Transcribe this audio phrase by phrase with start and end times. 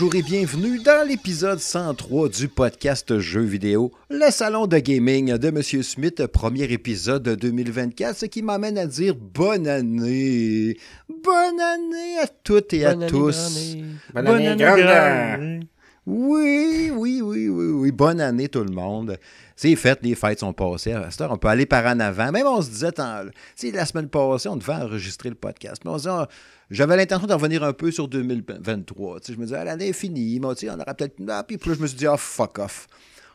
[0.00, 5.50] Bonjour et bienvenue dans l'épisode 103 du podcast Jeux vidéo, le salon de gaming de
[5.50, 10.76] Monsieur Smith, premier épisode de 2024, ce qui m'amène à dire bonne année.
[11.08, 13.76] Bonne année à toutes et à tous.
[14.14, 15.64] Bonne année, grande.
[16.06, 17.90] Oui, oui, oui, oui, oui.
[17.90, 19.18] Bonne année tout le monde.
[19.56, 20.92] C'est fait, les fêtes sont passées.
[20.92, 22.30] À cette heure, on peut aller par en avant.
[22.30, 25.82] Même on se disait, la semaine passée, on devait enregistrer le podcast.
[25.84, 26.24] Mais on se disait,
[26.70, 29.20] j'avais l'intention d'en revenir un peu sur 2023.
[29.20, 30.38] Tu sais, je me disais, ah, l'année est finie.
[30.40, 31.16] Mais, tu sais, on aura peut-être.
[31.28, 32.86] Ah, puis là, je me suis dit, ah, fuck off.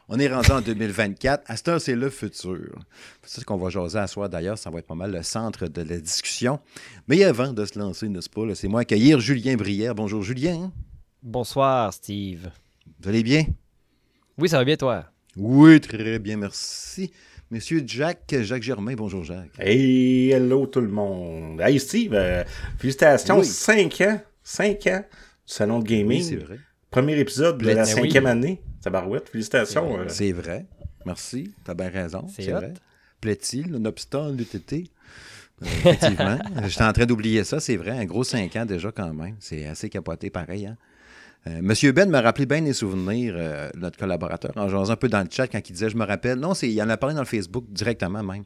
[0.10, 1.44] On est rendu en 2024.
[1.48, 2.78] À cette heure, c'est le futur.
[3.24, 4.58] C'est ça qu'on va jaser à soir d'ailleurs.
[4.58, 6.60] Ça va être pas mal le centre de la discussion.
[7.08, 9.96] Mais avant de se lancer, n'est-ce pas, c'est moi accueillir Julien Brière.
[9.96, 10.72] Bonjour, Julien.
[11.22, 12.50] Bonsoir, Steve.
[13.00, 13.46] Vous allez bien?
[14.38, 15.06] Oui, ça va bien, toi?
[15.38, 17.12] Oui, très bien, merci.
[17.54, 19.52] Monsieur Jacques, Jacques Germain, bonjour Jacques.
[19.60, 21.62] Hey, hello tout le monde.
[21.62, 22.44] Hey Steve, euh,
[22.80, 23.46] félicitations, Oui.
[23.46, 25.04] 5 ans, 5 ans du
[25.46, 26.18] Salon de Gaming.
[26.20, 26.58] Oui, c'est vrai.
[26.90, 27.90] Premier épisode de Ben la oui.
[27.90, 28.60] cinquième année.
[28.82, 30.00] Tabarouette, félicitations.
[30.00, 30.06] euh.
[30.08, 30.66] C'est vrai.
[31.06, 31.54] Merci.
[31.64, 32.26] T'as bien raison.
[32.28, 32.74] C'est vrai.
[33.22, 34.90] Plaît-il, nonobstant l'UTT?
[35.62, 36.40] Euh, effectivement.
[36.68, 37.92] J'étais en train d'oublier ça, c'est vrai.
[37.92, 39.36] Un gros 5 ans déjà quand même.
[39.40, 40.66] C'est assez capoté pareil.
[40.66, 40.78] Hein?
[41.46, 45.10] Euh, Monsieur Ben m'a rappelé bien des souvenirs, euh, notre collaborateur, en jouant un peu
[45.10, 46.40] dans le chat quand il disait Je me rappelle.
[46.40, 48.44] Non, il en a parlé dans le Facebook directement même.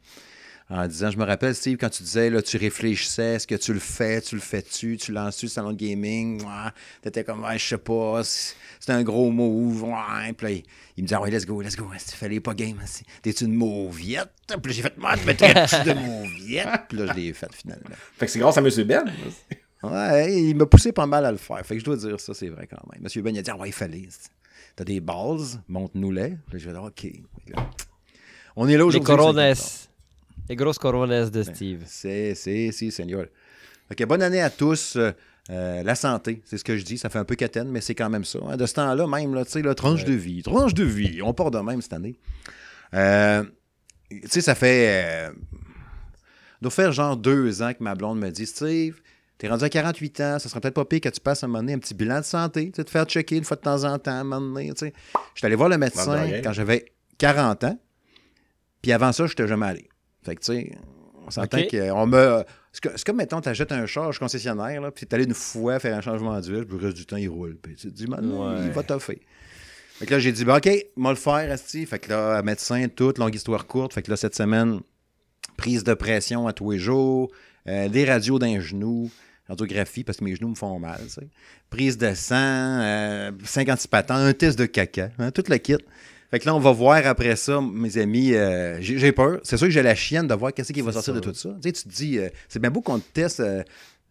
[0.70, 3.72] En disant Je me rappelle, Steve, quand tu disais là, tu réfléchissais, est-ce que tu
[3.72, 6.42] le fais, tu le fais-tu, tu lances-tu le salon de gaming?
[6.42, 6.70] Ouais.
[7.00, 9.84] T'étais comme je sais pas, c'est un gros move.
[9.84, 10.32] Ouais.
[10.36, 10.60] Puis là,
[10.96, 11.88] il, me dit Ah ouais, let's go, let's go.
[11.94, 12.76] Il fallait pas game.
[12.82, 14.32] hein, T'es une mauviette?
[14.60, 16.80] Puis j'ai fait Moi, tu me traites-tu de mauviette?
[16.88, 17.90] Puis là, je l'ai fait finalement.
[18.18, 18.68] Fait que c'est grâce à M.
[18.84, 19.04] Ben.
[19.82, 21.64] Ouais, il m'a poussé pas mal à le faire.
[21.64, 23.02] Fait que je dois dire ça, c'est vrai quand même.
[23.02, 24.08] Monsieur Ben, il a dit, ah ouais, il fallait.
[24.74, 25.00] T'as des.
[25.00, 27.06] Puis là, je vais dire, OK.
[28.56, 29.00] On est là Les aujourd'hui.
[29.00, 29.54] corones.
[30.48, 31.82] Les grosses corones de Steve.
[31.86, 33.26] C'est, c'est, si, Seigneur.
[33.90, 34.96] OK, bonne année à tous.
[34.96, 36.98] Euh, la santé, c'est ce que je dis.
[36.98, 38.38] Ça fait un peu catène, mais c'est quand même ça.
[38.46, 38.56] hein.
[38.56, 40.42] De ce temps-là, même, là, tu sais, tranche de vie.
[40.42, 41.22] Tranche de vie.
[41.22, 42.18] On part de même cette année.
[42.94, 43.44] Euh,
[44.10, 45.28] tu sais, ça fait.
[45.28, 45.32] euh,
[46.60, 49.00] doit faire genre deux ans que ma blonde me dit Steve,
[49.38, 51.48] t'es rendu à 48 ans, ça serait peut-être pas pire que tu passes à un
[51.48, 53.84] moment donné un petit bilan de santé, tu te faire checker une fois de temps
[53.84, 54.92] en temps, à un moment donné, tu sais.
[55.34, 56.86] J'étais allé voir le médecin quand j'avais
[57.18, 57.78] 40 ans,
[58.82, 59.88] puis avant ça, je n'étais jamais allé.
[60.22, 60.72] Fait que, tu sais,
[61.26, 62.44] on s'entend qu'on me.
[62.72, 65.34] C'est que- c'est comme, mettons, tu achètes un charge concessionnaire, là, puis tu allé une
[65.34, 67.56] fois faire un changement d'huile, puis le reste du temps, il roule.
[67.56, 68.66] Puis tu te dis, man, Ouais.
[68.66, 69.20] il va toffer.
[69.98, 71.84] Fait que là, j'ai dit, ben, OK, moi le faire, Asti.
[71.86, 73.94] Fait que là, médecin, toute longue histoire courte.
[73.94, 74.80] Fait que là, cette semaine,
[75.56, 77.32] prise de pression à tous les jours,
[77.66, 79.10] euh, des radios d'un genou,
[79.48, 81.28] radiographie parce que mes genoux me font mal, tu sais.
[81.70, 85.76] Prise de sang, euh, 56 patents, un test de caca, hein, tout le kit.
[86.30, 89.40] Fait que là, on va voir après ça, mes amis, euh, j'ai j'ai peur.
[89.44, 91.50] C'est sûr que j'ai la chienne de voir qu'est-ce qui va sortir de tout ça.
[91.62, 93.62] Tu sais, tu te dis, euh, c'est bien beau qu'on te teste euh,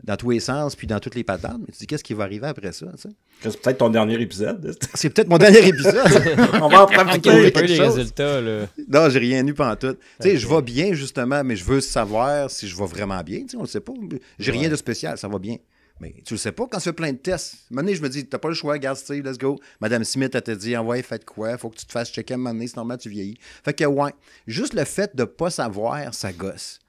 [0.04, 2.14] dans tous les sens puis dans toutes les patentes, mais tu te dis, qu'est-ce qui
[2.14, 3.10] va arriver après ça, tu sais?
[3.42, 4.76] C'est peut-être ton dernier épisode.
[4.94, 5.96] C'est peut-être mon dernier épisode.
[6.62, 7.48] On va en profiter.
[7.48, 7.96] eu quelque chose.
[7.96, 8.68] résultats, là.
[8.88, 9.94] Non, j'ai rien eu pendant tout.
[10.22, 13.42] Tu sais, je vais bien, justement, mais je veux savoir si je vais vraiment bien.
[13.42, 13.94] Tu sais, on le sait pas.
[14.40, 15.58] J'ai rien de spécial, ça va bien.
[16.00, 17.54] Mais tu le sais pas quand tu fais plein de tests.
[17.54, 19.60] À un moment donné, je me dis, t'as pas le choix, regarde, Steve, let's go.
[19.82, 21.58] Madame Smith, elle te dit, ah ouais, faites quoi?
[21.58, 23.38] Faut que tu te fasses checker à un moment donné, c'est normal, tu vieillis.
[23.64, 24.14] Fait que, ouais,
[24.46, 26.80] juste le fait de pas savoir, ça gosse.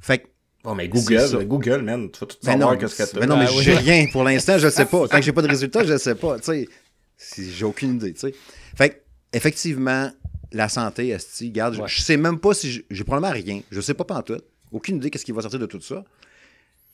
[0.00, 0.26] Fait que,
[0.64, 0.88] Oh, mais.
[0.88, 3.20] Google, Google, man, tu vas tout mais savoir non, qu'est-ce que t'as.
[3.20, 3.62] mais non, mais Ah oui.
[3.62, 4.06] j'ai rien.
[4.10, 5.08] Pour l'instant, je sais pas.
[5.08, 6.38] Tant que j'ai pas de résultat, je sais pas.
[6.38, 6.68] Tu sais,
[7.16, 8.14] si- j'ai aucune idée.
[8.14, 8.34] Tu sais.
[8.76, 8.94] Fait que,
[9.32, 10.10] effectivement,
[10.52, 11.88] la santé, esti, garde, je- Ouais.
[11.88, 13.60] je sais même pas si j'ai- j'ai probablement rien.
[13.70, 14.44] Je sais pas pantoute.
[14.72, 16.02] Aucune idée qu'est-ce qui va sortir de tout ça.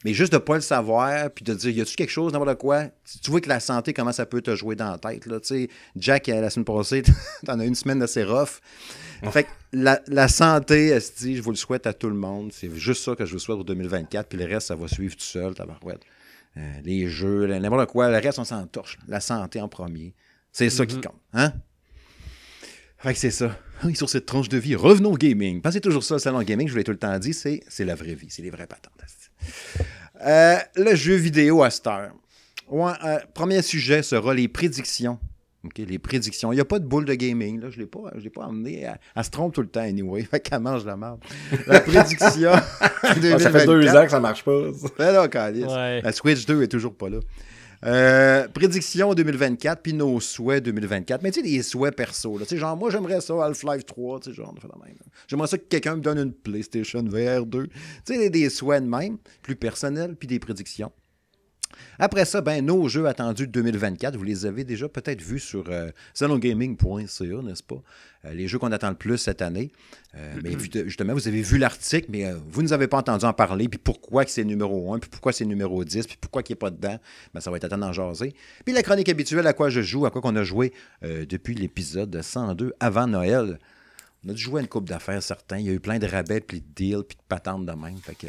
[0.04, 2.84] Mais juste de pas le savoir, puis de dire, y a-tu quelque chose, n'importe quoi?
[3.04, 5.38] Tu, tu vois que la santé, comment ça peut te jouer dans la tête, là.
[5.40, 7.02] Tu sais, Jack, euh, la semaine passée,
[7.46, 8.60] t'en as une semaine assez rough.
[9.30, 12.52] Fait que la, la santé, esti, je vous le souhaite à tout le monde.
[12.52, 14.28] C'est juste ça que je vous souhaite pour 2024.
[14.28, 16.02] Puis le reste, ça va suivre tout seul, tabarouette.
[16.56, 18.08] Euh, les jeux, n'importe quoi.
[18.08, 18.98] Le reste, on s'en torche.
[19.06, 20.14] La santé en premier.
[20.52, 21.14] C'est ça qui compte.
[21.32, 21.52] Hein?
[22.98, 23.56] Fait que c'est ça.
[23.88, 25.60] Et Sur cette tranche de vie, revenons au gaming.
[25.62, 27.94] Pensez toujours ça, le salon gaming, je vous l'ai tout le temps dit, c'est, la
[27.94, 28.92] vraie vie, c'est les vraies patentes.
[30.22, 32.12] Euh, le jeu vidéo à cette heure.
[32.68, 35.18] Ouais, euh, premier sujet sera les prédictions.
[35.64, 36.52] OK, les prédictions.
[36.52, 37.60] Il n'y a pas de boule de gaming.
[37.60, 37.68] Là.
[37.70, 38.80] Je ne l'ai pas, je l'ai pas emmené.
[38.80, 40.22] Elle, elle se trompe tout le temps, anyway.
[40.30, 41.20] Fait qu'elle mange la merde.
[41.66, 42.52] La prédiction.
[43.02, 44.60] Ah, ça fait deux ans que ça marche pas.
[44.98, 45.66] Ben là, câlisse.
[45.66, 46.02] Ouais.
[46.02, 47.18] La Switch 2 est toujours pas là.
[47.84, 51.22] Euh, prédiction 2024, puis nos souhaits 2024.
[51.22, 52.36] Mais tu sais, des souhaits perso.
[52.36, 52.44] Là.
[52.44, 54.96] Tu sais, genre, moi, j'aimerais ça, Half-Life 3, tu sais, genre, on fait la même.
[55.28, 57.66] J'aimerais ça que quelqu'un me donne une PlayStation VR 2.
[57.66, 57.72] Tu
[58.04, 60.92] sais, des, des souhaits de même, plus personnels, puis des prédictions.
[61.98, 65.64] Après ça, ben, nos jeux attendus de 2024, vous les avez déjà peut-être vus sur
[65.68, 67.82] euh, salongaming.ca, n'est-ce pas?
[68.26, 69.72] Euh, les jeux qu'on attend le plus cette année.
[70.14, 70.52] Euh, mais
[70.84, 73.68] justement, vous avez vu l'article, mais euh, vous ne nous avez pas entendu en parler,
[73.68, 76.58] puis pourquoi que c'est numéro 1, puis pourquoi c'est numéro 10, puis pourquoi qu'il n'est
[76.58, 76.98] pas dedans.
[77.32, 78.34] Ben, ça va être à temps d'en jaser.
[78.64, 80.72] Puis la chronique habituelle à quoi je joue, à quoi qu'on a joué
[81.02, 83.58] depuis l'épisode 102 avant Noël.
[84.26, 85.58] On a dû jouer à une coupe d'affaires, certains.
[85.58, 87.96] Il y a eu plein de rabais, puis de deals, puis de patentes de même.
[88.02, 88.26] Fait que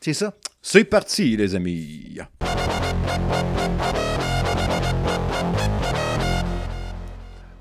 [0.00, 0.34] c'est ça.
[0.62, 2.18] C'est parti, les amis.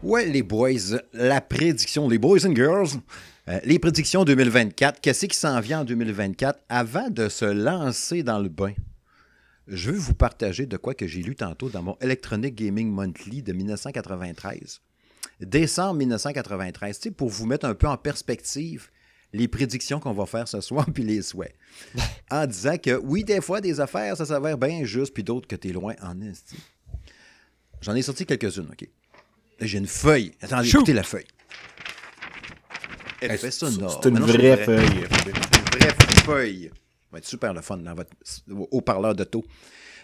[0.01, 2.87] Ouais, les boys, la prédiction, les boys and girls,
[3.49, 8.39] euh, les prédictions 2024, qu'est-ce qui s'en vient en 2024 avant de se lancer dans
[8.39, 8.73] le bain?
[9.67, 13.43] Je veux vous partager de quoi que j'ai lu tantôt dans mon Electronic Gaming Monthly
[13.43, 14.79] de 1993.
[15.41, 18.89] Décembre 1993, tu sais, pour vous mettre un peu en perspective
[19.33, 21.55] les prédictions qu'on va faire ce soir puis les souhaits.
[22.31, 25.55] en disant que oui, des fois, des affaires, ça s'avère bien juste, puis d'autres que
[25.55, 26.57] t'es loin en esti.
[27.81, 28.87] J'en ai sorti quelques-unes, OK?
[29.59, 30.33] Là, j'ai une feuille.
[30.41, 30.77] Attendez, Chou!
[30.77, 31.27] écoutez la feuille.
[33.21, 33.89] Elle fait ça, non.
[33.89, 34.65] C'est une vraie vrai.
[34.65, 35.05] feuille.
[35.27, 35.93] Une vraie
[36.23, 36.71] feuille.
[36.71, 38.11] Ça va être super le fun dans votre
[38.71, 39.43] haut-parleur d'auto.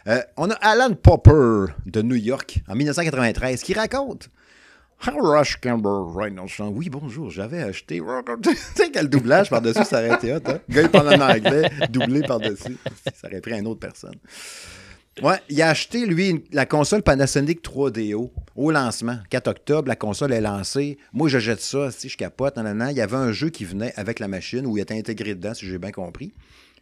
[0.08, 4.30] Euh, on a Alan Popper de New York en 1993 qui raconte
[5.00, 6.34] Rush Campbell right.
[6.60, 8.02] Oui, bonjour, j'avais acheté.
[8.44, 10.60] tu sais quel doublage par-dessus, ça aurait été hot, hein?
[10.70, 12.78] Gars, il anglais, doublé par-dessus.
[13.14, 14.16] Ça aurait pris une autre personne.
[15.22, 19.18] Ouais, il a acheté, lui, la console Panasonic 3DO au lancement.
[19.30, 20.98] 4 octobre, la console est lancée.
[21.14, 22.58] Moi, je jette ça, si je capote.
[22.58, 22.90] nan, nan, nan.
[22.92, 25.54] Il y avait un jeu qui venait avec la machine où il était intégré dedans,
[25.54, 26.34] si j'ai bien compris.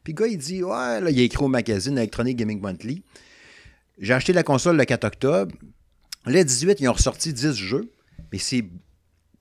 [0.04, 3.04] Puis le gars, il dit Ouais, là, il a écrit au magazine Electronic Gaming Monthly.
[4.00, 5.56] J'ai acheté la console le 4 octobre.
[6.26, 7.92] Le 18, ils ont ressorti 10 jeux.
[8.34, 8.66] Mais c'est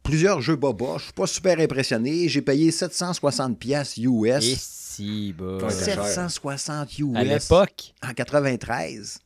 [0.03, 0.99] plusieurs jeux boba.
[0.99, 2.29] Je suis pas super impressionné.
[2.29, 4.45] J'ai payé 760$ piastres Et US.
[4.61, 5.57] si, bah.
[5.63, 6.05] Ouais, c'est cher.
[6.05, 7.17] 760 US.
[7.17, 7.95] À l'époque?
[8.07, 9.19] En 93.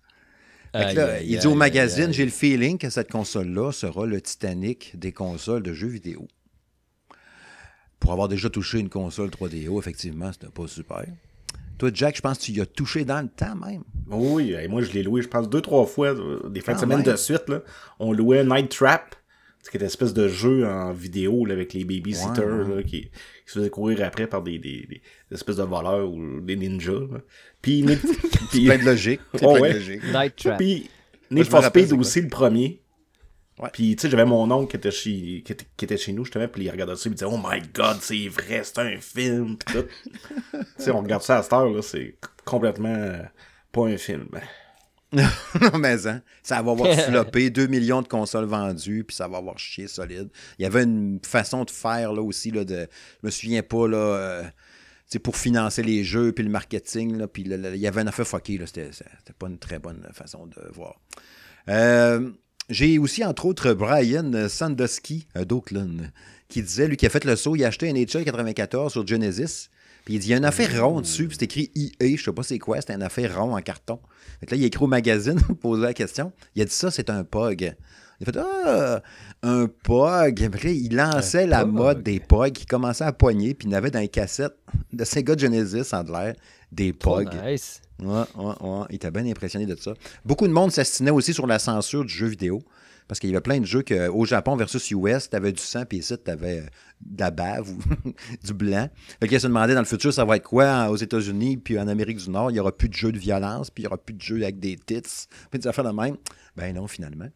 [0.72, 3.72] Fait que aïe, là, aïe, il dit au magazine, j'ai le feeling que cette console-là
[3.72, 6.28] sera le Titanic des consoles de jeux vidéo.
[7.98, 11.06] Pour avoir déjà touché une console 3DO, effectivement, c'était pas super.
[11.78, 13.82] Toi, Jack, je pense que tu y as touché dans le temps même.
[14.08, 16.78] Oui, et moi je l'ai loué, je pense, deux, trois fois, euh, des fins de
[16.78, 17.06] semaine même.
[17.06, 17.48] de suite.
[17.48, 17.62] Là.
[17.98, 19.16] On louait Night Trap,
[19.66, 22.76] ce qui est une espèce de jeu en vidéo là, avec les babysitters Ouais, ouais.
[22.76, 23.10] là, qui, qui
[23.46, 25.02] se faisaient courir après par des, des, des
[25.32, 26.92] espèces de voleurs ou des ninjas.
[26.92, 27.18] là.
[27.62, 27.84] Puis,
[28.52, 29.20] puis, Plein de logique.
[29.34, 29.72] C'est Ouais, plein ouais.
[29.72, 30.02] de logique.
[30.14, 30.56] Night Trap.
[30.58, 30.88] puis
[31.32, 32.80] Need for Speed c'est aussi, le premier.
[33.58, 33.68] Ouais.
[33.72, 36.24] Puis, tu sais, j'avais mon oncle qui était, chez, qui, était, qui était chez nous,
[36.24, 38.98] justement, puis il regardait ça, il me disait, Oh my god, c'est vrai, c'est un
[39.00, 39.82] film, pis tout.
[40.52, 42.14] tu sais, on regarde ça à cette heure, là, c'est
[42.44, 43.18] complètement
[43.72, 44.28] pas un film.
[45.60, 49.38] Non, mais hein, ça va avoir floppé, 2 millions de consoles vendues, puis ça va
[49.38, 50.28] avoir chié solide.
[50.58, 52.86] Il y avait une façon de faire là aussi, là, de,
[53.22, 54.42] je me souviens pas, là, euh,
[55.22, 58.60] pour financer les jeux, puis le marketing, là, puis il y avait un affaire fucké,
[58.66, 58.90] c'était
[59.38, 61.00] pas une très bonne façon de voir.
[61.68, 62.30] Euh,
[62.68, 66.10] J'ai aussi, entre autres, Brian Sandusky euh, d'Oakland,
[66.48, 69.06] qui disait, lui, qui a fait le saut, il a acheté un NHL 94 sur
[69.06, 69.68] Genesis,
[70.06, 72.22] puis il dit, il y a une affaire rond dessus, puis c'est écrit EA, je
[72.24, 73.98] sais pas c'est quoi, c'était un affaire rond en carton.
[74.40, 76.32] Fait que là, il a écrit au magazine poser la question.
[76.54, 77.74] Il a dit ça, c'est un POG.
[78.20, 79.02] Il a fait Ah,
[79.42, 80.38] un POG.
[80.38, 81.74] Là, il lançait Un la POG.
[81.74, 84.56] mode des POG qui commençait à poigner, puis il avait dans les cassettes
[84.92, 86.34] de Sega Genesis, en de l'air,
[86.72, 87.28] des POG.
[87.44, 87.82] nice.
[88.02, 88.86] Ouais, ouais, ouais.
[88.90, 89.92] Il était bien impressionné de ça.
[90.24, 92.62] Beaucoup de monde s'astinait aussi sur la censure du jeu vidéo.
[93.08, 95.84] Parce qu'il y avait plein de jeux que, au Japon versus US, t'avais du sang,
[95.84, 96.66] puis ici, t'avais euh,
[97.00, 97.78] de la bave ou
[98.44, 98.88] du blanc.
[99.20, 101.86] Fait qu'il se demandait dans le futur, ça va être quoi aux États-Unis, puis en
[101.86, 103.98] Amérique du Nord, il n'y aura plus de jeux de violence, puis il n'y aura
[103.98, 105.02] plus de jeux avec des tits,
[105.50, 106.16] puis des affaires de même.
[106.56, 107.28] Ben non, finalement.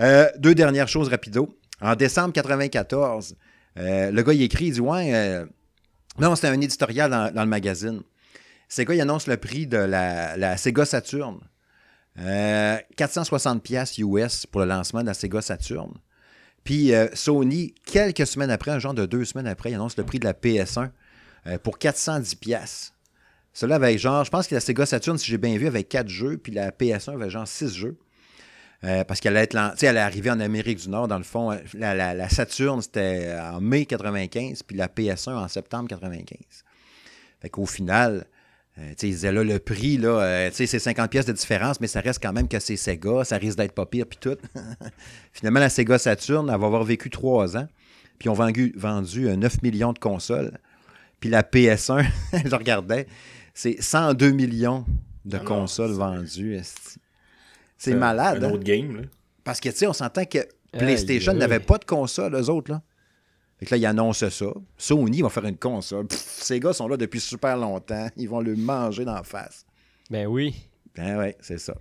[0.00, 1.48] Euh, deux dernières choses rapido.
[1.80, 3.36] En décembre 94,
[3.78, 5.44] euh, le gars, il écrit, il dit Ouais,
[6.18, 8.02] non, c'était un éditorial dans, le magazine.
[8.68, 11.38] Sega, il annonce le prix de la, la Sega Saturn.
[12.20, 15.92] Euh, 460 pièces US pour le lancement de la Sega Saturn.
[16.64, 20.04] Puis euh, Sony, quelques semaines après, un genre de deux semaines après, il annonce le
[20.04, 20.90] prix de la PS1
[21.46, 22.92] euh, pour 410 pièces.
[23.52, 26.08] Cela avec genre, je pense que la Sega Saturn, si j'ai bien vu, avait quatre
[26.08, 27.98] jeux, puis la PS1 avait genre six jeux.
[28.84, 31.58] Euh, parce qu'elle est arrivée en Amérique du Nord, dans le fond.
[31.74, 36.38] la Saturn, c'était en mai 95, puis la PS1 en septembre 95.
[37.40, 38.26] Fait qu'au final,
[38.78, 41.80] euh, ils disaient là, le prix, là, euh, tu sais, c'est 50 pièces de différence,
[41.80, 44.36] mais ça reste quand même que c'est Sega, ça risque d'être pas pire, puis tout.
[45.32, 47.66] Finalement, la Sega Saturn, elle va avoir vécu trois ans,
[48.18, 50.58] puis ils ont vendu, vendu euh, 9 millions de consoles.
[51.18, 52.06] Puis la PS1,
[52.44, 53.08] je regardais,
[53.52, 54.84] c'est 102 millions
[55.24, 56.60] de Ah consoles vendues.
[57.76, 58.44] C'est malade.
[58.44, 58.52] Un hein?
[58.52, 59.02] autre game, là.
[59.42, 62.82] Parce que, tu sais, on s'entend que PlayStation n'avait pas de console, eux autres, là.
[63.58, 64.46] Fait que là, ils annoncent ça.
[64.76, 66.06] Sony va faire une console.
[66.06, 68.08] Pff, ces gars sont là depuis super longtemps.
[68.16, 69.66] Ils vont le manger d'en face.
[70.10, 70.54] Ben oui.
[70.96, 71.74] Ah ouais, c'est ça.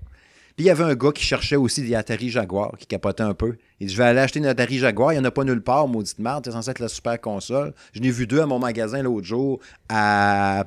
[0.55, 3.35] Puis il y avait un gars qui cherchait aussi des Atari Jaguar, qui capotait un
[3.35, 3.57] peu.
[3.79, 5.61] Il dit Je vais aller acheter une Atari Jaguar, il n'y en a pas nulle
[5.61, 7.75] part, maudite merde, c'est censé être la super console.
[7.93, 10.65] Je n'ai vu deux à mon magasin l'autre jour à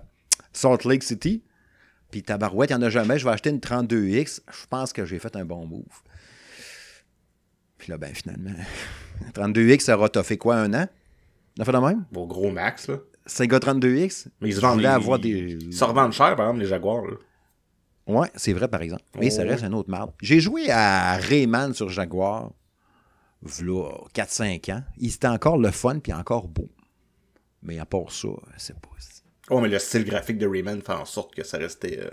[0.52, 1.42] Salt Lake City.
[2.12, 3.18] Puis tabarouette, il n'y en a jamais.
[3.18, 4.40] Je vais acheter une 32X.
[4.48, 5.82] Je pense que j'ai fait un bon move.
[7.78, 8.54] Puis là, ben finalement,
[9.34, 10.86] 32X, ça aura toffé quoi, un an?
[11.64, 12.04] Fait de même?
[12.12, 12.98] Vos gros max, là.
[13.26, 14.26] Sega 32X?
[14.40, 15.28] Mais ils se avoir des...
[15.60, 17.16] ils se revendent cher, par exemple, les Jaguars, là.
[18.06, 19.02] Ouais, c'est vrai, par exemple.
[19.18, 19.68] Mais Oh, ça reste ouais.
[19.68, 20.12] un autre marde.
[20.20, 22.50] J'ai joué à Rayman sur Jaguar,
[23.42, 24.82] v'là 4-5 ans.
[24.98, 26.68] Il était encore le fun, puis encore beau.
[27.62, 28.88] Mais à part ça, c'est pas...
[29.50, 32.08] Oh, mais le style graphique de Rayman fait en sorte que ça restait euh,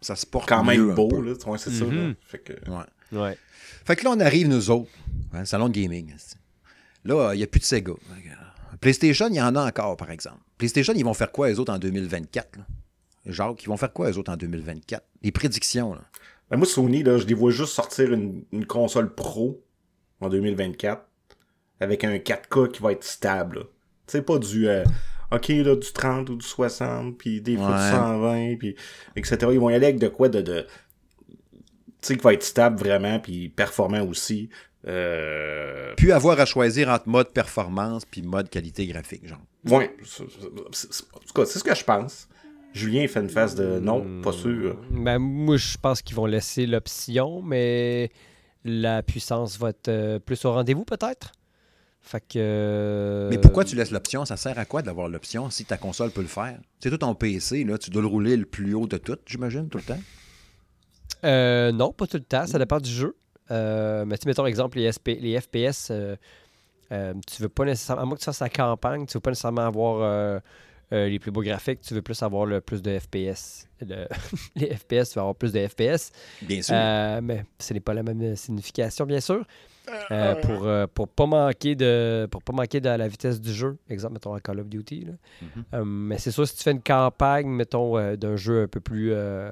[0.00, 1.20] Ça se porte quand mieux même un beau, peu.
[1.20, 1.34] là.
[1.46, 2.12] Ouais, c'est ça, là.
[2.26, 2.52] Fait que...
[2.70, 3.18] Ouais.
[3.20, 3.38] Ouais.
[3.84, 4.90] Fait que là, on arrive, nous autres,
[5.32, 6.14] hein, salon de gaming.
[7.04, 7.92] Là, il n'y a plus de Sega.
[8.80, 10.40] PlayStation, il y en a encore, par exemple.
[10.58, 12.56] PlayStation, ils vont faire quoi, les autres, en 2024?
[12.58, 12.64] Là?
[13.26, 15.04] Jacques, ils vont faire quoi, les autres, en 2024?
[15.22, 16.02] Les prédictions, là.
[16.50, 19.62] Ben, moi, Sony, là, je les vois juste sortir une, une console pro
[20.20, 21.02] en 2024
[21.80, 23.64] avec un 4K qui va être stable.
[24.06, 24.68] sais, pas du...
[24.68, 24.84] euh,
[25.32, 27.90] OK, là, du 30 ou du 60, puis des fois Ouais.
[27.90, 28.76] du 120, puis
[29.16, 29.36] etc.
[29.52, 30.40] Ils vont y aller avec de quoi de...
[30.40, 30.66] de
[32.00, 34.48] tu sais, qui va être stable vraiment, puis performant aussi.
[34.86, 35.94] Euh...
[35.96, 39.40] Plus avoir à choisir entre mode performance puis mode qualité graphique, genre.
[39.68, 40.22] Ouais, c'est-
[40.72, 42.28] c'est- c'est- en tout cas, c'est ce que je pense.
[42.72, 44.76] Julien fait une face de non, pas sûr.
[44.90, 48.10] Ben, moi, je pense qu'ils vont laisser l'option, mais
[48.64, 51.32] la puissance va être euh, plus au rendez-vous, peut-être?
[52.02, 52.34] Fait que.
[52.36, 54.24] euh, Mais pourquoi tu laisses l'option?
[54.24, 56.60] Ça sert à quoi d'avoir l'option si ta console peut le faire?
[56.78, 59.68] C'est tout ton PC, là, tu dois le rouler le plus haut de tout, j'imagine,
[59.68, 59.98] tout le temps.
[61.24, 62.46] Euh, non, pas tout le temps.
[62.46, 63.16] Ça dépend du jeu.
[63.50, 66.16] Euh, mais tu mettons exemple, les, SP les FPS, euh,
[66.92, 69.30] euh, tu veux pas nécessairement, à moins que tu fasses la campagne, tu veux pas
[69.30, 70.40] nécessairement avoir
[70.92, 73.68] les plus beaux graphiques, tu veux plus avoir le plus de FPS.
[73.80, 74.06] Le-
[74.56, 76.12] les FPS, tu veux avoir plus de FPS.
[76.42, 76.74] Bien sûr.
[77.22, 79.44] Mais ce n'est pas la même signification, bien sûr.
[80.10, 83.76] Euh, pour, euh, pour pas manquer de pour pas manquer de la vitesse du jeu.
[83.88, 85.04] Exemple, mettons à Call of Duty.
[85.06, 85.12] là.
[85.42, 85.64] Mhm.
[85.74, 88.80] Euh, mais c'est sûr, si tu fais une campagne, mettons, euh, d'un jeu un peu
[88.80, 89.50] plus, euh,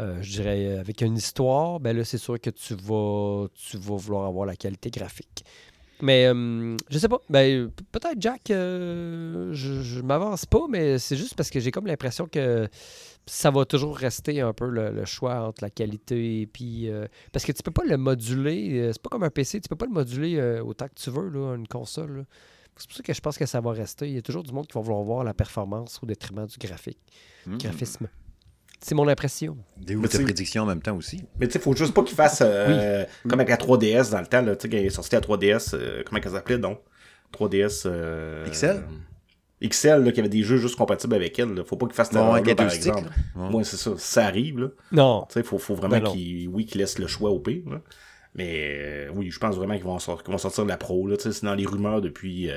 [0.00, 3.76] euh, je dirais, euh, avec une histoire, ben là, c'est sûr que tu vas, tu
[3.76, 5.44] vas vouloir avoir la qualité graphique.
[6.02, 7.20] Mais euh, je sais pas.
[7.28, 11.86] Ben, peut-être, Jack, euh, je, je m'avance pas, mais c'est juste parce que j'ai comme
[11.86, 12.66] l'impression que
[13.26, 16.88] ça va toujours rester un peu le, le choix entre la qualité et puis.
[16.90, 18.78] euh, parce que tu peux pas le moduler.
[18.80, 21.10] euh, c'est pas comme un PC, tu peux pas le moduler euh, autant que tu
[21.10, 22.24] veux, là, une console.
[22.76, 24.08] C'est pour ça que je pense que ça va rester.
[24.08, 26.56] Il y a toujours du monde qui va vouloir voir la performance au détriment du
[26.58, 26.98] graphique,
[27.46, 27.58] Mhm.
[27.58, 28.08] graphisme.
[28.82, 29.58] C'est mon impression.
[29.76, 31.22] Des ou Mais tes tu- prédictions en même temps aussi.
[31.38, 34.26] Mais tu sais, faut juste pas qu'il fasse euh, comme avec la 3DS dans le
[34.26, 36.80] temps, tu sais, quand il est sorti la 3DS, euh, comment elle s'appelait donc?
[37.32, 37.82] 3DS.
[37.84, 38.82] euh, XL?
[39.62, 41.52] XL, là, qui avait des jeux juste compatibles avec elle.
[41.54, 41.64] Là.
[41.64, 43.08] Faut pas qu'il fasse Bon, la les par exemple.
[43.36, 43.50] Ouais.
[43.50, 43.92] Moi, c'est ça.
[43.98, 44.68] Ça arrive, là.
[44.92, 45.26] Non.
[45.28, 46.12] Tu sais, faut, faut vraiment Ben non.
[46.12, 47.80] qu'il, oui, qu'il laisse le choix au pire, là.
[48.34, 51.08] Mais euh, oui, je pense vraiment qu'ils vont, sor- qu'ils vont sortir de la pro,
[51.18, 52.48] c'est dans les rumeurs depuis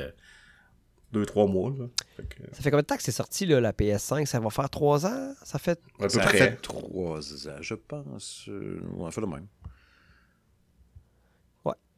[1.14, 1.86] 2-3 mois, là.
[2.16, 4.50] Fait que, Ça fait combien de temps que c'est sorti, là, la PS5 Ça va
[4.52, 5.34] faire trois ans?
[5.44, 5.80] Ça fait.
[6.00, 6.38] à peu Ça près.
[6.38, 8.46] fait trois ans, je pense.
[8.50, 9.48] Euh, ouais, fait le même.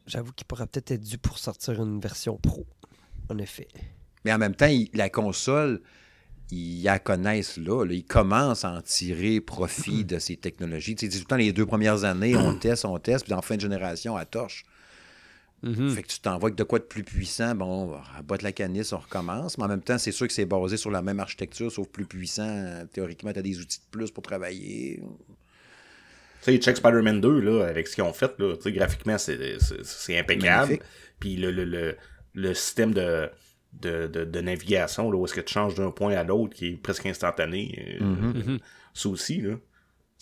[0.07, 2.67] J'avoue qu'il pourrait peut-être être dû pour sortir une version pro.
[3.27, 3.67] En effet.
[4.25, 5.79] Mais en même temps, il- la console,
[6.51, 7.93] ils la connaissent là, là.
[7.93, 10.95] Ils commencent à en tirer profit de ces technologies.
[10.95, 13.41] Tu sais, tout le temps, les deux premières années, on teste, on teste, puis en
[13.41, 14.65] fin de génération, à torche.
[15.63, 15.89] Mhm.
[15.91, 18.93] Fait que tu t'envoies de quoi de plus puissant, bon, on va abattre la canisse,
[18.93, 19.57] on recommence.
[19.57, 22.05] Mais en même temps, c'est sûr que c'est basé sur la même architecture, sauf plus
[22.05, 22.85] puissant.
[22.93, 25.01] Théoriquement, tu as des outils de plus pour travailler.
[26.43, 29.37] Tu sais, check Spider-Man 2, là, avec ce qu'ils ont fait, là, graphiquement, c'est,
[30.09, 30.61] impeccable.
[30.67, 30.81] Magnifique.
[31.19, 31.95] Puis le, le, le,
[32.35, 33.29] le système de,
[33.81, 36.67] de, de, de navigation, là, où est-ce que tu changes d'un point à l'autre, qui
[36.67, 38.59] est presque instantané, euh, Mhm.
[38.93, 39.53] ça aussi, là.
[39.55, 39.59] Tu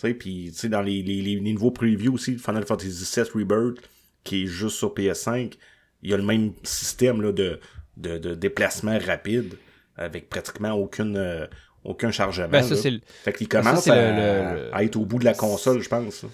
[0.07, 3.05] sais, puis, tu sais, dans les, les, les, les nouveaux previews aussi, de Final Fantasy
[3.15, 3.77] VII Rebirth,
[4.23, 5.53] qui est juste sur PS5,
[6.01, 7.59] il y a le même système, là, de,
[7.97, 9.53] de, de déplacement rapide,
[9.95, 11.15] avec pratiquement aucune...
[11.17, 11.45] euh,
[11.85, 12.47] aucun chargement.
[12.47, 12.81] Ben, ça, là.
[12.81, 15.19] c'est le- Fait qu'il ben, ça, commence c'est à, le- le- à être au bout
[15.19, 16.25] de la console, je pense.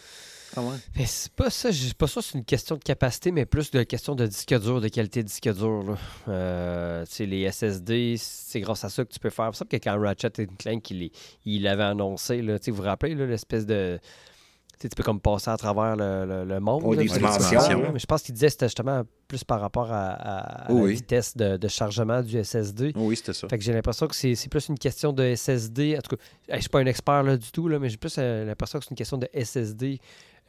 [0.55, 0.75] Ah ouais?
[0.97, 3.83] Mais c'est pas ça, je- pas ça, c'est une question de capacité, mais plus de
[3.83, 5.83] question de disque dur, de qualité de disque dur.
[5.83, 5.97] Là.
[6.27, 9.49] Euh, tu sais, les SSD, c'est grâce à ça que tu peux faire.
[9.53, 11.11] C'est ça que quand Ratchet Clank il,
[11.45, 13.99] il l'avait annoncé, là, tu sais, vous vous rappelez l'espèce de.
[14.01, 16.83] Tu sais, tu peux comme passer à travers le, le- le monde.
[16.85, 17.91] Ouais, là, dimensions.
[17.91, 20.91] Mais je pense qu'il disait que c'était justement plus par rapport à, à- à Oui,
[20.91, 22.93] la vitesse de, de chargement du SSD.
[22.95, 23.49] Oui, c'était ça.
[23.49, 25.97] Fait que j'ai l'impression que c'est plus une question de SSD.
[25.97, 26.21] En tout cas,
[26.55, 28.85] je suis pas un expert là, du tout, là, mais j'ai plus euh, l'impression que
[28.85, 29.99] c'est une question de SSD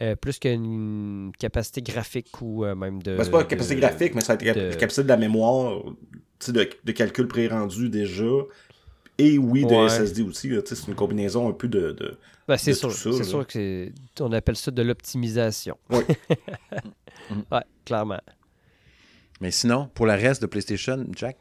[0.02, 3.16] euh, plus qu'une capacité graphique ou euh, même de.
[3.16, 5.16] Ben, c'est pas de- capacité graphique, mais ça va être la de- capacité de la
[5.16, 5.83] mémoire,
[6.49, 8.25] de, de calcul pré-rendu déjà,
[9.19, 9.88] et oui, de Ouais.
[9.88, 10.50] SSD aussi.
[10.64, 11.92] C'est une combinaison un peu de.
[11.92, 12.16] de-
[12.49, 12.90] Ben, c'est sûr.
[12.92, 13.92] C'est sûr que c'est.
[14.21, 15.76] On appelle ça de l'optimisation.
[15.90, 15.99] Oui.
[17.52, 18.21] ouais, clairement.
[19.40, 21.37] Mais sinon, pour le reste de PlayStation, Jack,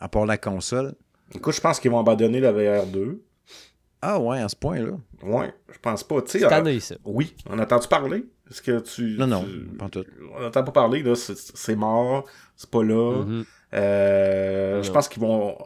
[0.00, 0.94] à part la console,
[1.34, 3.18] Écoute, je pense qu'ils vont abandonner la VR2.
[4.02, 4.92] Ah ouais, à ce point-là.
[5.22, 6.22] Ouais, je pense pas.
[6.22, 6.96] Tu sais, Cette euh, année, ça.
[7.04, 8.24] oui, on a entendu parler?
[8.50, 9.16] Est-ce que tu.
[9.18, 10.04] Non, non, tu- pas tout.
[10.34, 11.14] On n'entend pas parler, là.
[11.14, 12.24] C'est c'est mort.
[12.56, 13.22] C'est pas là.
[13.24, 13.44] Mhm.
[13.74, 15.56] Euh, je pense qu'ils vont.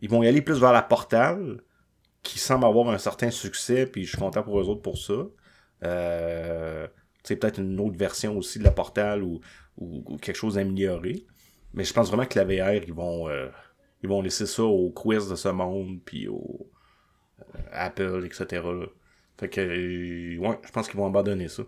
[0.00, 1.60] Ils vont y aller plus vers la Portal,
[2.22, 5.14] qui semble avoir un certain succès, puis je suis content pour eux autres pour ça.
[5.84, 6.86] Euh,
[7.22, 9.40] tu sais, peut-être une autre version aussi de la Portal ou,
[9.76, 11.24] ou, ou quelque chose d'amélioré.
[11.74, 13.48] Mais je pense vraiment que la VR, ils vont, euh,
[14.02, 16.70] ils vont laisser ça au quiz de ce monde, puis au
[17.72, 18.62] Apple, etc.
[18.64, 18.86] là.
[19.38, 21.62] Fait que, euh, ouais, je pense qu'ils vont abandonner ça.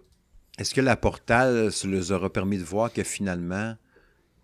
[0.59, 3.77] Est-ce que la Portal ça leur aura permis de voir que finalement,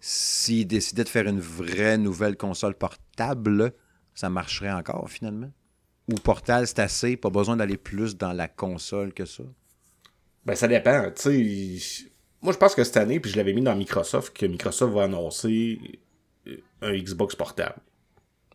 [0.01, 3.73] s'ils décidaient de faire une vraie nouvelle console portable,
[4.15, 5.51] ça marcherait encore finalement?
[6.09, 9.43] Ou Portal, c'est assez, pas besoin d'aller plus dans la console que ça?
[10.45, 11.11] Ben, ça dépend.
[11.11, 14.47] Tu sais, moi, je pense que cette année, puis je l'avais mis dans Microsoft, que
[14.47, 15.81] Microsoft va annoncer
[16.47, 17.81] euh, un Xbox portable.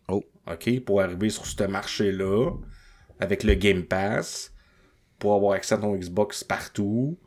[0.08, 0.22] Oh.
[0.50, 0.80] OK?
[0.80, 2.50] Pour arriver sur ce marché-là,
[3.20, 4.52] avec le Game Pass,
[5.18, 7.18] pour avoir accès à ton Xbox partout,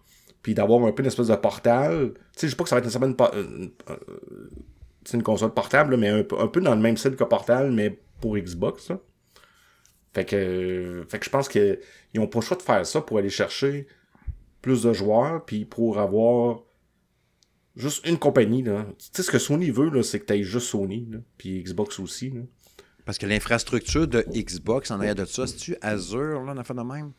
[0.41, 2.13] puis d'avoir un peu une espèce de portal.
[2.13, 4.49] Tu sais, je sais pas que ça va être une, euh,
[5.13, 8.91] une console portable, mais un, peu- dans le même style que Portal, mais pour Xbox.
[10.13, 11.79] Fait que, fait que je pense qu'ils
[12.15, 13.87] n'ont pas le choix de faire ça pour aller chercher
[14.61, 16.61] plus de joueurs, puis pour avoir
[17.75, 18.63] juste une compagnie.
[18.63, 18.85] Là.
[18.97, 21.99] Tu sais, ce que Sony veut, là, c'est que tu aies juste Sony, puis Xbox
[21.99, 22.33] aussi.
[23.05, 26.73] Parce que l'infrastructure de Xbox en arrière de ça, c'est-tu Azure, là, on a fait
[26.73, 27.11] de même?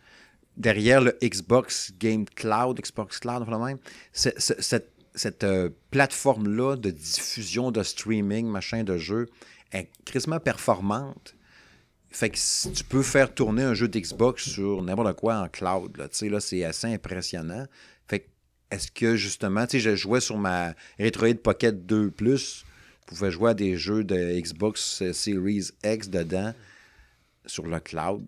[0.56, 3.78] Derrière le Xbox Game Cloud, Xbox Cloud, on a fait de même.
[4.12, 9.26] Cette, cette euh, plateforme-là de diffusion, de streaming, machin, de jeu,
[9.72, 11.34] est crissement performante.
[12.10, 15.96] Fait que si tu peux faire tourner un jeu d'Xbox sur n'importe quoi en cloud,
[15.96, 17.66] là, là, c'est assez impressionnant.
[18.08, 18.26] Fait que,
[18.70, 22.65] est-ce que justement, tu sais, je jouais sur ma Retroid Pocket 2 Plus, je
[23.06, 26.52] pouvais jouer à des jeux de Xbox Series X dedans,
[27.46, 28.26] sur le cloud,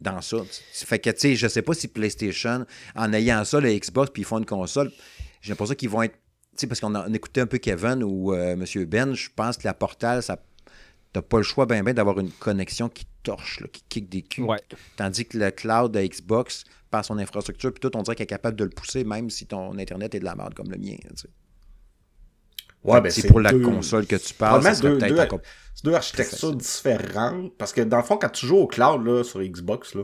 [0.00, 0.38] dans ça.
[0.72, 4.22] Fait que, tu sais, je sais pas si PlayStation, en ayant ça, le Xbox, puis
[4.22, 4.92] ils font une console,
[5.40, 6.14] j'ai l'impression qu'ils vont être.
[6.14, 8.84] Tu sais, parce qu'on a on écoutait un peu Kevin ou euh, M.
[8.86, 10.38] Ben, je pense que la Portal, ça.
[11.10, 14.20] T'as pas le choix, ben, ben, d'avoir une connexion qui torche, là, qui kick des
[14.20, 14.44] culs.
[14.44, 14.60] Ouais.
[14.96, 18.26] Tandis que le cloud de Xbox, par son infrastructure, puis tout, on dirait qu'il est
[18.26, 20.96] capable de le pousser, même si ton Internet est de la merde comme le mien.
[21.02, 21.28] tu sais.
[22.94, 25.40] Ouais, ben, c'est pour la console que tu parles, ça deux, peut-être deux- encore
[25.74, 27.56] c'est deux architectures différentes.
[27.56, 30.02] Parce que dans le fond, quand tu joues au cloud là, sur Xbox, là,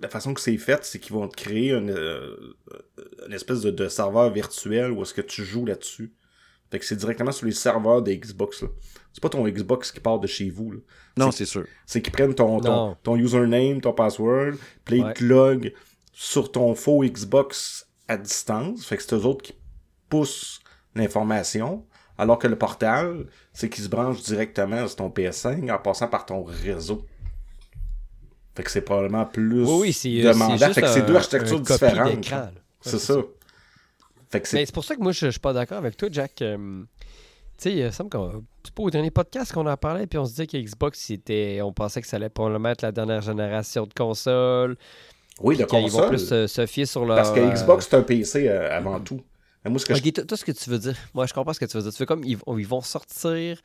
[0.00, 2.56] la façon que c'est fait, c'est qu'ils vont te créer une, euh,
[3.26, 6.12] une espèce de, de serveur virtuel où est-ce que tu joues là-dessus.
[6.70, 8.62] Fait que c'est directement sur les serveurs des Xbox.
[8.62, 8.68] là.
[9.12, 10.72] C'est pas ton Xbox qui part de chez vous.
[10.72, 10.78] là.
[11.16, 11.64] Non, c'est sûr.
[11.86, 14.54] C'est qu'ils prennent ton, ton, username, ton password,
[14.84, 15.14] puis ils Ouais.
[15.14, 15.72] te log
[16.12, 18.84] sur ton faux Xbox à distance.
[18.86, 19.54] Fait que c'est eux autres qui
[20.08, 20.60] poussent
[20.94, 21.84] l'information.
[22.16, 26.26] Alors que le portal, c'est qu'ils se branchent directement sur ton PS5 en passant par
[26.26, 27.04] ton réseau.
[28.54, 30.72] Fait que c'est probablement plus Oui, oui, c'est euh, demandant.
[30.72, 32.30] Fait que c'est deux architectures différentes.
[32.80, 33.14] C'est ça.
[34.30, 34.72] Fait que Mais c'est.
[34.72, 36.40] pour ça que moi, je, je suis pas d'accord avec toi, Jack.
[36.42, 36.84] Euh,
[37.56, 38.44] tu sais, il me semble qu'on.
[38.64, 41.60] C'est pas au dernier podcast qu'on en parlait, puis on se disait que Xbox, c'était.
[41.62, 44.76] On pensait que ça allait probablement être la dernière génération de consoles.
[45.40, 46.08] Oui, de qu'ils vont console.
[46.08, 47.16] plus euh, se fier sur leur.
[47.16, 49.20] Parce que euh, Xbox, c'est un PC euh, avant tout.
[49.66, 50.00] Moi, ce que je
[50.36, 50.94] ce que tu veux dire.
[51.14, 51.92] Moi, je comprends ce que tu veux dire.
[51.92, 53.58] Tu fais comme ils, vont- ils vont sortir.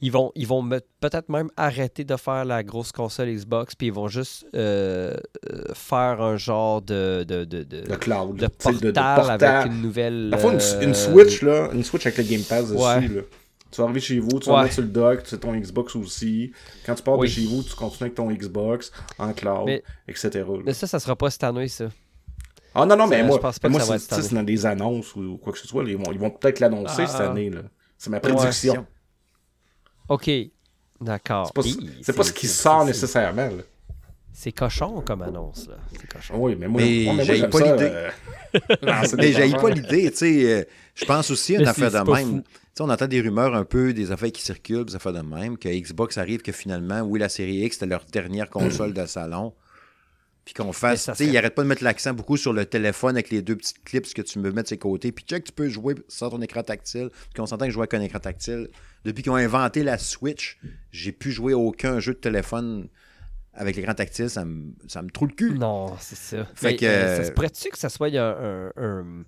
[0.00, 0.68] Ils vont, ils vont
[1.00, 5.16] peut-être même arrêter de faire la grosse console Xbox, puis ils vont juste euh,
[5.50, 8.36] euh, faire un genre de, de, de, de, Le cloud.
[8.36, 10.28] de portal, avec une nouvelle.
[10.32, 13.08] Parfois, une, euh, une Switch, là, une Switch avec le Game Pass dessus, Ouais.
[13.08, 13.22] là.
[13.70, 14.62] Tu vas arriver chez vous, tu vas Ouais.
[14.64, 16.52] mettre sur le dock, tu sais ton Xbox aussi.
[16.84, 17.28] Quand tu pars Oui.
[17.28, 20.30] de chez vous, tu continues avec ton Xbox en cloud, Mais- etc.
[20.34, 20.62] là.
[20.66, 21.86] Mais ça, ça sera pas cette année, ça.
[22.74, 24.26] Ah non, non, mais ça, moi, je pense pas mais que moi ça va c'est
[24.26, 25.84] être dans des annonces ou quoi que ce soit.
[25.84, 27.30] Ils vont, ils vont peut-être l'annoncer Ah, cette ah.
[27.30, 27.50] année.
[27.50, 27.60] là.
[27.96, 28.86] C'est ma prédiction.
[30.08, 30.30] OK.
[31.00, 31.46] D'accord.
[31.46, 33.46] C'est pas, Hi, c'est pas ce qui sort nécessairement.
[33.46, 33.62] Là.
[34.32, 35.76] C'est cochon comme annonce, là.
[35.92, 36.34] C'est cochon.
[36.38, 37.90] Oui, mais moi, Mais moi, pas l'idée.
[37.92, 38.10] euh,
[39.18, 40.52] Mais j'ai pas l'idée, tu sais.
[40.52, 42.28] euh, je pense aussi à une affaire de même.
[42.28, 42.42] fou.
[42.42, 45.20] Tu sais, on entend des rumeurs un peu, des affaires qui circulent, des affaires de
[45.20, 49.06] même, que Xbox arrive que finalement, oui, la série X, c'était leur dernière console de
[49.06, 49.52] salon.
[50.44, 53.16] Puis qu'on fasse, tu sais, ils arrêtent pas de mettre l'accent beaucoup sur le téléphone
[53.16, 55.10] avec les deux petites clips que tu me mets de ses côtés.
[55.10, 57.08] Puis check, tu peux jouer sans ton écran tactile.
[57.10, 58.68] Puis qu'on s'entend que je joue avec un écran tactile.
[59.06, 60.58] Depuis qu'ils ont inventé la Switch,
[60.92, 62.88] j'ai pu jouer aucun jeu de téléphone
[63.54, 64.28] avec l'écran tactile.
[64.28, 65.58] Ça me, ça me trouve le cul.
[65.58, 66.44] Non, c'est ça.
[66.54, 69.24] Fait Mais, que- euh, ça se pourrait-tu que ça soit un, un- un-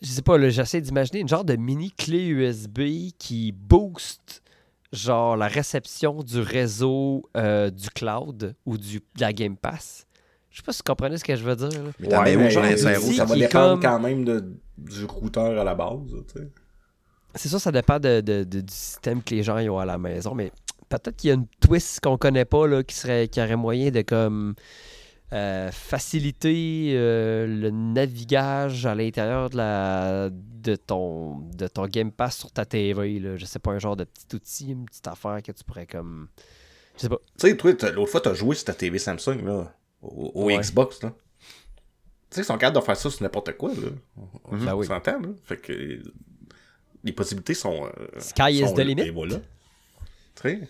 [0.00, 4.42] Je sais pas, j'essaie d'imaginer une genre de mini clé USB qui booste
[4.92, 10.06] genre la réception du réseau euh, du cloud ou du, de la Game Pass.
[10.50, 11.70] Je sais pas si vous comprenez ce que je veux dire.
[11.82, 11.90] là.
[11.98, 14.44] Mais où, mais genre, zéro, ça va dépendre comme- quand même de,
[14.76, 15.98] du routeur à la base.
[17.34, 19.96] C'est ça, ça dépend de, de- de- du système que les gens ont à la
[19.96, 20.52] maison, mais
[20.90, 23.90] peut-être qu'il y a une twist qu'on connaît pas là, qui serait qui aurait moyen
[23.90, 24.54] de comme
[25.32, 32.36] euh, faciliter euh, le navigage à l'intérieur de la de ton de ton Game Pass
[32.38, 33.18] sur ta TV.
[33.18, 33.36] Là.
[33.36, 36.28] Je sais pas, un genre de petit outil, une petite affaire que tu pourrais comme.
[36.96, 37.18] Je sais pas.
[37.38, 40.58] Tu sais, toi, l'autre fois, t'as joué sur ta TV Samsung, là, au, au Ouais.
[40.58, 41.12] Xbox, là.
[42.30, 43.88] Tu sais, ils sont capables de faire ça sur n'importe quoi, là.
[44.44, 44.86] On, Ben on oui.
[44.86, 45.28] s'entend, là.
[45.44, 46.02] Fait que
[47.04, 47.86] les possibilités sont.
[47.86, 49.02] euh, Sky is sont the là, limit.
[49.02, 49.36] Et voilà.
[50.36, 50.60] Tu sais,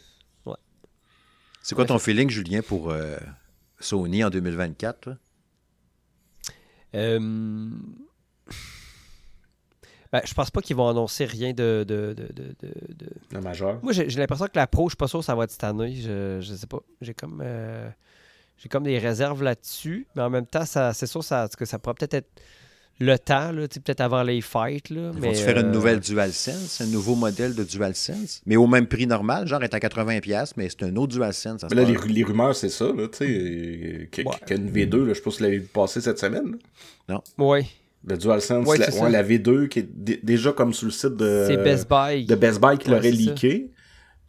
[1.60, 3.16] C'est quoi ton feeling, Julien, pour euh,
[3.84, 5.00] Sony en 2024?
[5.00, 5.16] toi?
[6.94, 7.18] Euh,
[10.12, 11.84] Ben, je pense pas qu'ils vont annoncer rien de.
[11.88, 12.54] de, de, de,
[13.30, 13.78] de- majeur.
[13.82, 15.50] Moi, j'ai j'ai l'impression que la Pro, je suis pas sûr que ça va être
[15.52, 15.94] cette année.
[15.96, 16.80] Je, je sais pas.
[17.00, 17.40] J'ai comme.
[17.42, 17.88] euh,
[18.58, 20.06] J'ai comme des réserves là-dessus.
[20.14, 22.42] Mais en même temps, ça, c'est sûr ça, que ça pourrait peut-être être
[23.00, 24.90] le temps, là, tu sais, peut-être avant les fights.
[24.90, 28.56] Là, Ils mais, vont-tu faire une euh, nouvelle DualSense, un nouveau modèle de DualSense, mais
[28.56, 31.62] au même prix normal, genre est à 80$, mais c'est un autre DualSense.
[31.68, 34.36] Mais là, les, rumeurs, c'est ça, là, tu sais, euh, que- Ouais.
[34.46, 36.56] qu'une V2, là, je sais pas si vous l'avez vu passer cette semaine,
[37.08, 37.20] là.
[37.38, 37.66] Ouais,
[38.06, 39.08] Le DualSense, Ouais, la, c'est ouais, ça.
[39.10, 42.24] la V2 qui est dé- déjà comme sur le site de, c'est Best Buy.
[42.26, 43.70] de Best Buy qui Ouais, l'aurait leaké.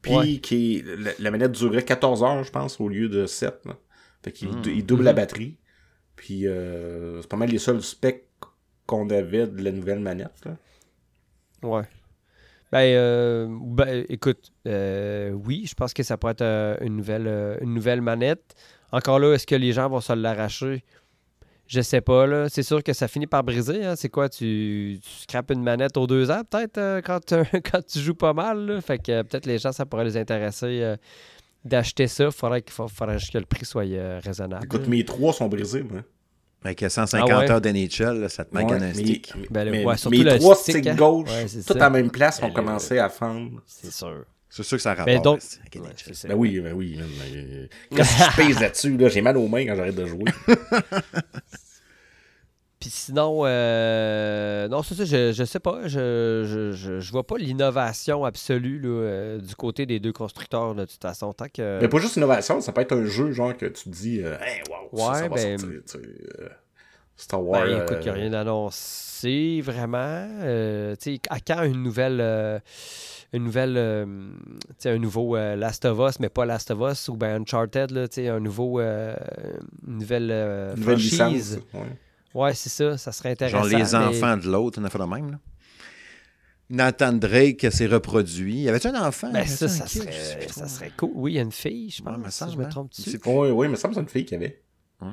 [0.01, 0.37] Puis Ouais.
[0.37, 3.55] qui est- la, la manette durerait 14 heures, je pense, au lieu de 7.
[3.65, 3.77] Là.
[4.23, 4.61] Fait qu'il Hmm.
[4.67, 5.05] il double Mhm.
[5.05, 5.57] la batterie.
[6.15, 8.25] Puis euh, c'est pas mal les seuls specs
[8.85, 10.45] qu'on avait de la nouvelle manette.
[10.45, 10.55] Là.
[11.63, 11.83] Ouais.
[12.71, 17.57] Ben, euh, ben, écoute, euh, oui, je pense que ça pourrait être euh, une, nouvelle,
[17.61, 18.55] une nouvelle manette.
[18.91, 20.83] Encore là, est-ce que les gens vont se l'arracher?
[21.67, 22.49] Je sais pas, là.
[22.49, 23.85] C'est sûr que ça finit par briser.
[23.85, 23.95] hein.
[23.95, 24.27] C'est quoi?
[24.27, 28.33] Tu, tu scrapes une manette aux deux ans, peut-être, quand, tu- quand tu joues pas
[28.33, 28.65] mal.
[28.65, 28.81] là?
[28.81, 30.95] Fait que peut-être les gens, ça pourrait les intéresser
[31.63, 32.31] d'acheter ça.
[32.31, 33.85] Faudrait, qu'il faudrait que le prix soit
[34.23, 34.65] raisonnable.
[34.65, 36.01] Écoute, mes trois sont brisés, moi.
[36.63, 37.51] Avec 150 Ah ouais?
[37.51, 39.33] heures d'NHL, là, ça te manque Ouais, un mais- stick.
[39.35, 40.95] mais- Ben, le- mais ouais, surtout mes le trois stick, sticks hein.
[40.95, 41.29] gauche,
[41.69, 43.61] à la même place, Ben, ont le- commencé à fendre.
[43.67, 44.23] C'est sûr.
[44.49, 45.07] C'est sûr que ça rapporte.
[45.07, 46.27] Mais donc- avec Ouais, NHL.
[46.29, 46.99] Ben oui, ben oui.
[46.99, 48.97] mais- Qu'est-ce que je pèse là-dessus?
[48.97, 49.09] Là?
[49.09, 50.25] J'ai mal aux mains quand j'arrête de jouer.
[52.83, 55.83] Puis sinon, euh, non, c'est ça, je, je sais pas.
[55.87, 60.73] Je, je, je, je vois pas l'innovation absolue là, euh, du côté des deux constructeurs,
[60.73, 61.31] là, de toute façon.
[61.31, 61.79] Tant que.
[61.81, 64.35] Mais pas juste innovation, ça peut être un jeu genre que tu te dis, euh,
[64.41, 65.79] hey, wow, Ouais, ça va ben- sortir.
[65.85, 65.97] tu sais,
[66.41, 66.49] euh,
[67.15, 67.63] Star Wars.
[67.65, 70.27] Ben, écoute, il n'y a euh, rien d'annoncé vraiment.
[70.41, 72.19] Euh, tu sais, à quand une nouvelle.
[73.31, 73.75] une nouvelle.
[74.71, 77.91] tu sais, un nouveau Last of Us, mais pas Last of Us, ou ben Uncharted,
[77.91, 78.81] là, tu sais, un nouveau.
[78.81, 79.15] une
[79.87, 80.73] nouvelle.
[80.75, 81.55] nouvelle franchise.
[81.55, 81.57] licence.
[81.75, 81.79] ouais.
[82.33, 83.57] Ouais, c'est ça, ça serait intéressant.
[83.59, 85.31] Genre les mais- enfants de l'autre, on a fait le même.
[85.31, 85.39] Là.
[86.69, 88.61] Nathan Drake s'est reproduit.
[88.61, 89.31] Y avait-tu un enfant?
[89.31, 91.11] Ben, Y ça, ça serait, ça serait cool.
[91.13, 92.69] Oui, il y a une fille, je Ouais, pense, me si semble, je me hein.
[92.69, 93.19] trompe C'est dessus.
[93.25, 94.61] Oui, oui, mais ça me semble que c'est une fille qui avait.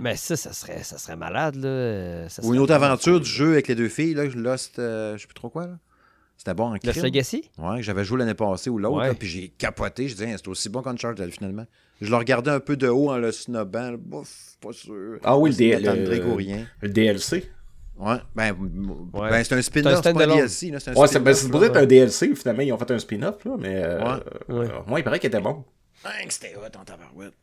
[0.01, 2.29] Mais ça, ça serait, ça serait malade, là.
[2.29, 3.23] ça Ou une autre aventure cool.
[3.23, 5.67] du jeu avec les deux filles, là, Lost, euh, je sais plus trop quoi.
[5.67, 5.79] là.
[6.37, 7.03] C'était bon en Lost crime.
[7.03, 7.51] Legacy?
[7.59, 9.13] Ouais, que j'avais joué l'année passée ou l'autre, Ouais.
[9.15, 10.07] puis j'ai capoté.
[10.09, 11.67] Je disais, Hein, c'est aussi bon qu'Uncharted finalement.
[12.01, 13.91] Je le regardais un peu de haut en le snobant.
[13.91, 13.97] là.
[13.99, 15.19] Bouf, pas sûr.
[15.23, 16.67] Ah oui, le Nathan le- Drake ou rien.
[16.81, 17.51] Le DLC.
[17.99, 18.57] Ouais, ben,
[19.13, 19.29] Ouais.
[19.31, 20.27] ben, c'est un spin-off, c'est pas un.
[20.27, 20.71] DLC.
[20.71, 22.99] là, C'est un Ouais, c'est spin-off, ben, être un DLC, finalement, ils ont fait un
[22.99, 23.83] spin-off, là, mais.
[23.85, 24.21] Euh, Ouais.
[24.49, 25.65] euh, moi, il paraît qu'il était bon.
[26.07, 27.35] Hein, que c'était hot en tabarouette.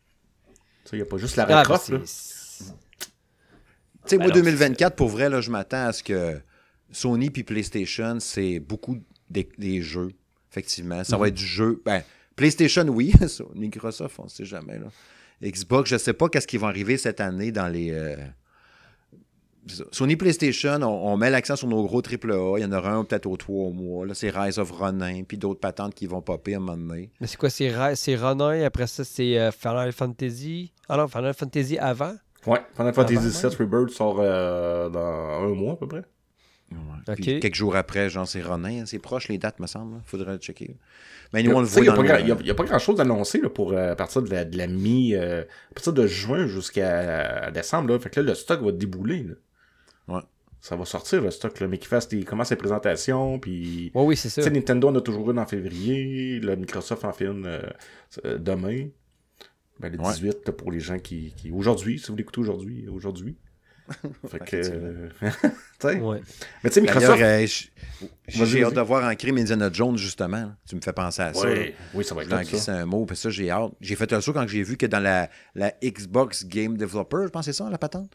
[0.84, 2.00] Tu sais, il n'y a pas juste la Ah, ben, Croft, là.
[2.06, 6.40] c'est- Tu sais, Ben moi, non, 2024, pour vrai, là, je m'attends à ce que
[6.92, 8.98] Sony puis PlayStation, c'est beaucoup
[9.30, 10.10] des, des jeux,
[10.50, 11.04] effectivement.
[11.04, 11.22] Ça Mhm.
[11.22, 11.82] va être du jeu.
[11.86, 12.02] Ben,
[12.38, 13.12] PlayStation, oui.
[13.56, 14.80] Microsoft, on ne sait jamais.
[14.80, 14.88] Là.
[15.44, 17.92] Xbox, je ne sais pas qu'est-ce qui va arriver cette année dans les.
[17.92, 18.16] euh,
[19.92, 22.60] Sony PlayStation, on, on met l'accent sur nos gros AAA.
[22.60, 24.06] Il y en aura un peut-être aux trois mois.
[24.06, 27.10] Là, c'est Rise of Ronin, puis d'autres patentes qui vont popper à un moment donné.
[27.20, 27.50] Mais c'est quoi?
[27.50, 30.72] C'est Ra- c'est Ronin, après ça, c'est euh, Final Fantasy?
[30.88, 32.16] Ah non, Final Fantasy avant?
[32.46, 36.04] Ouais, Final Fantasy VII Rebirth sort euh, dans un mois, à peu près.
[36.72, 36.78] Ouais.
[37.10, 37.16] Ok.
[37.16, 38.86] Puis quelques jours après, genre, c'est Ronin.
[38.86, 39.98] C'est proche, les dates, me semble.
[39.98, 40.78] Il faudrait le checker.
[41.34, 43.50] Mais nous, on le Tu sais, voit Il n'y a, pas grand- grand-chose d'annoncé là,
[43.50, 45.14] pour euh, à partir de la, de la mi...
[45.16, 47.90] euh, à partir de juin jusqu'à décembre.
[47.92, 48.00] Là.
[48.00, 49.24] Fait que là, le stock va débouler.
[49.24, 50.16] Là.
[50.16, 50.22] Ouais.
[50.62, 51.60] Ça va sortir, le stock.
[51.60, 53.92] Là, mais qu'il fasse des, commence ses présentations, puis...
[53.94, 54.42] Oui, oui, c'est ça.
[54.42, 56.40] Tu sais, Nintendo en a toujours une en février.
[56.40, 57.60] Le Microsoft en fait une euh,
[58.26, 58.88] euh, demain.
[59.80, 60.12] Ben, le Ouais.
[60.14, 61.34] 18 là, pour les gens qui...
[61.38, 61.52] qui...
[61.52, 63.38] Aujourd'hui, si vous l'écoutez aujourd'hui, aujourd'hui.
[64.30, 64.56] fait que...
[64.58, 65.30] euh, tu
[65.80, 66.00] sais.
[66.00, 66.22] Ouais.
[66.64, 67.22] Mais tu sais, Microsoft...
[67.22, 67.48] euh,
[68.28, 70.38] j'ai hâte de voir en crime Indiana Jones, justement.
[70.38, 70.56] là.
[70.68, 71.48] Tu me fais penser à ça.
[71.48, 72.74] Ouais, oui, ça va être là, ça.
[72.76, 73.72] un mot, puis ça, j'ai hâte.
[73.82, 77.30] J'ai fait un saut quand j'ai vu que dans la, la Xbox Game Developer, je
[77.30, 78.12] pense que c'est ça, la patente,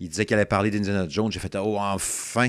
[0.00, 1.32] il disait qu'elle allait parler d'Indiana Jones.
[1.32, 2.48] J'ai fait, oh, enfin!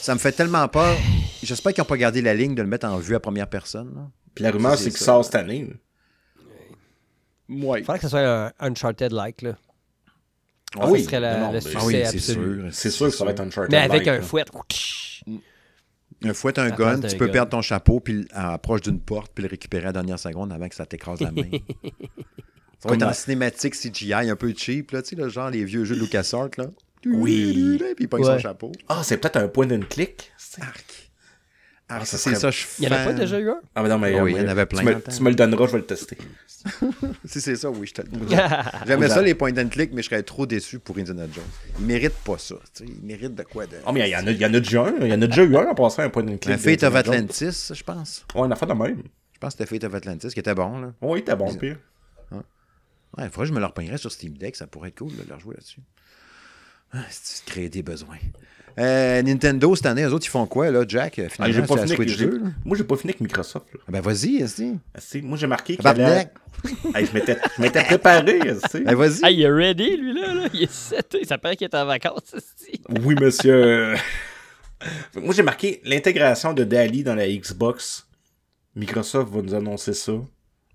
[0.00, 0.96] Ça me fait tellement peur.
[1.42, 3.92] J'espère qu'ils n'ont pas gardé la ligne de le mettre en vue à première personne.
[3.94, 4.08] là.
[4.34, 5.04] Puis la rumeur, C'est qu'il ça.
[5.06, 5.66] sort cette année.
[5.68, 5.74] là.
[7.48, 7.80] Ouais.
[7.80, 9.56] Il faudrait que ce soit un Uncharted-like, là.
[10.76, 12.60] Ah Ça oui, serait la- non, non, le succès Ah oui, c'est absolu.
[12.62, 12.68] sûr.
[12.72, 13.70] C'est sûr que ça va être Uncharted.
[13.72, 14.44] Mais avec un fouet.
[16.24, 17.32] Un fouet, un gun, tu peux gun.
[17.32, 20.68] perdre ton chapeau puis approche d'une porte puis le récupérer à la dernière seconde avant
[20.68, 21.48] que ça t'écrase la main.
[22.80, 25.64] ça va être en cinématique CGI un peu cheap, là, tu sais, là, genre les
[25.64, 26.66] vieux jeux de LucasArts, là.
[27.06, 27.78] Oui.
[27.94, 28.38] Puis il pogne son Ouais.
[28.40, 28.72] chapeau.
[28.88, 30.32] Ah, c'est peut-être un point and click.
[30.36, 30.97] c'est- Arc.
[31.90, 33.60] Ah, ça c'est ça, je Il n'y en a pas déjà eu un?
[33.74, 34.20] Ah, mais non, mais.
[34.20, 35.10] Oui, euh, il y en avait plein Tu me, le temps.
[35.10, 36.18] tu me le donneras, je vais le tester.
[37.24, 38.34] Si c'est ça, oui, je te le dis.
[38.86, 41.44] J'aimais ça, les point and click, mais je serais trop déçu pour Indiana Jones.
[41.78, 42.56] Il mérite pas ça.
[42.80, 43.76] Il mérite de quoi de.
[43.86, 44.94] Ah, mais il y, en a, il y en a déjà un.
[45.00, 46.54] Il y en a déjà eu un en passant un point and click.
[46.54, 46.94] Un Fate of.
[46.94, 48.26] Atlantis, je pense.
[48.34, 49.02] Ouais, une affaire de même.
[49.32, 50.92] Je pense que c'était Fate of Atlantis qui était bon, là.
[51.00, 51.78] Oui, t'es bon, pire.
[53.16, 55.16] Ouais, il faudrait que je me le repognerais sur Steam Deck, ça pourrait être cool
[55.16, 55.80] de le rejouer là-dessus.
[56.92, 58.18] Ah, c'est de créer des besoins?
[58.78, 61.18] Euh, Nintendo, cette année, eux autres, ils font quoi, là, Jack?
[61.18, 62.44] Ah, Finalement, c'est pas fini avec- Switch j'ai- 2, là?
[62.64, 63.66] Moi, j'ai pas fini avec Microsoft.
[63.74, 63.80] là.
[63.88, 64.42] Ah Ben, vas-y.
[64.42, 66.30] Ah, c'est- Moi, j'ai marqué qu'il allait...
[66.94, 67.12] Hey, je
[67.62, 68.38] m'étais préparé.
[68.84, 69.20] Ben, vas-y.
[69.22, 70.34] Ah, il est ready, lui, là.
[70.34, 70.48] là.
[70.54, 71.24] Il est seté.
[71.24, 72.80] Ça paraît qu'il est en vacances, ici.
[73.02, 73.94] Oui, monsieur.
[75.16, 78.06] Moi, j'ai marqué l'intégration de Dali dans la Xbox.
[78.76, 80.12] Microsoft va nous annoncer ça.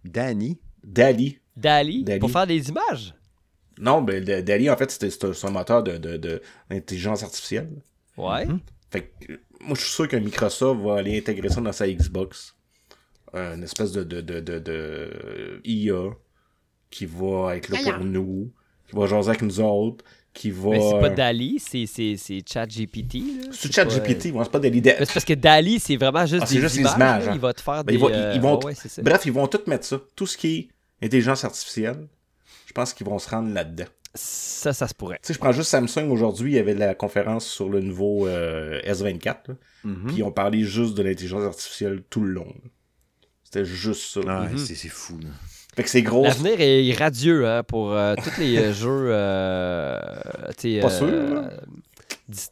[0.04, 0.58] Dali.
[0.84, 2.04] Dali, Dali.
[2.20, 3.14] pour faire des images?
[3.80, 7.70] Non, ben, D- Dali, en fait, c'était c'est un, moteur de, de, de- d'intelligence artificielle.
[8.18, 8.46] Ouais.
[8.92, 11.88] Fait que, euh, moi, je suis sûr que Microsoft va aller intégrer ça dans sa
[11.88, 12.56] Xbox.
[13.34, 16.12] Une espèce de, de, de, de, de IA
[16.92, 18.52] qui va être là pour nous,
[18.88, 20.70] qui va jaser avec nous autres, qui va...
[20.70, 23.14] Mais c'est pas euh, Dali, c'est, c'est, c'est ChatGPT.
[23.16, 23.50] là.
[23.52, 24.82] C'est pas, ChatGPT, ouais, c'est pas Dali.
[24.84, 26.96] Mais c'est parce que Dali, c'est vraiment juste Ah, c'est des juste les images.
[26.96, 27.32] images, hein.
[27.34, 27.94] Il va te faire Ben, des...
[27.96, 28.74] ils vont- ils- euh, vont- ouais.
[29.02, 30.00] Bref, ils vont tout mettre ça.
[30.16, 30.70] Tout ce qui
[31.02, 32.08] est intelligence artificielle,
[32.68, 33.86] je pense qu'ils vont se rendre là-dedans.
[34.16, 35.18] Ça, ça se pourrait.
[35.24, 38.28] Tu sais, je prends juste Samsung aujourd'hui, il y avait la conférence sur le nouveau
[38.28, 40.04] euh, S24, là, Mhm.
[40.08, 42.54] puis ils ont parlé juste de l'intelligence artificielle tout le long.
[43.44, 44.20] C'était juste ça.
[44.28, 44.58] Ah, Mhm.
[44.58, 45.30] c'est, c'est fou, là.
[45.76, 46.24] Fait que c'est gros.
[46.24, 49.08] L'avenir est radieux hein, pour euh, tous les euh, jeux.
[49.12, 51.50] Euh, Pas euh, sûr,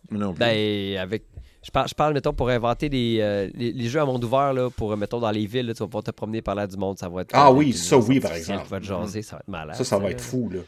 [0.09, 0.39] Non plus.
[0.39, 1.23] ben, avec.
[1.63, 4.51] Je parle, je parle, mettons, pour inventer des, euh, les, les jeux à monde ouvert,
[4.51, 6.75] là, pour, mettons, dans les villes, là, tu vas pouvoir te promener par là du
[6.75, 7.29] monde, ça va être...
[7.33, 8.79] Ah oui, ça, oui, par exemple.
[8.79, 9.75] te jaser, ça va être malade.
[9.75, 10.61] ça, ça va être fou, là.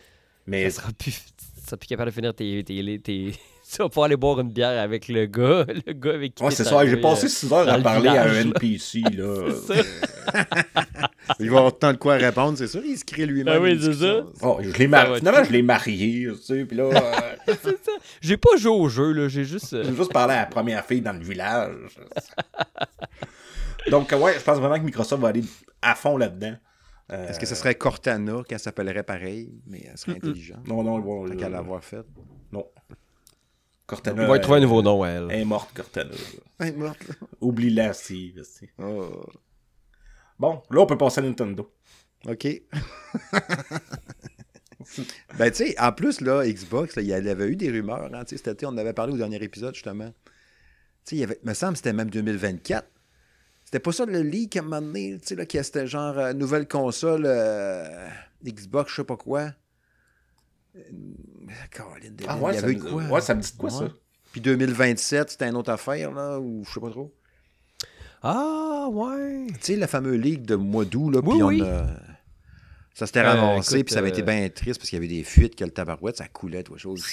[0.47, 2.63] Mais Ça sera plus, tu seras plus capable de finir tes...
[2.63, 3.31] tes, tes-
[3.71, 6.51] tu vas pouvoir aller boire une bière avec le gars, le gars avec qui ouais,
[6.51, 8.41] c'est ça, j'ai passé euh, 6 heures dans à le parler à un.
[8.41, 9.51] NPC, là.
[9.65, 9.83] C'est ça.
[11.39, 12.81] Il va avoir tant de quoi répondre, c'est sûr.
[12.85, 13.55] Il se crée lui-même.
[13.55, 14.31] Ah oui, c'est discussion.
[14.41, 16.83] Oh, je l'ai Ça Finalement, je l'ai marié, tu sais, puis là,
[17.47, 17.53] euh,
[18.21, 19.73] J'ai pas joué au jeu, là, j'ai juste...
[19.73, 21.75] euh, j'ai juste parlé à la première fille dans le village.
[23.89, 25.43] Donc, euh, ouais, je pense vraiment que Microsoft va aller
[25.81, 26.55] à fond là-dedans.
[27.11, 30.67] Euh, Est-ce que ce serait Cortana qu'elle s'appellerait pareil, mais elle serait intelligente?
[30.67, 31.01] Non, non.
[31.27, 32.05] Tant qu'à euh, l'avoir fait.
[32.51, 32.65] Non.
[33.85, 34.23] Cortana...
[34.23, 35.27] Il va y trouver un euh, nouveau nom, elle.
[35.29, 36.11] Elle est morte, Cortana.
[36.59, 37.11] Elle est morte.
[37.41, 38.33] Oublie-la, esti.
[38.79, 39.25] Oh,
[40.39, 41.71] Bon, là, on peut passer à Nintendo.
[42.27, 42.47] OK.
[45.37, 48.09] ben, tu sais, en plus, là, Xbox, là, il y avait eu des rumeurs.
[48.13, 50.09] Hein, tu sais, cet été, on en avait parlé au dernier épisode, justement.
[50.09, 50.13] Tu
[51.03, 52.87] sais, il y avait, me semble que c'était même 2024.
[53.73, 56.15] C'était pas ça le leak à un moment donné, tu sais, là, qui c'était genre
[56.19, 58.07] euh, nouvelle console euh,
[58.45, 59.49] Xbox, je sais pas quoi.
[60.75, 60.81] Euh,
[61.71, 62.81] Caroline, Ah il ouais, y ça avait me...
[62.81, 63.03] quoi?
[63.05, 63.89] ouais, ça me dit de quoi, ça?
[64.31, 67.11] Puis 2027, c'était une autre affaire, là, ou je sais pas trop.
[68.21, 69.47] Ah, ouais.
[69.53, 71.61] Tu sais, le fameux leak de mois d'août, là, Oui, puis on oui.
[71.63, 71.99] a...
[72.93, 75.55] Ça s'était ramassé, puis ça avait été bien triste parce qu'il y avait des fuites,
[75.55, 77.03] que le tabarouette, ça coulait, toi, chose.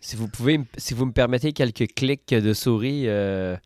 [0.00, 3.58] Si vous pouvez, si vous me permettez quelques clics de souris euh,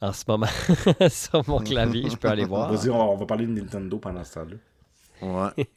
[0.00, 0.46] en ce moment
[1.10, 2.72] sur mon clavier, je peux aller voir.
[2.72, 4.56] Vas-y, on va, on va parler de Nintendo pendant ce temps-là.
[5.56, 5.68] Ouais,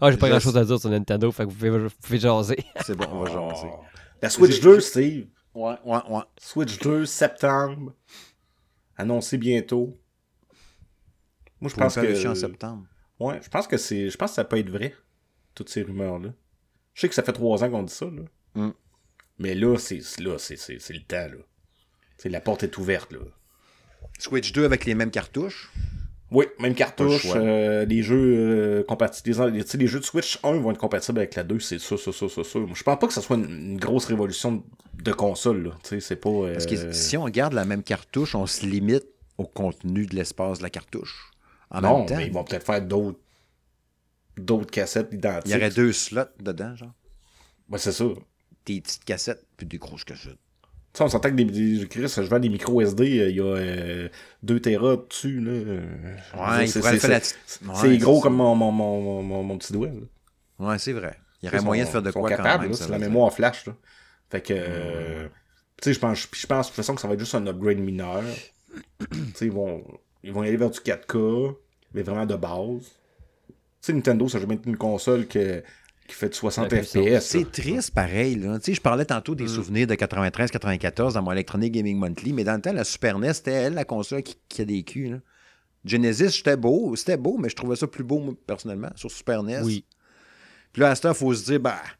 [0.00, 2.18] Ah, j'ai pas grand chose à dire sur Nintendo, fait que vous pouvez, vous pouvez
[2.18, 2.64] jaser.
[2.84, 3.68] c'est bon, on va jaser.
[3.70, 3.80] Oh.
[4.22, 5.26] La Switch J'ai- 2, Steve.
[5.54, 6.22] Ouais, ouais, ouais.
[6.38, 7.92] Switch 2, septembre.
[8.96, 9.98] Annoncé bientôt.
[11.60, 12.26] Moi, je pense que.
[12.28, 12.84] en septembre.
[13.18, 14.10] Ouais, je pense que c'est.
[14.10, 14.94] Je pense que ça peut être vrai.
[15.54, 16.30] Toutes ces rumeurs-là.
[16.94, 18.22] Je sais que ça fait trois ans qu'on dit ça, là.
[18.54, 18.72] Mm.
[19.38, 21.42] Mais là, c'est là, c'est, c'est, c'est le temps, là.
[22.18, 23.18] C'est la porte est ouverte, là.
[24.18, 25.70] Switch 2 avec les mêmes cartouches?
[26.32, 27.26] Oui, même cartouche.
[27.36, 29.30] euh, les jeux euh, compatibles.
[29.52, 32.28] Les, jeux de Switch 1 vont être compatibles avec la 2, c'est ça, ça, ça,
[32.28, 32.58] ça, ça.
[32.74, 36.28] Je pense pas que ça soit une, une grosse révolution de console, c'est pas.
[36.30, 39.04] euh, Parce que si on garde la même cartouche, on se limite
[39.38, 41.30] au contenu de l'espace de la cartouche.
[41.70, 43.18] En non, même temps, mais ils vont peut-être faire d'autres.
[44.36, 45.46] D'autres cassettes identiques.
[45.46, 46.92] il y aurait deux slots dedans, genre.
[47.70, 48.04] Ouais, c'est ça.
[48.66, 50.36] Des petites cassettes, puis des grosses cassettes.
[50.96, 53.36] Tu sais, on s'entend que des, des Chris, je vends des micro SD, euh, il
[53.36, 53.40] y
[54.06, 54.08] a
[54.42, 55.50] 2 Tera dessus, là.
[55.52, 55.80] euh,
[56.34, 56.80] Ouais, c'est-
[57.98, 59.88] gros comme mon, mon, mon, mon, mon- petit doigt.
[59.88, 60.66] là.
[60.70, 61.18] Ouais, c'est vrai.
[61.42, 62.70] Il y aurait moyen de faire de quoi quand même.
[62.78, 63.74] c'est la mémoire flash, là.
[64.30, 65.28] Fait que, euh,
[65.82, 67.46] tu sais, je pense, je pense de toute façon que ça va être juste un
[67.46, 68.22] upgrade mineur.
[69.10, 69.84] tu sais, ils vont,
[70.24, 71.54] ils vont y aller vers du 4K.
[71.92, 72.84] mais vraiment de base.
[73.48, 75.62] Tu sais, Nintendo, ça n'a jamais été une console que-
[76.06, 77.20] qui fait de 60 La FPS.
[77.20, 78.36] C'est triste, pareil.
[78.36, 78.58] Là.
[78.64, 82.60] Je parlais tantôt des souvenirs de 93-94 dans mon Electronic Gaming Monthly, mais dans le
[82.60, 85.10] temps, la Super NES, c'était elle, la console qui, qui a des culs.
[85.10, 85.18] là.
[85.84, 89.42] Genesis, c'était beau, c'était beau, mais je trouvais ça plus beau, moi, personnellement, sur Super
[89.42, 89.60] NES.
[89.62, 89.84] Oui.
[90.72, 91.90] Puis là, à heure, il faut se dire, bah, elle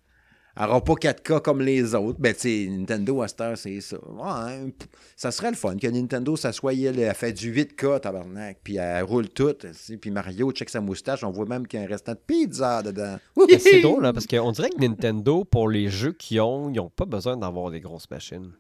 [0.58, 2.18] n'aura pas 4K comme les autres.
[2.18, 3.96] Ben, tu sais, Nintendo, à cette heure, c'est ça.
[4.08, 4.72] Ouais,
[5.16, 9.04] ça serait le fun que Nintendo s'assoie, elle, elle fait du 8K, tabarnak, puis elle
[9.04, 9.54] roule tout.
[10.00, 12.82] Puis Mario check sa moustache, on voit même qu'il y a un restant de pizza
[12.82, 13.16] dedans.
[13.58, 16.90] C'est drôle, là, parce qu'on dirait que Nintendo, pour les jeux qu'ils ont, ils n'ont
[16.90, 18.52] pas besoin d'avoir des grosses machines.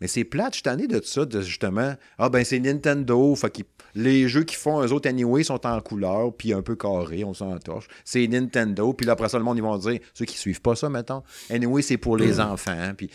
[0.00, 1.94] Mais c'est plate, je suis tanné de ça, de justement.
[2.18, 5.80] Ah ben c'est Nintendo, fait qu'ils- les jeux qu'ils font, eux autres, anyway, sont en
[5.80, 7.88] couleur, puis un peu carrés, on s'en torche.
[8.04, 10.76] C'est Nintendo, puis là, après ça, le monde, ils vont dire, ceux qui suivent pas
[10.76, 13.10] ça, mettons, anyway, c'est pour les enfants, puis...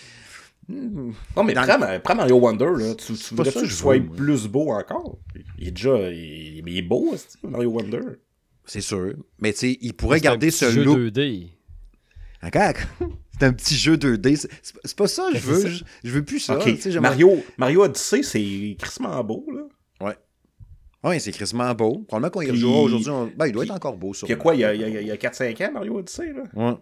[0.67, 2.95] Hmm, Non, mais Dans- prends, prends Mario Wonder, là.
[2.95, 5.17] Tu, tu voudrais que je sois plus beau encore?
[5.57, 6.09] Il est déjà.
[6.09, 7.99] Il, mais il est beau, c'est Mario Wonder?
[8.65, 9.13] c'est sûr.
[9.39, 10.97] Mais tu sais, ils pourraient C'est un garder ce jeu look.
[10.97, 11.49] 2D.
[12.41, 12.73] Encore,
[13.39, 14.35] C'est un petit jeu 2D.
[14.35, 15.69] C'est- pas ça que je Ben, c'est veux.
[15.69, 16.57] Je, je veux plus ça.
[17.01, 19.61] Mario, Mario Odyssey, c'est crissement beau, là.
[21.05, 22.05] Oui, c'est crissement beau.
[22.07, 23.09] Probablement qu'on y rejouera aujourd'hui.
[23.09, 24.25] on- Ben, il doit puis- être encore beau, ça.
[24.25, 25.71] Il y a quoi, il y a, il y a- il y a 4-5 ans,
[25.73, 26.43] Mario Odyssey, là?
[26.53, 26.77] Ouais.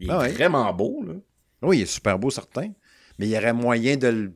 [0.00, 0.32] Il est Ah ouais.
[0.32, 1.12] vraiment beau, là.
[1.60, 2.70] Oui, il est super beau, certain.
[3.18, 4.32] Mais il y aurait moyen de le.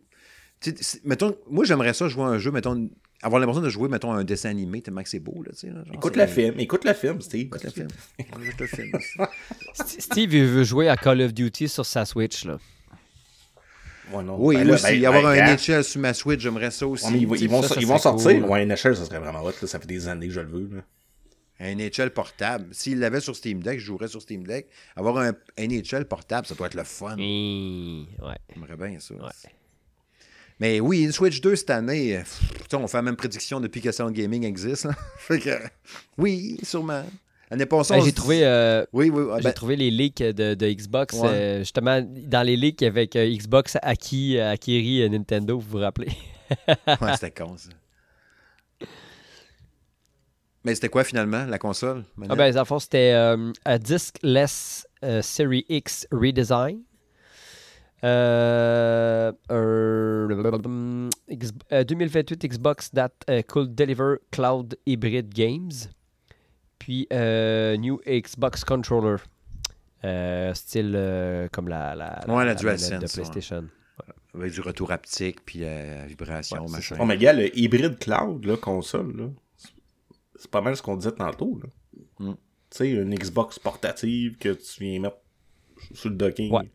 [1.04, 2.90] mettons, moi, j'aimerais ça jouer à un jeu, mettons,
[3.26, 5.66] avoir l'impression de jouer, mettons, un dessin animé, tellement que c'est beau, là, tu sais.
[5.68, 7.46] là, genre, Écoute le film, écoute le film, Steve.
[7.46, 7.88] Écoute le film.
[8.18, 8.92] Écoute le film.
[9.74, 12.44] St- Steve, il veut jouer à Call of Duty sur sa Switch.
[12.44, 12.58] Là.
[14.12, 14.36] Ouais, non.
[14.38, 14.84] Oui, Ben aussi.
[15.00, 15.56] ben, avoir ben, un gars.
[15.56, 17.06] NHL sur ma Switch, j'aimerais ça aussi.
[17.06, 18.40] Ouais, ils, vont- ils vont, ça, ça ils vont serait sortir.
[18.42, 18.50] cool.
[18.50, 19.66] Ouais, NHL, ça serait vraiment hot, là.
[19.66, 20.82] Ça fait des années que je le veux, là.
[21.58, 22.66] Un NHL portable.
[22.72, 24.68] S'il l'avait sur Steam Deck, je jouerais sur Steam Deck.
[24.94, 27.16] Avoir un NHL portable, ça doit être le fun.
[27.16, 28.36] Ouais.
[28.54, 29.14] J'aimerais bien ça.
[29.14, 29.20] Ouais.
[30.58, 33.80] Mais oui, une Switch 2 cette année, euh, pff, on fait la même prédiction depuis
[33.80, 34.84] que Sound Gaming existe.
[34.84, 34.92] là.
[35.18, 35.50] fait que,
[36.16, 37.04] oui, sûrement.
[37.48, 41.14] Ben, j'ai trouvé, euh, Oui, oui, j'ai ben, trouvé les leaks de, de Xbox.
[41.14, 41.28] Ouais.
[41.28, 46.08] euh, justement, dans les leaks avec euh, Xbox acquis, euh, acquéri Nintendo, vous vous rappelez?
[46.68, 47.70] ouais, c'était con, ça.
[50.64, 52.04] Mais c'était quoi finalement, la console?
[52.28, 54.88] Ah ben, le fond, c'était un disc-less
[55.22, 56.80] Series X redesign.
[58.04, 65.88] Euh, un- X- euh, 2028 Xbox that uh, could deliver cloud hybrid games.
[66.78, 69.16] Puis euh, New Xbox Controller.
[70.04, 73.12] Euh, style euh, comme la, la, Ouais, la manette DualSense, de ouais.
[73.12, 73.66] PlayStation.
[74.34, 76.96] Avec du retour haptique, puis euh, vibration, machin.
[77.00, 79.70] Oh, mais gars, le hybride cloud, là, console, là, c'est-
[80.36, 81.68] c'est pas mal ce qu'on disait tantôt, là.
[82.20, 82.34] Mm.
[82.70, 85.16] Tu sais, une Xbox portative que tu viens mettre
[85.94, 86.52] sur le docking.
[86.52, 86.70] Ouais.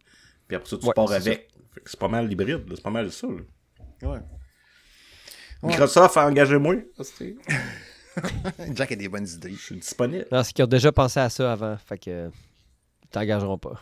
[0.51, 1.47] Puis après ça, tu Ouais, pars avec.
[1.85, 4.09] C'est pas mal l'hybride, c'est pas mal ça, là.
[4.09, 4.19] Ouais.
[5.63, 6.75] Microsoft a engagé moi.
[6.97, 7.37] hostie.
[8.73, 9.51] Jack a des bonnes idées.
[9.53, 10.25] Je suis disponible.
[10.29, 11.77] Non, c'est qu'ils ont déjà pensé à ça avant.
[11.77, 12.29] Fait que
[13.03, 13.81] ils t'engageront pas.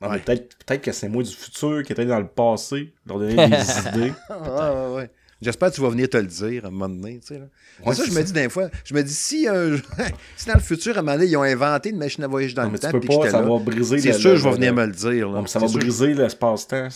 [0.00, 0.18] Non, mais Ouais.
[0.18, 3.88] peut-être peut que c'est moi du futur qui était dans le passé, leur donner des
[3.88, 4.12] idées.
[4.28, 5.10] Ah, ouais, ouais.
[5.40, 7.20] J'espère que tu vas venir te le dire à un moment donné.
[7.20, 7.44] Tu sais, là.
[7.86, 8.68] Ouais, ça, je me dis des fois.
[8.84, 9.86] Je me dis, si, un jour-
[10.36, 12.54] si dans le futur, à un moment donné, ils ont inventé une machine à voyager
[12.54, 14.12] dans Non, le mais tu temps, peux puis que pas, ça là, va briser c'est
[14.14, 15.28] sûr, le- je vais le- venir me le dire.
[15.28, 15.34] là.
[15.34, 16.88] Non, mais ça va briser l'espace-temps.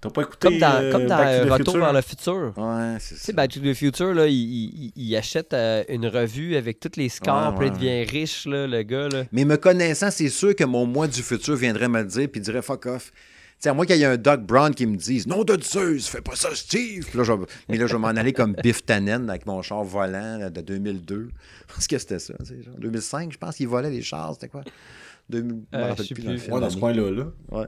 [0.00, 1.80] T'as pas écouté Comme dans, euh, comme dans Back to euh, the Retour Future?
[1.80, 2.52] vers le futur.
[2.56, 3.26] Ouais, c'est Tu ça.
[3.26, 6.92] sais, Back to the Future, là, il, il, il achète euh, une revue avec tous
[6.96, 9.08] les scores, Ouais, puis il devient riche, là, le gars.
[9.08, 9.24] Là.
[9.32, 12.40] Mais me connaissant, c'est sûr que mon moi du futur viendrait me le dire puis
[12.40, 13.12] dirait fuck off.
[13.60, 16.06] Sais, à moins qu'il y ait un Doc Brown qui me dise Non de Zeus,
[16.08, 17.04] fais pas ça, Steve.
[17.06, 19.62] Puis là, je vais- Mais là, je vais m'en aller comme Biff Tannen avec mon
[19.62, 21.30] char volant là, de 2002.
[21.68, 22.34] Parce que c'était ça.
[22.38, 24.34] genre 2005, je pense qu'il volait les chars.
[24.34, 24.62] C'était quoi?
[25.28, 26.42] 2000, je me Euh, rappelle je sais plus dans le plus.
[26.44, 27.24] film Ouais, dans ce coin-là, là.
[27.50, 27.66] Ouais.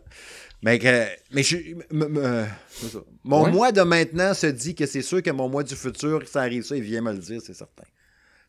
[0.62, 1.56] Mais, que, mais je,
[1.90, 3.00] me- me- c'est ça.
[3.24, 3.50] mon Ouais.
[3.50, 6.62] moi de maintenant se dit que c'est sûr que mon moi du futur, ça arrive
[6.62, 7.82] ça, il vient me le dire, c'est certain.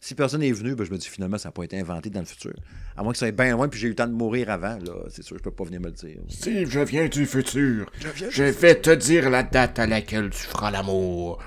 [0.04, 2.22] Si personne n'est venu, ben, je me dis finalement, ça n'a pas été inventé dans
[2.22, 2.54] le futur.
[2.98, 4.80] À moins que ça soit bien loin, puis j'ai eu le temps de mourir avant,
[4.80, 6.18] là, c'est sûr, je peux pas venir me le dire.
[6.28, 7.86] Steve, je viens du futur.
[8.00, 11.38] viens du Je vais te dire la date à laquelle tu feras l'amour.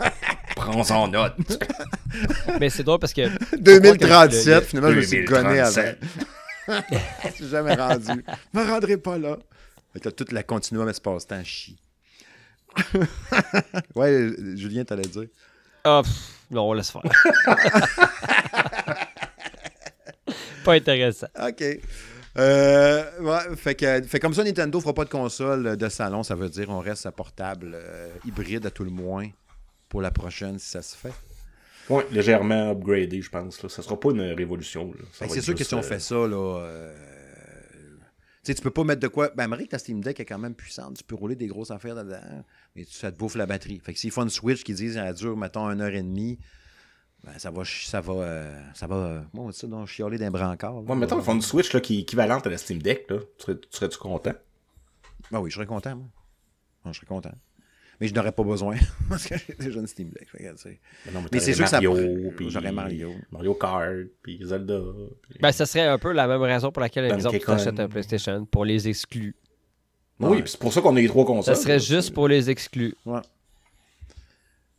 [0.54, 1.34] Prends-en note.
[2.60, 3.22] Mais c'est drôle parce que.
[3.56, 5.72] 2037, le- le- finalement, je me suis gonné avant.
[5.72, 5.98] 2037.
[7.26, 8.06] Je suis jamais rendu.
[8.54, 9.38] Je me rendrai pas là.
[9.94, 11.76] Fait toute la continuum espace-temps chie.
[13.94, 15.26] ouais, Julien, t'allais dire?
[15.84, 16.12] Ah, pff,
[16.54, 17.02] non, on laisse faire.
[20.64, 21.28] pas intéressant.
[21.40, 21.62] OK.
[22.36, 26.22] Euh, ouais, fait, que, fait comme ça, Nintendo fera pas de console de salon.
[26.22, 29.28] Ça veut dire on reste à portable euh, hybride à tout le moins
[29.88, 31.12] pour la prochaine si ça se fait.
[31.90, 33.62] Ouais, légèrement upgradé, je pense.
[33.62, 33.68] Là.
[33.68, 34.90] Ça sera pas une révolution.
[35.12, 36.60] C'est sûr que si on euh, fait ça, là.
[36.60, 36.94] euh,
[38.46, 39.30] sais, tu peux pas mettre de quoi.
[39.36, 40.96] Ben, Marie, ta Steam Deck est quand même puissante.
[40.98, 42.20] Tu peux rouler des grosses affaires dedans.
[42.76, 43.80] Mais ça te bouffe la batterie.
[43.80, 46.38] Fait que s'il faut une Switch qui dit qu'elle dure, mettons, une heure et demie,
[47.24, 50.18] Ben, ça va, ça va, euh, ça va, euh, comment on dit ça, donc, chialer
[50.18, 50.82] d'un brancard.
[50.82, 53.06] Moi, mettons, ils font une Switch là, qui est équivalente à la Steam Deck.
[53.08, 53.16] Là.
[53.38, 54.34] Tu serais- tu serais-tu content?
[55.30, 56.06] Ben oui, je serais content, moi.
[56.84, 57.32] Moi, je serais content.
[58.00, 58.76] Mais je n'aurais pas besoin,
[59.08, 60.28] parce que j'ai déjà une Steam Deck.
[60.30, 60.42] fait.
[60.42, 63.12] Mais, non, Mais c'est sûr que ça puis j'aurais Mario.
[63.30, 64.80] Mario Kart, puis Zelda.
[65.22, 67.40] puis- Ben, ça serait un peu la même raison pour laquelle, tu Kong.
[67.56, 69.34] t'achètes un PlayStation pour les exclus.
[70.20, 71.56] Oui, puis c'est pour ça qu'on a les trois Ça consoles.
[71.56, 72.94] serait juste pour les exclus.
[73.04, 73.20] Ouais.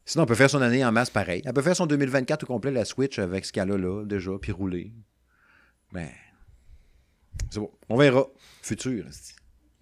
[0.06, 1.42] Sinon, on peut faire son année en masse pareil.
[1.46, 4.32] Elle peut faire son 2024 au complet, la Switch, avec ce qu'elle a là, déjà,
[4.40, 4.92] puis rouler.
[5.92, 6.08] Ben,
[7.50, 7.72] c'est bon.
[7.90, 8.26] On verra.
[8.62, 9.06] Futur.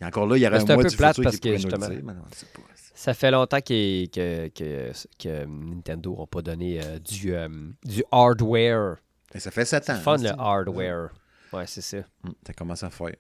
[0.02, 1.42] Et encore là, il y aurait Ben, un mois peu du plate futur parce qui
[1.42, 2.62] que, pourrait nous le justement, dire, mais non, pas.
[2.94, 7.50] Ça fait longtemps que, que, que Nintendo n'a pas donné euh, du, euh,
[7.84, 8.98] du hardware.
[9.34, 9.96] Et ça fait 7 ans.
[9.96, 10.28] Fun esti.
[10.28, 11.10] le hardware.
[11.52, 11.98] Ouais, c'est ça.
[12.24, 13.16] Hum, Ça commence à faire.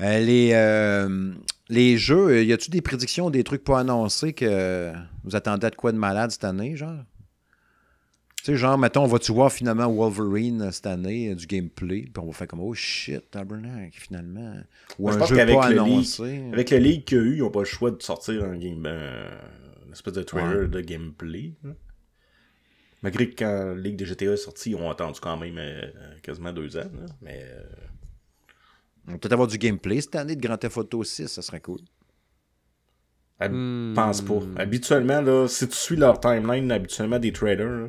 [0.00, 4.92] Euh, les, les jeux, y a-tu des prédictions, des trucs pas annoncés que
[5.22, 6.98] vous attendez à de quoi de malade cette année, genre?
[8.44, 12.02] Tu sais, genre, mettons, on va-tu voir finalement Wolverine euh, cette année, euh, du gameplay,
[12.02, 14.56] puis on va faire comme, oh shit, tabernacle, finalement.
[14.98, 16.44] Ou Moi, je un pense jeu qu'avec pas le annoncé.
[16.52, 18.58] Avec le leak qu'il y a eu, ils n'ont pas le choix de sortir un
[18.58, 19.30] game, euh,
[19.86, 21.54] une espèce de trailer de gameplay.
[23.02, 25.80] Malgré que quand le leak de GTA est sorti, ils ont attendu quand même euh,
[26.22, 26.90] quasiment deux ans.
[27.22, 27.62] Mais euh,
[29.08, 31.60] On va peut-être avoir du gameplay cette année de Grand Theft Auto 6, ça serait
[31.60, 31.80] cool.
[33.40, 33.94] hab- Hmm.
[33.94, 34.40] pense pas.
[34.56, 37.88] Habituellement, là, si tu suis leur timeline, habituellement des trailers, là,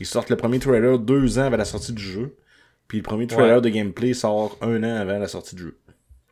[0.00, 2.36] ils sortent le premier trailer deux ans avant la sortie du jeu.
[2.88, 3.60] Puis le premier trailer Ouais.
[3.62, 5.78] de gameplay sort un an avant la sortie du jeu.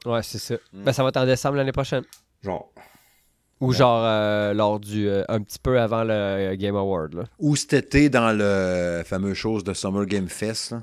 [0.06, 0.54] Ouais, c'est ça.
[0.72, 2.04] Ben, ça va être en décembre l'année prochaine.
[2.42, 2.70] Genre.
[3.60, 5.08] Ou genre euh, lors du.
[5.08, 7.14] euh, un petit peu avant le Game Award.
[7.14, 7.24] Là.
[7.38, 10.82] Ou cet été, dans le fameux chose de Summer Game Fest, là,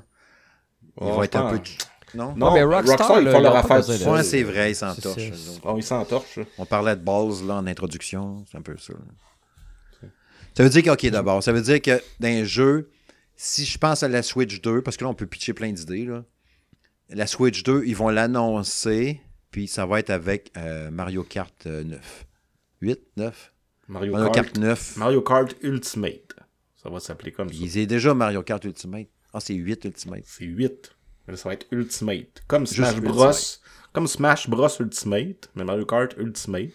[1.00, 1.58] il Oh, va être un peu...
[1.58, 1.78] pense-
[2.14, 2.34] Non?
[2.36, 3.84] Non, mais Rockstar, Rockstar, ils font ils leur affaire
[4.24, 5.30] c'est vrai, ils s'entorchent.
[5.64, 6.36] Oh, ils s'entorchent.
[6.38, 6.44] là.
[6.58, 8.92] On parlait de Balls là, en introduction, c'est un peu ça.
[8.94, 8.98] là.
[10.54, 12.90] Ça veut dire que, OK, d'abord, ça veut dire que dans un jeu,
[13.36, 16.04] si je pense à la Switch 2, parce que là, on peut pitcher plein d'idées,
[16.04, 16.24] là.
[17.08, 21.84] la Switch 2, ils vont l'annoncer, puis ça va être avec euh, Mario Kart euh,
[21.84, 22.26] 9.
[22.82, 23.52] 8, 9?
[23.88, 24.96] Mario, Mario Kart, Kart 9.
[24.96, 26.34] Mario Kart Ultimate.
[26.82, 27.54] Ça va s'appeler comme ça.
[27.54, 29.08] Il est déjà Mario Kart Ultimate.
[29.32, 30.24] Ah, c'est 8 Ultimate.
[30.26, 30.94] C'est 8.
[31.28, 32.42] Mais ça va être Ultimate.
[32.46, 33.14] Comme Juste Smash Ultimate.
[33.14, 33.32] Bros.
[33.92, 36.70] Comme Smash Bros Ultimate, mais Mario Kart Ultimate.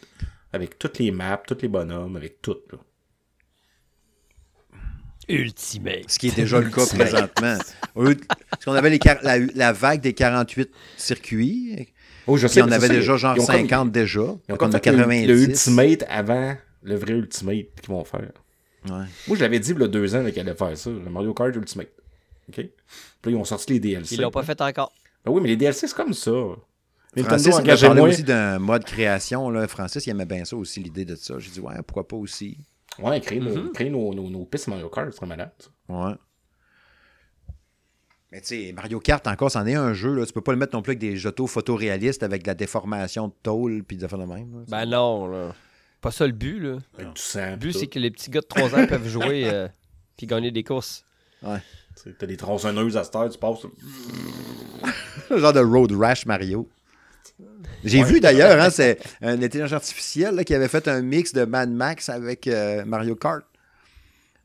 [0.54, 2.58] Avec toutes les maps, tous les bonhommes, avec tout.
[2.72, 2.78] Là.
[5.30, 6.10] Ultimate.
[6.10, 7.58] Ce qui est déjà le cas présentement.
[7.94, 11.88] Parce qu'on avait les la, la vague des 48 circuits,
[12.30, 14.20] Oh, je puis on avait ça, déjà genre ils ont comme- 50 déjà.
[14.20, 15.28] Ils ont Donc comme on a fait le- 90.
[15.28, 18.32] le Ultimate avant le vrai Ultimate qu'ils vont faire.
[18.86, 19.06] Ouais.
[19.28, 21.34] Moi, je l'avais dit il y a deux ans qu'ils allaient faire ça, le Mario
[21.34, 21.88] Kart Ultimate.
[22.50, 22.56] OK?
[22.56, 22.66] Puis
[23.26, 24.16] là, ils ont sorti les DLC.
[24.16, 24.92] Ils l'ont pas fait encore.
[25.26, 26.32] Ben oui, mais les DLC, c'est comme ça.
[27.18, 28.10] Francis, il m'a engagez parlé moins.
[28.10, 29.50] aussi d'un mode création.
[29.50, 29.68] Là.
[29.68, 31.36] Francis, il aimait bien ça aussi, l'idée de ça.
[31.40, 32.58] J'ai dit, ouais, pourquoi pas aussi?
[33.00, 33.72] Ouais, créer, nos- Mm-hmm.
[33.74, 35.52] créer nos, nos, nos pistes Mario Kart, ce serait malade.
[35.60, 35.70] ça.
[35.90, 36.14] Ouais.
[38.32, 40.14] Mais tu sais, Mario Kart, encore, c'en est un jeu.
[40.14, 40.26] Là.
[40.26, 43.30] Tu peux pas le mettre non plus avec des autos photoréalistes avec de la déformation
[43.30, 44.52] de tôle puis des affaires de même.
[44.54, 44.66] là.
[44.68, 45.54] Ben non, là.
[46.02, 46.78] Pas ça le but, là.
[46.98, 47.52] Avec du sang.
[47.52, 49.68] Le but, c'est que les petits gars de 3 ans peuvent jouer euh,
[50.18, 51.06] puis gagner des courses.
[51.42, 51.60] Ouais.
[51.96, 53.60] Tu sais, T'as des tronçonneuses à cette heure, tu passes.
[55.30, 56.70] Le genre de Road Rash Mario.
[57.84, 61.46] J'ai vu d'ailleurs, hein, c'est un intelligence artificielle là, qui avait fait un mix de
[61.46, 63.44] Mad Max avec euh, Mario Kart.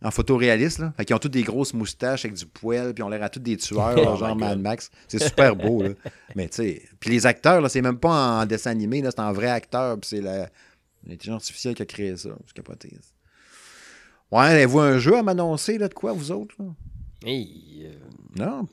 [0.04, 0.92] En photoréaliste, là.
[0.96, 3.38] Fait qu'ils ont toutes des grosses moustaches avec du poil, puis on l'air à tous
[3.38, 4.58] des tueurs, là, Oh genre Mad.
[4.60, 4.90] Max.
[5.06, 5.90] C'est super beau, là.
[6.34, 6.82] Mais tu sais.
[6.98, 9.96] Puis les acteurs, là, c'est même pas en dessin animé, là, c'est en vrai acteur,
[10.00, 10.48] puis c'est la-
[11.06, 12.30] l'intelligence artificielle qui a créé ça.
[12.52, 12.90] Capoté.
[13.00, 14.36] ça.
[14.36, 16.64] Ouais, avez-vous un jeu à m'annoncer, là, de quoi, vous autres, là?
[17.24, 17.92] Hey, euh,
[18.44, 18.66] Non?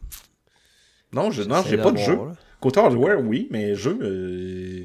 [1.13, 2.15] Non, je, non, j'ai pas de jeu.
[2.15, 2.31] là.
[2.61, 3.97] Côté hardware, oui, mais jeu.
[4.01, 4.83] euh,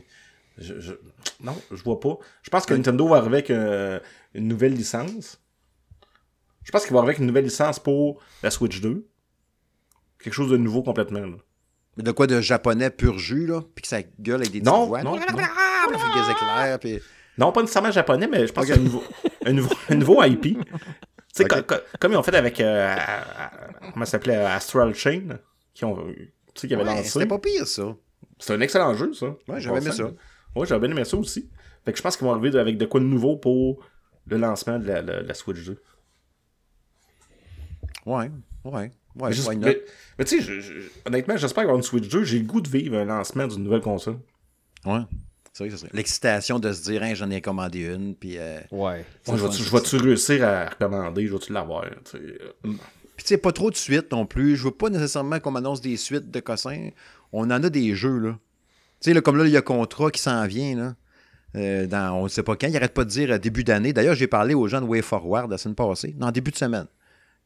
[0.58, 0.92] je, je-
[1.40, 2.16] non, je vois pas.
[2.42, 3.98] Je pense que Nintendo va arriver avec euh,
[4.34, 5.40] une nouvelle licence.
[6.62, 9.06] Je pense qu'il va arriver avec une nouvelle licence pour la Switch 2.
[10.22, 11.20] Quelque chose de nouveau complètement.
[11.20, 11.36] là.
[11.96, 13.60] De quoi de japonais pur jus, là?
[13.74, 15.02] Puis que ça gueule avec des Non, voix.
[15.02, 15.18] non, non.
[15.22, 17.00] Puis ça fait des éclairs, puis...
[17.36, 19.02] Non, pas nécessairement japonais, mais je pense qu'il y a un nouveau,
[19.44, 20.58] un nouveau, un nouveau IP.
[21.36, 21.48] Tu sais,
[21.98, 22.60] comme ils ont fait avec.
[22.60, 22.94] euh,
[23.92, 25.40] comment ça s'appelait Astral Chain.
[25.74, 25.98] Qui ont.
[26.54, 27.08] Tu sais, qui avait Ouais, lancé.
[27.10, 27.96] C'était pas pire, ça.
[28.38, 29.26] C'est un excellent jeu, ça.
[29.48, 30.04] Ouais, j'avais aimé ça.
[30.56, 31.48] Ouais, j'avais bien aimé ça aussi.
[31.84, 33.84] Fait que je pense qu'ils vont arriver avec de quoi de nouveau pour
[34.26, 35.80] le lancement de la, la- la Switch 2.
[38.06, 38.30] Ouais,
[38.64, 39.32] ouais, ouais.
[40.18, 42.24] mais tu sais, je- je- honnêtement, j'espère avoir une Switch 2.
[42.24, 44.18] J'ai le goût de vivre un lancement d'une nouvelle console.
[44.84, 45.00] Ouais.
[45.52, 45.90] C'est vrai que ça serait.
[45.96, 48.38] L'excitation de se dire, hein, j'en ai commandé une, puis...
[48.38, 49.04] euh, Ouais.
[49.26, 51.26] Je vais-tu je vais-tu réussir à recommander?
[51.26, 51.84] Je vais-tu l'avoir?
[53.16, 54.56] Puis tu sais, pas trop de suites non plus.
[54.56, 56.90] Je veux pas nécessairement qu'on m'annonce des suites de cossins.
[57.32, 58.38] On en a des jeux, là.
[59.00, 60.94] Tu sais, comme là, il y a Contrat qui s'en vient, là.
[61.56, 62.66] Euh, on ne sait pas quand.
[62.66, 63.92] Il arrête pas de dire euh, début d'année.
[63.92, 66.14] D'ailleurs, j'ai parlé aux gens de Way Forward la semaine passée.
[66.18, 66.86] Non, début de semaine.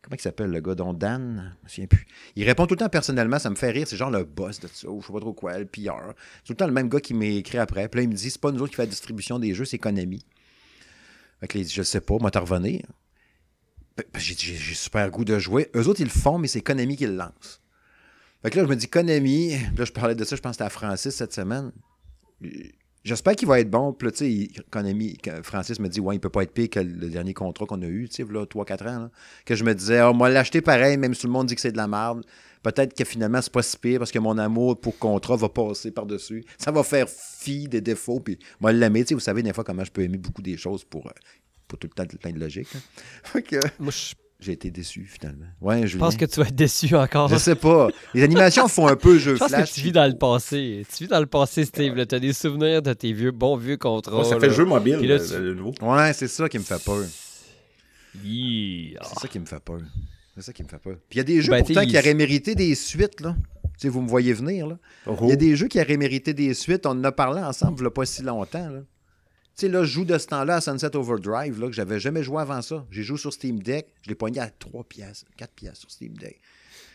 [0.00, 1.54] Comment il s'appelle le gars, dont Dan?
[1.66, 2.06] Je me plus.
[2.36, 3.86] Il répond tout le temps personnellement, ça me fait rire.
[3.86, 6.14] C'est genre le boss de ça, ou je sais pas trop quoi, le pilleur.
[6.38, 7.88] C'est tout le temps le même gars qui m'écrit après.
[7.88, 9.64] Puis là, il me dit c'est pas nous autres qui fait la distribution des jeux,
[9.66, 10.24] c'est Konami.
[11.40, 12.30] Fait dit je sais pas, moi.
[13.99, 15.70] Ben, ben, J'ai super goût de jouer.
[15.74, 17.61] Eux autres, ils le font, mais c'est Konami qui le lance.
[18.42, 19.59] Fait que là, je me dis Konami.
[19.76, 21.72] Là, je parlais de ça, je pense que c'était à Francis cette semaine.
[23.09, 23.94] J'espère qu'il va être bon.
[23.94, 26.68] Puis là, tu sais, Konami, que Francis me dit, ouais, il peut pas être pire
[26.68, 29.11] que le dernier contrat qu'on a eu, tu sais, là, 3-4 ans.
[29.46, 31.61] Que je me disais, oh, moi, l'acheter pareil, même si tout le monde dit que
[31.62, 32.22] c'est de la merde.
[32.62, 35.90] Peut-être que finalement, c'est pas si pire parce que mon amour pour contrat va passer
[35.90, 36.44] par-dessus.
[36.59, 38.20] Ça va faire fi des défauts.
[38.20, 40.59] Puis moi, l'aimer, tu sais, vous savez, des fois, comment je peux aimer beaucoup des
[40.59, 41.11] choses pour, euh,
[41.68, 42.68] tout le temps plein de logique.
[42.74, 42.80] hein.
[43.78, 45.47] Moi, je j'ai été déçu, finalement.
[45.61, 47.28] Ouais, je pense que tu vas être déçu encore.
[47.28, 47.89] Je sais pas.
[48.14, 49.70] Les animations font un peu jeu Je pense flash.
[49.70, 50.86] que tu vis dans le passé.
[50.97, 52.07] Tu vis dans le passé, Steve.
[52.07, 54.18] Tu as des souvenirs de tes vieux, bons vieux contrats.
[54.18, 54.41] Ouais, ça là.
[54.41, 55.74] fait jeu mobile, Puis là, le, tu- le nouveau.
[55.82, 57.03] Ouais, c'est ça qui me fait peur.
[58.24, 59.01] Yeah.
[59.03, 59.80] C'est ça qui me fait peur.
[60.36, 60.95] C'est ça qui me fait peur.
[61.09, 63.36] Puis il y a des jeux Ben, pourtant qui auraient mérité des suites, là.
[63.62, 64.78] Tu sais, vous me voyez venir, là.
[65.07, 65.16] Oh.
[65.22, 66.86] Il y a des jeux qui auraient mérité des suites.
[66.86, 68.80] On en a parlé ensemble il n'y a pas si longtemps, là.
[69.59, 72.22] Tu sais, là, je joue de ce temps-là à Sunset Overdrive, là, que j'avais jamais
[72.22, 72.86] joué avant ça.
[72.92, 73.88] J'ai joué sur Steam Deck.
[74.02, 76.38] Je l'ai pogné à 3 piastres, 4 piastres sur Steam Deck.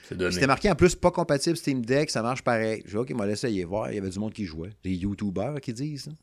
[0.07, 0.31] C'est.
[0.31, 2.81] C'était marqué en plus pas compatible Steam Deck, ça marche pareil.
[2.85, 3.91] J'ai dit, OK, m'a laissé y voir.
[3.91, 4.69] Il y avait du monde qui jouait.
[4.81, 6.07] Des YouTubers qui disent.
[6.07, 6.13] là.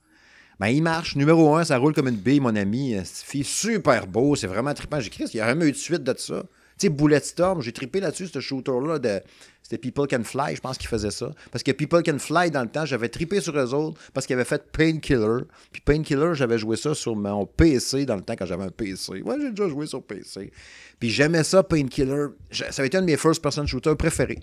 [0.59, 1.14] Ben, il marche.
[1.14, 2.97] Numéro un, ça roule comme une bille, mon ami.
[3.05, 4.99] Fille super beau, c'est vraiment trippant.
[4.99, 6.43] J'ai écrit, il y a jamais eu de suite de ça.
[6.81, 8.99] Tu sais, Bulletstorm, j'ai trippé là-dessus, ce shooter-là.
[8.99, 9.20] de
[9.62, 11.31] C'était People Can Fly, je pense qu'ils faisaient ça.
[11.53, 14.33] Parce que People Can Fly, dans le temps, j'avais trippé sur eux autres parce qu'ils
[14.35, 15.43] avaient fait Painkiller.
[15.72, 19.20] Puis Painkiller, j'avais joué ça sur mon PC dans le temps quand j'avais un PC.
[19.20, 20.51] Ouais, j'ai déjà joué sur PC.
[20.99, 22.28] Puis j'aimais ça, Painkiller.
[22.51, 24.39] Ça avait été un de mes first-person shooters préférés.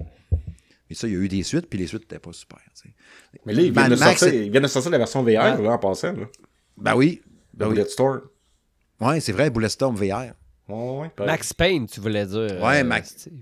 [0.89, 2.59] Mais ça, il y a eu des suites, puis les suites n'étaient pas super.
[3.45, 5.27] Mais là, ils viennent, Mad de Max, sortir, ils viennent de sortir la version VR,
[5.27, 5.61] Ouais.
[5.63, 6.27] là, en passant, là.
[6.77, 7.21] Ben oui.
[7.53, 7.73] Ben oui.
[7.73, 8.21] Bulletstorm.
[9.01, 10.33] Ouais, c'est vrai, Bulletstorm VR.
[10.67, 11.25] Ouais, ouais, ouais.
[11.25, 12.61] Max Payne, tu voulais dire.
[12.61, 13.09] Ouais, euh, Max.
[13.17, 13.33] Steve.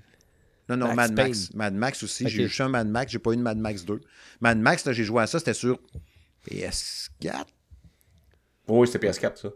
[0.70, 1.28] Non, non, Max Mad Payne.
[1.28, 1.54] Max.
[1.54, 2.28] Mad Max aussi.
[2.28, 4.00] J'ai juste un Mad Max, j'ai pas eu de Mad Max 2.
[4.42, 5.80] Mad Max, là, j'ai joué à ça, c'était sur
[6.50, 7.46] PS4.
[8.68, 9.50] Oui, c'était PS4, ça.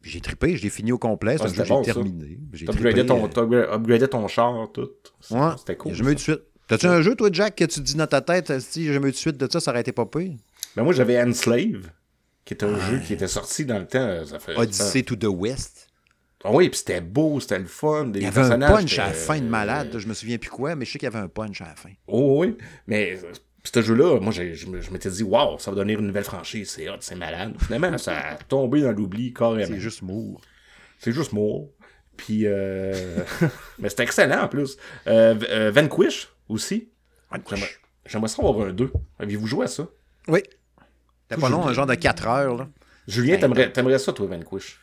[0.00, 1.36] Puis j'ai trippé, je l'ai fini au complet.
[1.38, 1.92] C'est Ah, un jeu que c'était j'ai bon, ça.
[1.94, 2.38] terminé.
[2.52, 4.90] J'ai trippé, ton, upgradais ton char, tout.
[5.20, 5.50] C'était Ouais.
[5.58, 5.92] C'était cool.
[5.92, 6.40] J'ai jamais eu de suite.
[6.66, 9.08] T'as-tu un jeu, toi, Jack, que tu te dis dans ta tête, si j'ai jamais
[9.08, 10.32] eu de suite de ça, ça aurait été pas pire?
[10.76, 11.90] Ben moi, j'avais Enslave,
[12.44, 14.24] qui était un jeu qui était sorti dans le temps.
[14.26, 15.83] Ça fait, Odyssey to the West.
[16.44, 18.04] Ah oui, puis c'était beau, c'était le fun.
[18.06, 19.92] Des Il y avait un personnages, punch à la fin de malade.
[19.94, 21.66] là, Je me souviens plus quoi, mais je sais qu'il y avait un punch à
[21.66, 21.90] la fin.
[22.06, 23.32] Oh oui, mais euh,
[23.64, 26.96] ce jeu-là, moi, je m'étais dit, waouh, ça va donner une nouvelle franchise, c'est hot,
[27.00, 27.54] c'est malade.
[27.60, 29.64] Finalement, ça a tombé dans l'oubli carrément.
[29.66, 30.40] C'est juste mour.
[30.98, 31.62] C'est juste moi.
[32.16, 33.20] Puis, euh...
[33.78, 34.76] mais c'était excellent en plus.
[35.06, 36.90] Euh, euh, Vanquish aussi.
[37.48, 37.68] J'aimerais-
[38.06, 38.92] J'aimerais ça avoir un 2.
[39.18, 39.88] Aviez-vous joué à ça?
[40.28, 40.40] Oui.
[41.28, 42.56] C'était pas long, un genre de 4 heures.
[42.56, 42.68] Là.
[43.08, 44.78] Julien, t'aimerais, t'aimerais ça, toi, Vanquish?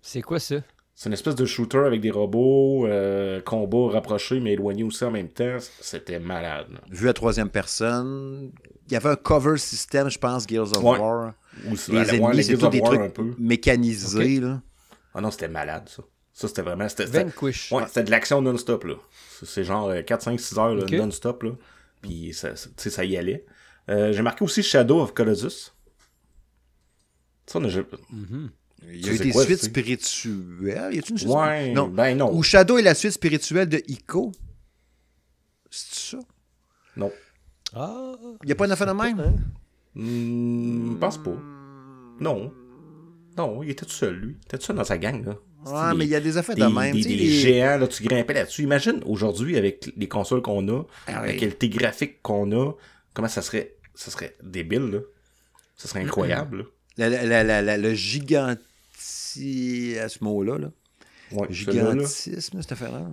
[0.00, 0.56] C'est quoi ça?
[0.98, 5.10] C'est une espèce de shooter avec des robots, euh, combat rapproché mais éloigné aussi en
[5.10, 5.58] même temps.
[5.80, 6.68] C'était malade.
[6.72, 6.80] là.
[6.90, 8.50] Vu à troisième personne.
[8.86, 10.98] Il y avait un cover system, je pense, Gears of Ouais.
[10.98, 11.34] War.
[11.66, 13.34] Ou- Les ouais, ennemis, c'est of des trucs un peu.
[13.38, 14.40] mécanisés.
[14.40, 14.62] Là.
[15.14, 16.02] Ah non, c'était malade, ça.
[16.32, 16.88] Ça, c'était vraiment...
[16.88, 17.72] C'était, c'était- Vanquish.
[17.72, 18.94] Ouais, c'était de l'action non-stop, là.
[19.44, 21.50] C'est- genre euh, 4, 5, 6 heures non-stop, là.
[22.00, 23.44] Puis, ça, ça- tu sais, ça y allait.
[23.90, 25.72] Euh, j'ai marqué aussi Shadow of Colossus.
[27.46, 27.68] Ça, on a...
[28.88, 29.66] Il y a eu des quoi, suites c'est?
[29.66, 30.94] spirituelles.
[30.94, 31.30] Y a-tu une suite?
[31.30, 31.88] Ouais, Non.
[31.88, 32.32] ben non.
[32.32, 34.32] Ou Shadow est la suite spirituelle de Ico.
[35.70, 36.18] C'est ça?
[36.96, 37.10] Non.
[37.74, 39.20] Ah, Il n'y a pas un phénomène?
[39.20, 39.34] hein?
[39.94, 41.36] Hmm, je pense pas.
[42.20, 42.52] Non.
[43.36, 44.36] Non, il était tout seul, lui.
[44.40, 45.36] Il était tout seul dans sa gang, là.
[45.66, 46.92] Ouais, Des- mais il y a des effets des, de même.
[46.94, 48.62] des- les- géants, là, tu grimpais là-dessus.
[48.62, 51.36] Imagine, aujourd'hui, avec les consoles qu'on a, Ah la oui.
[51.36, 52.72] qualité graphique qu'on a,
[53.14, 54.98] comment ça serait, ça serait débile, là.
[55.76, 56.62] Ça serait incroyable, là.
[56.62, 59.96] la- la- la- la- la- le giganti...
[60.00, 60.70] à ce mot-là, là.
[61.32, 63.06] Ouais, gigantisme, cette affaire-là.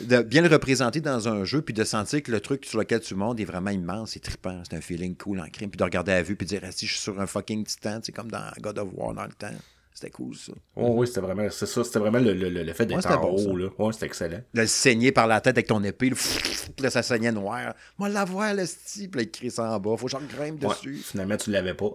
[0.00, 3.00] De bien le représenter dans un jeu, puis de sentir que le truc sur lequel
[3.00, 5.84] tu montes est vraiment immense, c'est trippant, c'est un feeling cool en crime, puis de
[5.84, 8.12] regarder à vue, puis de dire, ah, si je suis sur un fucking titan, c'est
[8.12, 9.50] comme dans God of War dans le temps.
[9.98, 10.52] C'était cool, ça.
[10.76, 13.14] Oh, oui, c'était vraiment, c'est ça, c'était vraiment le, le, le- le fait d'être Ouais,
[13.16, 13.68] en bon, haut, là.
[13.78, 14.42] Ouais, c'était excellent.
[14.52, 16.18] De le saigner par la tête avec ton épée, puis
[16.82, 17.72] là, ça saignait noir.
[17.96, 19.96] Moi, la voir, le style, puis crie ça en bas.
[19.96, 20.96] Faut que j'en grimpe Ouais, dessus.
[20.96, 21.90] finalement, tu l'avais pas.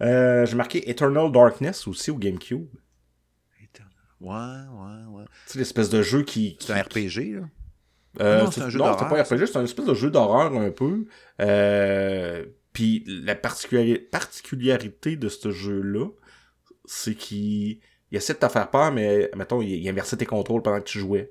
[0.00, 2.66] Euh, j'ai marqué Eternal Darkness aussi au GameCube.
[4.20, 5.24] Ouais, ouais, ouais.
[5.46, 6.56] Tu sais, l'espèce de jeu qui.
[6.60, 7.40] C'est un RPG, là?
[8.20, 10.70] Euh, Non, c'est un jeu d'horreur, pas RPG, c'est un espèce de jeu d'horreur un
[10.70, 11.06] peu.
[11.40, 16.06] Euh, Puis la particulari- particularité de ce jeu-là,
[16.92, 17.78] c'est qu'il
[18.10, 20.88] il essaie de te faire peur, mais mettons, il, il inversait tes contrôles pendant que
[20.88, 21.30] tu jouais.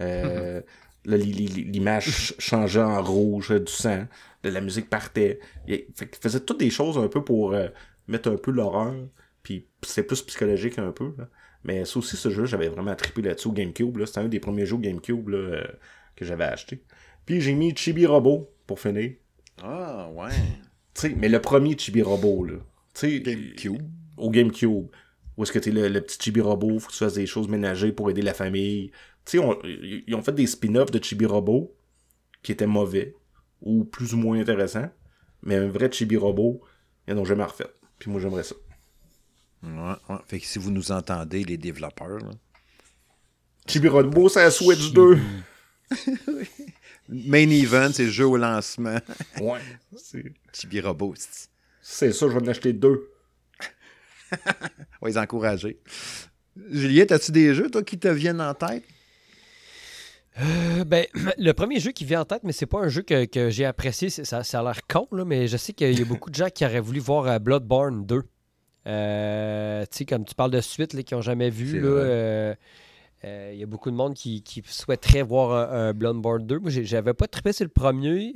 [0.00, 0.62] Euh,
[1.04, 4.06] l'image ch- changeait en rouge, du sang,
[4.42, 5.40] de la musique partait.
[5.66, 7.68] Il, fait faisait toutes des choses un peu pour euh,
[8.08, 8.94] mettre un peu l'horreur.
[9.42, 11.12] Puis c'est plus psychologique un peu.
[11.18, 11.28] Là.
[11.64, 13.96] Mais ça aussi, ce jeu, j'avais vraiment trippé là-dessus au GameCube.
[13.98, 14.06] Là.
[14.06, 15.64] C'était un des premiers jeux GameCube là, euh,
[16.16, 16.82] que j'avais acheté.
[17.26, 19.12] Puis j'ai mis Chibi Robot pour finir.
[19.62, 20.30] Ah, ouais.
[20.94, 22.54] sais, mais le premier Chibi Robot, là.
[22.94, 23.82] sais, GameCube.
[24.16, 24.86] Au GameCube.
[25.36, 27.48] Où est-ce que t'es le, le petit Chibi Robot, faut que tu fasses des choses
[27.48, 28.90] ménagées pour aider la famille.
[29.24, 29.44] Tu sais,
[30.06, 31.74] ils ont fait des spin-offs de Chibi Robot
[32.42, 33.14] qui étaient mauvais
[33.60, 34.90] ou plus ou moins intéressants.
[35.42, 36.60] Mais un vrai Chibi Robot,
[37.08, 37.66] ils n'ont jamais refait.
[37.98, 38.54] Puis moi, j'aimerais ça.
[39.62, 39.70] Ouais,
[40.08, 40.16] ouais.
[40.26, 42.18] Fait que si vous nous entendez, les développeurs.
[42.18, 42.30] Là.
[43.66, 45.18] Chibi Robot, c'est la Switch 2.
[47.08, 48.98] Main event, c'est le jeu au lancement.
[49.40, 49.60] ouais.
[50.52, 51.14] Chibi Robot.
[51.80, 53.11] C'est ça, je vais en acheter deux.
[55.00, 55.78] On va les encourager.
[56.70, 58.84] Juliette, as-tu des jeux, toi, qui te viennent en tête?
[60.40, 61.06] Euh, ben,
[61.38, 63.64] le premier jeu qui vient en tête, mais c'est pas un jeu que, que j'ai
[63.64, 64.10] apprécié.
[64.10, 66.48] Ça, ça a l'air con, là, mais je sais qu'il y a beaucoup de gens
[66.48, 68.22] qui auraient voulu voir euh, Bloodborne 2.
[68.84, 72.54] Euh, tu sais, comme tu parles de suite, là, qui n'ont jamais vu, euh,
[73.24, 76.58] il y a beaucoup de monde qui, qui souhaiterait voir un, un, Bloodborne 2.
[76.58, 78.32] Moi, j'avais pas trippé sur le premier.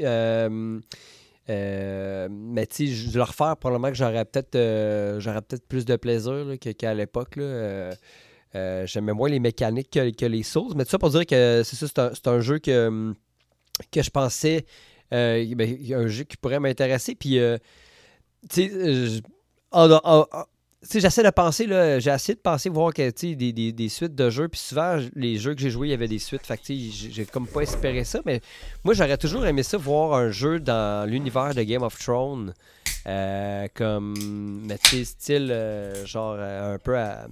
[1.49, 6.47] Mais tu sais, je le refaire, probablement que j'aurais peut-être j'aurais peut-être plus de plaisir
[6.79, 7.39] qu'à l'époque.
[8.55, 10.75] J'aimais moins les mécaniques que, que, les sauces.
[10.75, 13.13] Mais tout ça pour dire que c'est ça, c'est un, un, jeu que,
[13.93, 14.65] que je pensais.
[15.11, 17.15] Ben, un jeu qui pourrait m'intéresser.
[17.15, 17.39] Puis,
[18.49, 19.21] tu sais,
[20.93, 24.31] j'essaie de penser, là, j'ai essayé de penser, voir que, des, des, des, suites de
[24.31, 27.25] jeux, puis souvent, les jeux que j'ai joués, il y avait des suites, fait j'ai
[27.27, 28.41] comme pas espéré ça, mais
[28.85, 32.55] moi, j'aurais toujours aimé ça, voir un jeu dans l'univers de Game of Thrones,
[33.07, 37.27] euh, comme, mais tu style, euh, genre, euh, un peu à,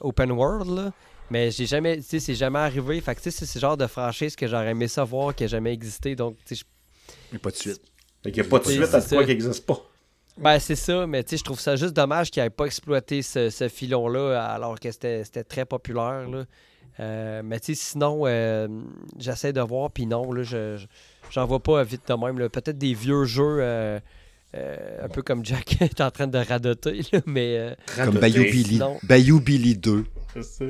[0.00, 0.92] open world, là.
[1.30, 3.00] Mais j'ai jamais, tu sais, c'est jamais arrivé.
[3.02, 6.16] Fait que, c'est ce genre de franchise que j'aurais aimé savoir qui n'a jamais existé.
[6.16, 6.64] Donc, tu sais,
[7.30, 7.82] Il n'y a pas de suite.
[8.24, 9.87] Il n'y a pas de suite à quoi qui n'existe pas.
[10.40, 13.22] Ben, c'est ça, mais tu sais, je trouve ça juste dommage qu'il n'ait pas exploité
[13.22, 16.28] ce, ce filon-là alors que c'était très populaire.
[16.28, 16.44] Là.
[17.00, 18.68] Euh, mais tu sais, sinon, euh,
[19.18, 20.78] j'essaie de voir, puis non, là, je
[21.30, 22.36] j'en vois pas vite de même.
[22.48, 23.58] Peut-être des vieux jeux.
[23.60, 24.00] Euh,
[24.54, 27.76] un peu comme Jack est en train de radoter, là, mais...
[27.96, 28.80] comme Bayou Billy.
[29.02, 30.06] Bayou Billy 2.
[30.32, 30.64] C'est ça.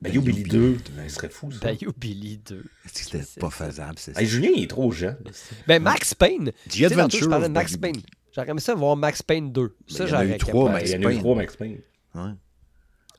[0.00, 1.58] Bayou Billy 2, il serait fou ça.
[1.60, 2.64] Bayou Billy 2.
[2.92, 4.20] C'était pas faisable, c'est ça?
[4.20, 5.16] Hey, Julien, il est trop jeune.
[5.66, 6.52] Ben, Max Payne.
[6.68, 7.20] The Adventure.
[7.20, 8.00] Je parlais de Max Payne.
[8.38, 9.76] J'aurais aimé ça voir Max Payne 2.
[9.88, 10.34] Ça, j'aurais Il y en
[11.08, 11.78] a eu trois Max Payne.
[12.14, 12.30] Ouais.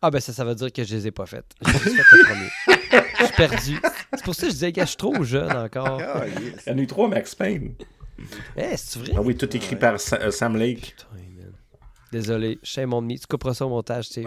[0.01, 1.53] Ah ben ça, ça veut dire que je les ai pas faites.
[1.61, 2.49] J'ai juste fait le premier.
[3.19, 3.81] Je suis perdu.
[4.13, 6.01] C'est pour ça que je disais que je suis trop jeune encore.
[6.01, 6.63] Oh, yes.
[6.65, 7.75] Il y en a eu trois Max Payne.
[8.55, 9.11] Eh, c'est vrai?
[9.17, 10.95] Ah oui, tout écrit par euh, Sam Lake.
[10.95, 11.53] Putain, man.
[12.13, 13.17] Désolé, shame on me.
[13.17, 14.25] Tu couperas ça au montage, tu sais.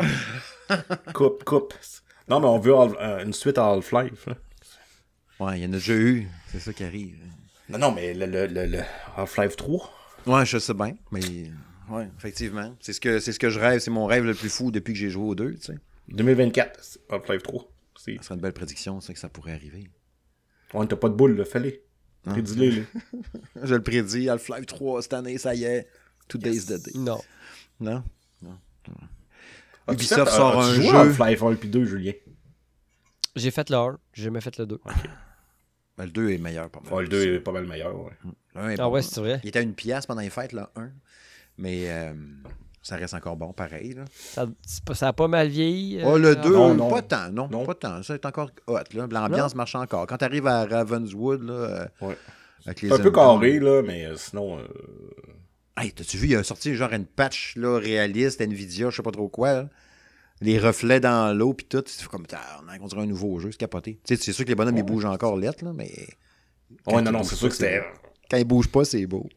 [1.14, 1.72] coupe, coupe.
[2.28, 4.28] Non, mais on veut euh, une suite à Half-Life.
[5.40, 6.28] Ouais, il y en a déjà eu.
[6.48, 7.16] C'est ça qui arrive.
[7.70, 8.80] Non, non, mais le, le, le, le
[9.16, 9.90] Half-Life 3.
[10.26, 11.20] Ouais, je sais bien, mais
[11.90, 12.76] ouais, effectivement.
[12.80, 14.92] C'est ce que c'est ce que je rêve, c'est mon rêve le plus fou depuis
[14.92, 15.78] que j'ai joué aux deux, tu sais.
[16.08, 17.68] 2024, Half-Life 3.
[17.96, 19.88] Ça serait une belle prédiction, c'est que ça pourrait arriver.
[20.74, 21.82] Ouais, t'as pas de boule, là, fallait.
[22.24, 22.82] Prédis-le, là.
[23.64, 25.88] je le prédis, Half-Life 3 cette année, ça y est.
[26.28, 26.66] Two yes.
[26.66, 26.92] days the day.
[26.94, 27.20] Non.
[27.80, 28.04] Non?
[28.42, 28.58] Non.
[29.86, 30.94] Ah, Ubisoft fait, sort un jeu.
[30.94, 32.12] Half-Life 1 puis 2, Julien?
[33.34, 34.74] J'ai fait le 1, j'ai jamais fait le 2.
[34.74, 34.92] Ok.
[35.98, 36.92] Ben, le 2 est meilleur, pas mal.
[36.92, 38.12] Ouais, le 2 est pas mal meilleur, ouais.
[38.54, 39.40] Ah bon, ouais, c'est vrai.
[39.42, 40.90] Il était à une pièce pendant les fêtes, là, 1.
[41.58, 42.12] Mais euh,
[42.82, 43.94] ça reste encore bon, pareil.
[43.94, 44.04] Là.
[44.14, 44.46] Ça,
[44.94, 46.00] ça a pas mal vieilli.
[46.00, 46.90] Euh, oh, le 2, non, non.
[46.90, 48.02] pas tant, non, non, pas tant.
[48.02, 49.06] Ça est encore hot, là.
[49.10, 50.06] L'ambiance marche encore.
[50.06, 52.16] Quand tu arrives à Ravenswood, là, euh, ouais.
[52.66, 54.58] avec les un peu carré, là, mais euh, sinon...
[54.58, 54.66] Euh...
[55.76, 59.10] Hey, t'as-tu vu, il a sorti genre une patch là, réaliste, Nvidia, je sais pas
[59.10, 59.68] trop quoi, là
[60.42, 61.82] les reflets dans l'eau, puis tout.
[61.86, 62.26] C'est comme,
[62.80, 64.00] on dirait un nouveau jeu, c'est capoté.
[64.04, 65.92] Tu sais, c'est sûr que les bonhommes, ils bougent encore lettres, là, mais.
[66.86, 67.82] Ouais, non, non, c'est sûr que c'était.
[68.30, 69.28] Quand ils bougent pas, c'est beau.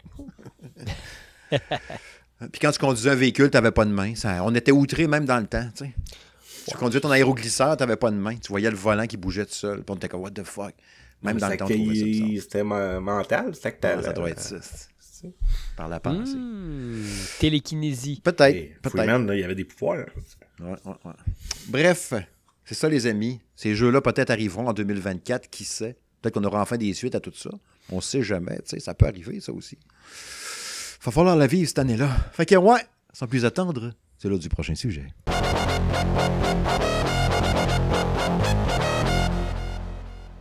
[1.52, 4.16] puis quand tu conduisais un véhicule, t'avais pas de main.
[4.16, 4.44] Ça...
[4.44, 5.94] On était outrés même dans le temps, tu sais.
[6.68, 8.36] Tu conduisais ton aéroglisseur, t'avais pas de main.
[8.38, 9.84] Tu voyais le volant qui bougeait tout seul.
[9.84, 10.74] Puis on était comme, what the fuck?
[11.22, 14.02] Même dans le temps, C'était mental, c'était que t'as.
[14.02, 14.58] Ça doit être ça.
[15.76, 16.36] Par la pensée.
[16.36, 17.04] Mmh,
[17.40, 18.22] télékinésie.
[18.24, 18.82] Peut-être.
[18.82, 19.34] Peut-être.
[19.34, 20.06] il y avait des pouvoirs.
[20.60, 21.14] Ouais, ouais, ouais.
[21.68, 22.14] Bref,
[22.64, 23.42] c'est ça, les amis.
[23.56, 25.50] Ces jeux-là, peut-être, arriveront en 2024.
[25.50, 25.96] Qui sait?
[26.22, 27.50] Peut-être qu'on aura enfin des suites à tout ça.
[27.92, 28.58] On sait jamais.
[28.58, 29.78] Tu sais, ça peut arriver, ça aussi.
[31.04, 32.10] Va falloir la vivre cette année-là.
[32.34, 32.82] Fait que, ouais,
[33.14, 35.08] sans plus attendre, c'est l'heure du prochain sujet.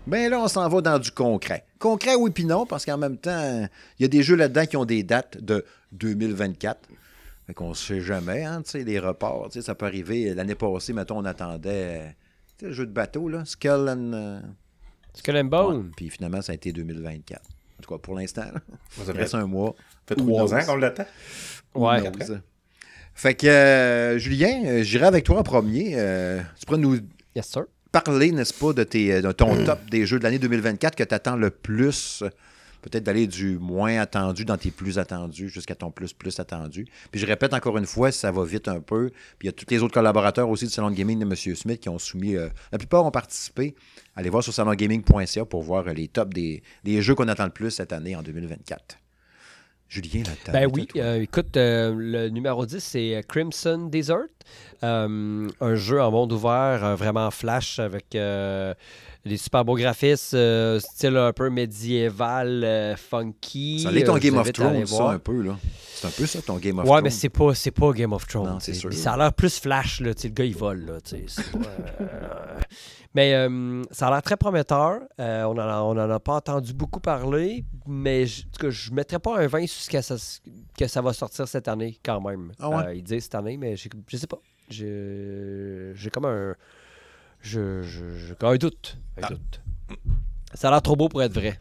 [0.06, 1.64] Ben là, on s'en va dans du concret.
[1.78, 3.66] Concret, oui, puis non, parce qu'en même temps,
[3.98, 6.88] il y a des jeux là-dedans qui ont des dates de 2024.
[7.46, 9.48] Fait qu'on ne sait jamais, hein, tu sais, les reports.
[9.50, 10.34] Tu sais, ça peut arriver.
[10.34, 12.16] L'année passée, mettons, on attendait
[12.58, 14.40] tu sais, le jeu de bateau, là, Skull and...
[15.14, 15.90] Skull and Bone?
[15.96, 17.40] puis finalement, ça a été 2024.
[17.40, 18.44] En tout cas, pour l'instant.
[19.04, 19.74] Ça reste un mois.
[20.08, 21.06] Ça fait trois ans qu'on l'attend.
[21.74, 22.02] Ouais.
[23.14, 25.92] Fait que, euh, Julien, euh, j'irai avec toi en premier.
[25.94, 26.98] Euh, tu pourrais nous
[27.36, 27.64] Yes, sir.
[27.92, 31.14] parler, n'est-ce pas, de, tes, de ton top des jeux de l'année 2024 que tu
[31.14, 32.22] attends le plus.
[32.84, 36.86] Peut-être d'aller du moins attendu dans tes plus attendus jusqu'à ton plus plus attendu.
[37.10, 39.08] Puis je répète encore une fois, ça va vite un peu.
[39.38, 41.34] Puis il y a tous les autres collaborateurs aussi du Salon de Gaming de M.
[41.34, 42.36] Smith qui ont soumis.
[42.36, 43.74] euh, la plupart ont participé.
[44.16, 47.50] Allez voir sur salongaming.ca pour voir euh, les tops des, des jeux qu'on attend le
[47.52, 48.98] plus cette année en 2024.
[49.88, 50.52] Julien, la table.
[50.52, 54.26] Ben oui, euh, écoute, euh, le numéro 10, c'est Crimson Desert.
[54.82, 58.14] Un jeu en monde ouvert, vraiment flash, avec
[59.24, 63.80] des super beaux graphismes, euh, style un peu médiéval, euh, funky.
[63.80, 65.56] Ça l'est ton Euh, Game of Thrones, ça, un peu, là.
[65.94, 67.04] C'est un peu ça, ton Game of Ouais, Thrones.
[67.04, 68.46] mais c'est pas, pas Game of Thrones.
[68.50, 68.92] Non, sûr.
[68.92, 70.10] Ça a l'air plus flash, là.
[70.22, 70.98] Le gars, il vole, là.
[71.00, 71.58] pas,
[73.14, 73.32] Mais
[73.92, 75.00] ça a l'air très prometteur.
[75.18, 75.22] On,
[75.52, 78.90] en a, on en a pas entendu beaucoup parler, mais je, en tout cas, je
[78.90, 80.16] ne mettrais pas un 20 sur ce que ça,
[80.78, 82.52] que ça va sortir cette année, quand même.
[82.58, 82.98] Ah ouais?
[82.98, 84.38] Ils disent cette année, mais je sais pas.
[84.68, 86.54] J'ai comme un.
[87.82, 87.82] Je-
[88.16, 88.98] je- un doute.
[89.16, 89.28] Un Ah.
[89.30, 89.60] doute.
[90.54, 91.58] Ça a l'air trop beau pour être vrai.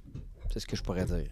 [0.51, 1.25] C'est ce que je pourrais dire.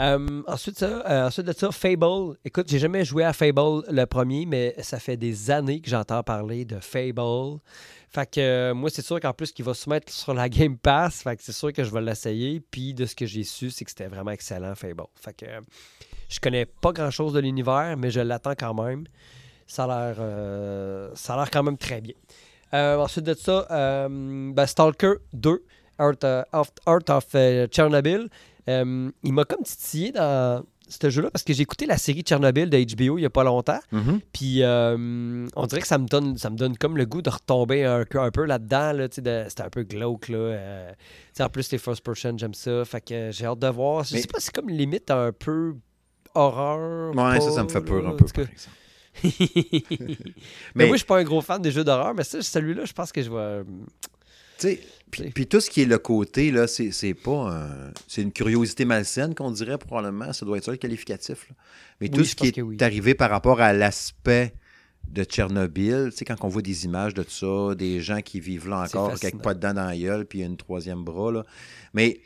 [0.00, 2.36] Euh, ensuite, ça, euh, ensuite de ça, Fable.
[2.46, 6.22] Écoute, j'ai jamais joué à Fable le premier, mais ça fait des années que j'entends
[6.22, 7.58] parler de Fable.
[8.08, 10.78] Fait que euh, moi, c'est sûr qu'en plus qu'il va se mettre sur la Game
[10.78, 11.22] Pass.
[11.22, 12.60] Fait que c'est sûr que je vais l'essayer.
[12.60, 15.02] Puis de ce que j'ai su, c'est que c'était vraiment excellent, Fable.
[15.14, 15.46] Fait que
[16.30, 19.04] je connais pas grand chose de l'univers, mais je l'attends quand même.
[19.66, 22.14] Ça a l'air ça a l'air quand même très bien.
[22.72, 24.08] Euh, ensuite de ça, euh,
[24.52, 25.64] ben, Stalker 2,
[25.98, 27.26] Art, euh, of, Art of
[27.70, 28.28] Chernobyl.
[28.66, 32.76] Il m'a comme titillé dans ce jeu-là parce que j'ai écouté la série Tchernobyl de
[32.76, 33.80] HBO il n'y a pas longtemps.
[33.90, 34.20] Mhm.
[34.32, 37.30] Puis euh, on dirait que ça me donne ça me donne comme le goût de
[37.30, 38.92] retomber un, un peu là-dedans.
[38.92, 40.28] Là, C'était un peu glauque.
[40.28, 40.92] Là, euh,
[41.40, 42.84] en plus, les first person, j'aime ça.
[42.84, 44.04] Fait que j'ai hâte de voir.
[44.04, 45.74] Je Mais- sais pas, c'est comme limite un peu
[46.34, 47.14] horreur.
[47.14, 48.76] Ouais, ça, pas, ça me fait peur là, un peu, par exemple.
[49.22, 50.16] Mais,
[50.74, 52.92] Mais- moi, je suis pas un gros fan des jeux d'horreur, mais ça, celui-là, je
[52.92, 53.62] pense que je vais.
[54.58, 58.32] Tu sais, puis, tout ce qui est le côté, là, c'est pas un- C'est une
[58.32, 60.32] curiosité malsaine qu'on dirait probablement.
[60.32, 61.48] Ça doit être ça le qualificatif.
[61.48, 61.56] là.
[62.00, 62.76] Mais Oui, tout ce qui est oui.
[62.80, 64.54] arrivé par rapport à l'aspect
[65.08, 68.68] de Tchernobyl, tu sais, quand on voit des images de ça, des gens qui vivent
[68.68, 71.44] là encore, quelque pas dedans dans la gueule, puis une troisième bras, là.
[71.92, 72.20] Mais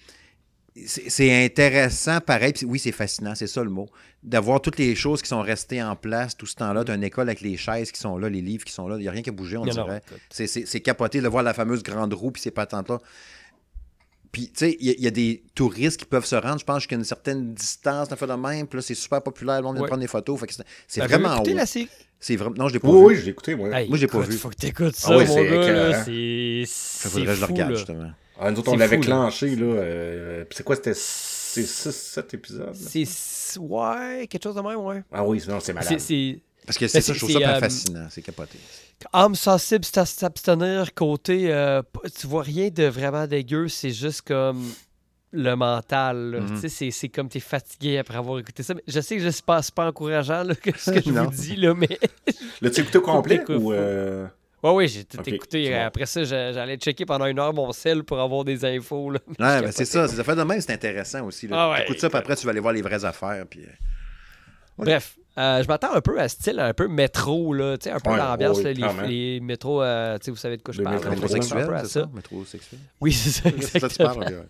[0.86, 2.52] c'est intéressant, pareil.
[2.52, 3.88] puis oui, c'est fascinant, c'est ça le mot.
[4.22, 7.40] D'avoir toutes les choses qui sont restées en place tout ce temps-là, d'une école avec
[7.40, 8.96] les chaises qui sont là, les livres qui sont là.
[8.96, 10.02] Il n'y a rien qui a bougé, on dirait.
[10.30, 12.98] C'est- C'est c'est capoté de voir la fameuse grande roue puis ces patentes-là.
[14.30, 16.58] Puis, tu sais, il y, a- il y a des touristes qui peuvent se rendre,
[16.60, 18.66] je pense, jusqu'à une certaine distance, d'un fait de même.
[18.66, 19.88] Puis là, c'est super populaire, le monde vient Ouais.
[19.88, 20.38] prendre des photos.
[20.86, 21.56] C'est- vraiment écouté haut.
[21.56, 21.88] la série?
[22.20, 22.54] C'est vraiment...
[22.58, 23.04] Non, je l'ai pas Oui, vu.
[23.06, 23.70] oui, je l'ai écouté, moi.
[23.70, 24.36] Hey, Moi, j'ai pas vu.
[24.36, 25.50] Faut que t'écoutes ça, Ah mon c'est gars.
[25.50, 26.02] là, écœurant.
[26.04, 26.62] C'est.
[26.66, 27.76] Ça C'est faudrait que je le regarde, là.
[27.76, 28.10] justement.
[28.38, 29.64] Ah, nous autres, on C'est l'avait clenché, là.
[29.66, 32.66] euh, c'est quoi, c'était 6-7 épisodes?
[32.66, 32.72] là?
[32.74, 33.58] C'est.
[33.58, 35.02] Ouais, quelque chose de même, ouais.
[35.12, 35.88] Ah oui, non, c'est malade.
[35.88, 36.40] C'est- C'est.
[36.66, 38.06] Parce que c'est Mais ça, je c'est- trouve ça c'est, pas euh, fascinant.
[38.10, 38.58] C'est capoté.
[39.12, 40.92] Âme sensible, c'est à s'abstenir.
[40.94, 41.50] Côté.
[41.52, 41.80] euh,
[42.18, 44.62] tu vois rien de vraiment dégueu, c'est juste comme.
[45.30, 46.40] Le mental, là.
[46.54, 48.72] Tu sais, c'est- c'est comme t'es fatigué après avoir écouté ça.
[48.72, 51.10] Mais je sais que je suis pas, c'est pas encourageant là, que ce que je
[51.10, 51.98] vous dis, là, mais
[52.62, 53.72] L'as-tu écouté au complet ou.
[53.74, 54.26] euh,
[54.62, 55.72] Ouais, oui, j'ai tout écouté.
[55.74, 59.10] Après ça, j'a- j'allais checker pendant une heure mon sel pour avoir des infos.
[59.10, 59.20] Là.
[59.28, 60.08] Ouais, ben, c'est ça.
[60.08, 61.46] Ces affaires de même, c'est intéressant aussi.
[61.46, 61.56] Là.
[61.58, 63.44] Ah ouais, ça, puis après, tu vas aller voir les vraies affaires.
[63.48, 63.60] Puis...
[63.60, 63.68] euh,
[64.78, 68.00] Bref, euh, je m'attends un peu à style un peu métro, là, tu sais, un
[68.00, 70.72] peu Ouais, l'ambiance, ouais, oui, les, les métros, euh, tu sais, vous savez de quoi
[70.74, 70.96] je Le parle.
[70.96, 72.00] métro un peu à c'est ça?
[72.02, 72.10] ça?
[72.12, 72.80] Métrosexuel.
[73.00, 74.44] Oui, c'est ça, ça tu parles.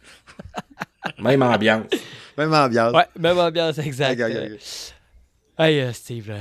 [1.19, 1.87] Même ambiance.
[2.39, 2.95] Même ambiance.
[2.95, 4.21] Ouais, même ambiance, exact.
[5.59, 6.37] Hey, euh, Steve, là.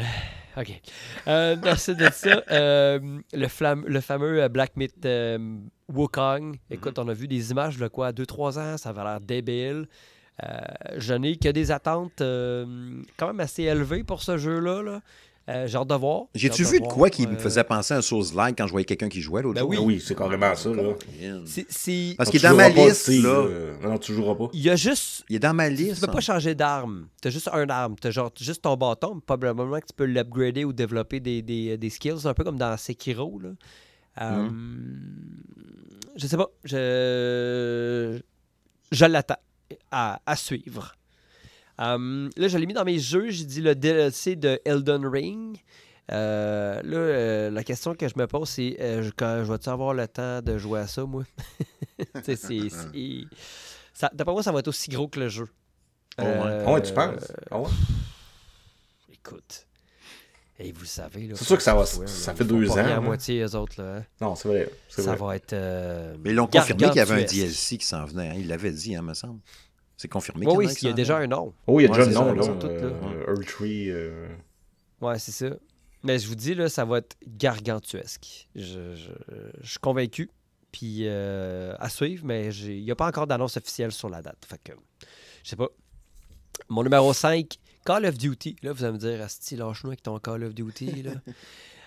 [0.58, 0.82] OK.
[1.28, 6.58] Euh, de ça, euh, le, fameux euh, Black Myth euh, Wukong.
[6.70, 9.88] Écoute, on a vu des images, de quoi, 2-3 ans, ça avait l'air débile.
[10.98, 14.84] Je n'ai que des attentes quand même assez élevées pour ce jeu-là.
[14.84, 15.02] Là.
[15.50, 16.24] Euh, J'ai hâte de voir.
[16.36, 18.72] J'ai-tu vu de voir, quoi qui me euh, faisait penser à un Souls-like quand je
[18.72, 19.70] voyais quelqu'un qui jouait l'autre Ben jour?
[19.70, 19.78] oui.
[19.80, 20.84] Oui, c'est carrément ça, là.
[20.94, 23.30] Parce qu'il est tu dans ma liste, là.
[23.30, 24.50] euh, Non, tu joueras pas.
[24.52, 26.06] Il y a juste Il est dans ma Tu liste.
[26.06, 27.08] peux pas changer d'arme.
[27.22, 27.96] Tu as juste un arme.
[28.02, 29.22] Tu as genre juste ton bâton.
[29.26, 32.76] Probablement que tu peux l'upgrader ou développer des, des, des skills, un peu comme dans
[32.76, 33.40] Sekiro.
[33.40, 33.50] Là.
[34.22, 34.50] Euh,
[36.18, 36.50] Je sais pas.
[36.66, 38.20] Je,
[38.92, 39.38] je l'attends
[39.92, 40.94] à, à suivre.
[41.80, 43.30] Euh, là, je l'ai mis dans mes jeux.
[43.30, 45.58] J'ai dit le DLC de Elden Ring.
[46.12, 49.68] Euh, là, euh, la question que je me pose, c'est euh, je- quand je vais-tu
[49.70, 51.24] avoir le temps de jouer à ça, moi?
[51.98, 53.28] Tu sais, c'est- c'est-
[53.94, 55.48] ça- D'après moi, ça va être aussi gros que le jeu.
[56.20, 56.64] Oh, ouais.
[56.66, 57.32] Ah ouais, tu penses?
[57.52, 57.70] Ah ouais?
[59.14, 59.66] Écoute.
[60.60, 61.28] Et vous le savez.
[61.28, 62.08] là, C'est sûr que ça va- ça là,
[62.38, 63.00] fait ils deux ans, à hein.
[63.00, 63.80] moitié, eux autres.
[63.80, 64.04] Là, hein.
[64.20, 64.68] Non, c'est vrai.
[64.90, 65.28] C'est Ça vrai.
[65.28, 65.54] va être.
[65.54, 67.26] euh, Mais ils l'ont confirmé qu'il y avait un.
[67.26, 68.30] DLC qui s'en venait.
[68.30, 68.36] hein.
[68.38, 69.40] Il l'avait dit, hein, me semble.
[69.98, 71.54] C'est confirmé Oui, il y a déjà un nom.
[71.66, 72.36] Oh, il y a déjà le nom,
[72.66, 73.90] euh, Earth Tree.
[73.90, 74.28] euh,
[75.02, 75.56] Ouais, c'est ça.
[76.04, 78.48] Mais je vous dis, là, ça va être gargantuesque.
[78.56, 79.12] Je, je-
[79.62, 80.30] je suis convaincu.
[80.72, 84.22] Puis euh, à suivre, mais j'ai- il n'y a pas encore d'annonce officielle sur la
[84.22, 84.46] date.
[84.48, 84.74] Fait que,
[85.44, 85.70] je sais pas.
[86.70, 88.58] Mon numéro 5, Call of Duty.
[88.62, 91.04] Là, vous allez me dire, Asti, lâche-nous avec ton Call of Duty.
[91.04, 91.12] Là.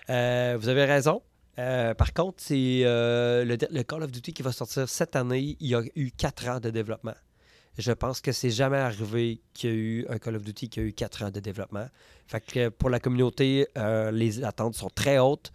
[0.09, 1.21] Euh, vous avez raison.
[1.59, 5.55] Euh, par contre, c'est euh, le, le Call of Duty qui va sortir cette année.
[5.59, 7.13] Il y a eu 4 ans de développement.
[7.77, 10.79] Je pense que c'est jamais arrivé qu'il y a eu un Call of Duty qui
[10.79, 11.87] a eu 4 ans de développement.
[12.27, 15.51] Fait que pour la communauté, euh, les attentes sont très hautes.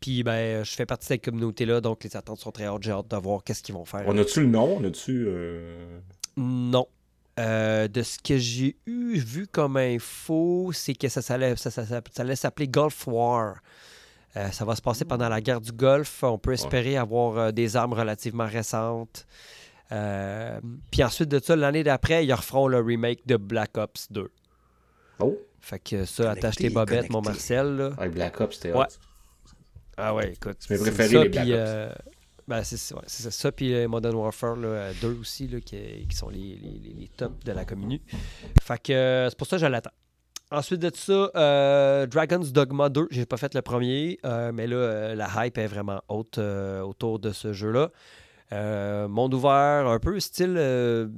[0.00, 2.82] Puis ben, je fais partie de cette communauté-là, donc les attentes sont très hautes.
[2.84, 4.04] J'ai hâte de voir qu'est-ce qu'ils vont faire.
[4.06, 4.76] On a-tu le nom?
[4.80, 5.24] On a-tu.
[5.26, 5.98] euh,
[6.36, 6.86] Non.
[7.38, 12.68] Euh, de ce que j'ai eu vu comme info, c'est que ça, ça, ça- s'appeler
[12.68, 13.56] Gulf War.
[14.36, 16.22] Euh, ça va se passer pendant la guerre du Golfe.
[16.22, 19.26] On peut espérer avoir euh, des armes relativement récentes.
[19.92, 20.60] Euh,
[20.90, 24.30] puis ensuite de ça, l'année d'après, ils referont le remake de Black Ops 2.
[25.20, 25.38] Oh!
[25.60, 27.22] Fait que ça, Connecté, attache tes bobettes, mon.
[27.22, 27.76] Marcel.
[27.76, 27.90] là.
[27.98, 28.86] Ouais, Black Ops, c'était Ouais.
[29.96, 30.56] Ah ouais, écoute.
[30.60, 31.60] C'est mes préférés, ça, les Black puis, Ops.
[31.60, 31.92] euh,
[32.46, 33.30] ben, c'est ça, ouais, c'est ça.
[33.30, 36.78] Ça, puis euh, Modern Warfare là, euh, 2 aussi, là, qui, qui sont les, les,
[36.84, 37.98] les- les tops de la commune.
[38.62, 39.90] Fait que c'est pour ça que je l'attends.
[40.52, 44.76] Ensuite de ça, euh, Dragon's Dogma 2, j'ai pas fait le premier, euh, mais là,
[44.76, 47.90] euh, la hype est vraiment haute autour de ce jeu-là.
[48.52, 50.54] Euh, monde ouvert, un peu style.
[50.56, 51.08] euh,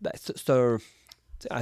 [0.00, 0.78] ben, c'est un.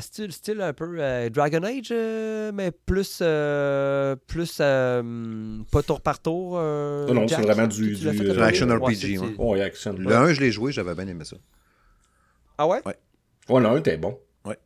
[0.00, 3.18] style, style un peu euh, Dragon Age, euh, mais plus.
[3.22, 4.58] euh, plus.
[4.60, 6.54] euh, pas tour par tour.
[6.56, 8.08] euh, Non, non, c'est vraiment du- du,
[8.40, 9.34] action RPG, ouais.
[9.38, 9.92] Oh, action.
[9.98, 11.36] Le 1, je l'ai joué, j'avais bien aimé ça.
[12.58, 12.80] Ah ouais?
[12.86, 14.18] Ouais, le 1 était bon.
[14.44, 14.56] Ouais.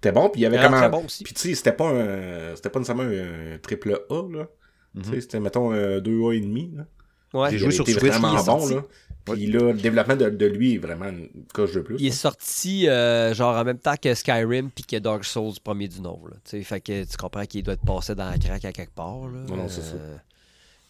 [0.00, 0.90] T'es bon, puis il y avait Il a comme l'air un...
[0.90, 1.22] très bon aussi.
[1.24, 2.56] Puis tu sais, c'était pas un...
[2.56, 4.48] C'était pas nécessairement un triple A, là.
[4.94, 5.02] Mhm.
[5.02, 6.86] Tu sais, c'était, mettons, un 2A et demi, là.
[7.32, 7.50] Ouais.
[7.50, 8.74] J'ai joué sur Switch, vraiment il est bon, sorti.
[8.74, 8.82] là.
[9.24, 11.96] Puis là, le développement de, de lui est vraiment une coche de plus.
[11.98, 12.14] Il est là.
[12.16, 16.20] sorti euh, genre en même temps que Skyrim puis que Dark Souls premier du nom.
[16.26, 16.36] Là.
[16.64, 19.26] Fait que tu comprends qu'il doit être passé dans la craque à quelque part.
[19.28, 19.40] Là.
[19.48, 19.94] Non, non, c'est ça.
[19.94, 20.16] Euh,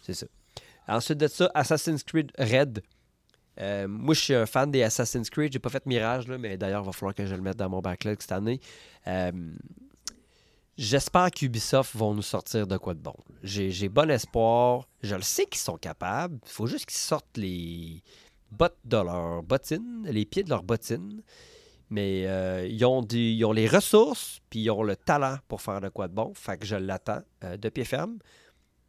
[0.01, 0.25] C'est ça.
[0.87, 2.81] Ensuite de ça, Assassin's Creed Red.
[3.59, 5.53] Euh, moi, je suis un fan des Assassin's Creed.
[5.53, 7.69] J'ai pas fait Mirage, là, mais d'ailleurs, il va falloir que je le mette dans
[7.69, 8.59] mon backlog cette année.
[10.81, 13.13] J'espère qu'Ubisoft vont nous sortir de quoi de bon.
[13.43, 14.87] J'ai bon espoir.
[15.03, 16.39] Je le sais qu'ils sont capables.
[16.43, 18.01] Il faut juste qu'ils sortent les
[18.49, 21.21] bottes de leurs bottines, les pieds de leurs bottines.
[21.91, 25.61] Mais euh, ils, ont des- ils ont les ressources, puis ils ont le talent pour
[25.61, 26.33] faire de quoi de bon.
[26.33, 28.17] Fait que je l'attends euh, de pied ferme.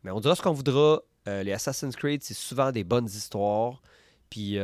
[0.03, 1.01] Mais on dira ce qu'on voudra.
[1.29, 3.83] Euh, les Assassin's Creed, c'est souvent des bonnes histoires.
[4.31, 4.57] Puis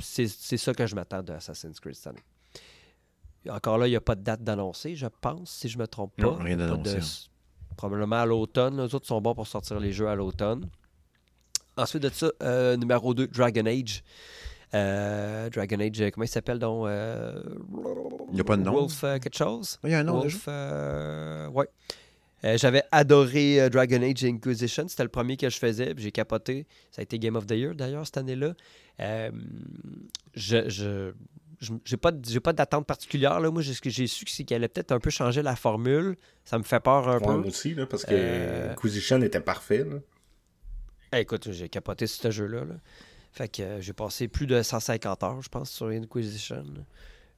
[0.00, 2.22] c'est ça que je m'attends de Assassin's Creed cette année.
[3.50, 6.14] Encore là, il n'y a pas de date d'annoncer, je pense, si je me trompe
[6.16, 6.22] pas.
[6.24, 7.06] Non, rien d'annoncé, de- hein.
[7.76, 8.76] Probablement à l'automne.
[8.82, 10.68] Les autres sont bons pour sortir les jeux à l'automne.
[11.76, 14.02] Ensuite de ça, euh, numéro 2, Dragon Age.
[14.74, 17.40] Euh, Dragon Age, euh, comment il s'appelle donc euh,
[18.30, 18.72] Il n'y a pas de nom?
[18.72, 19.78] Wolf quelque chose?
[19.84, 20.20] Il y a un nom.
[20.20, 21.68] Wolf, ouais.
[22.44, 24.86] Euh, J'avais adoré euh, Dragon Age Inquisition.
[24.88, 25.94] C'était le premier que je faisais.
[25.96, 26.66] J'ai capoté.
[26.90, 28.54] Ça a été Game of the Year d'ailleurs cette année-là.
[29.00, 29.30] Euh,
[30.34, 31.12] je-
[31.84, 33.40] j'ai pas, pas d'attente particulière.
[33.40, 33.50] Là.
[33.50, 36.16] Moi, j'ai- ce que j'ai su, c'est qu'elle allait peut-être un peu changer la formule.
[36.44, 37.48] Ça me fait peur un Ouais, moi peu.
[37.48, 39.96] aussi, là, parce que Euh, Inquisition était parfait, là.
[41.12, 42.64] Eh, écoute, j'ai capoté ce jeu-là.
[42.64, 42.74] là.
[43.32, 46.64] Fait que euh, j'ai passé plus de 150 heures, je pense, sur Inquisition.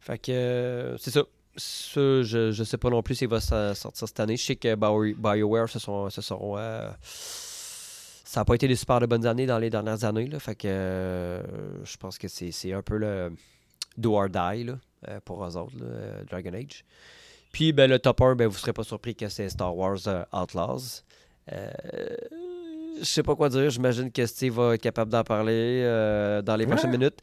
[0.01, 1.23] Fait que euh, c'est ça.
[1.57, 4.37] Ça, je, je sais pas non plus s'il va sortir cette année.
[4.37, 6.09] Je sais que Bio- BioWare se sont.
[6.09, 10.05] Se sont euh, ça n'a pas été des super de bonnes années dans les dernières
[10.05, 10.27] années.
[10.29, 11.43] Là, fait que
[11.83, 13.33] je pense que c'est un peu le
[13.99, 14.75] do or die là,
[15.09, 16.85] euh, pour eux autres, là, euh, Dragon Age.
[17.53, 19.99] Puis ben, le top 1, ben, vous ne serez pas surpris que c'est Star Wars
[20.07, 21.03] euh, Outlaws.
[21.53, 21.71] Euh,
[23.01, 23.71] je sais pas quoi dire.
[23.71, 26.73] J'imagine que Steve va être capable d'en parler euh, dans les Ouais.
[26.73, 27.19] prochaines minutes.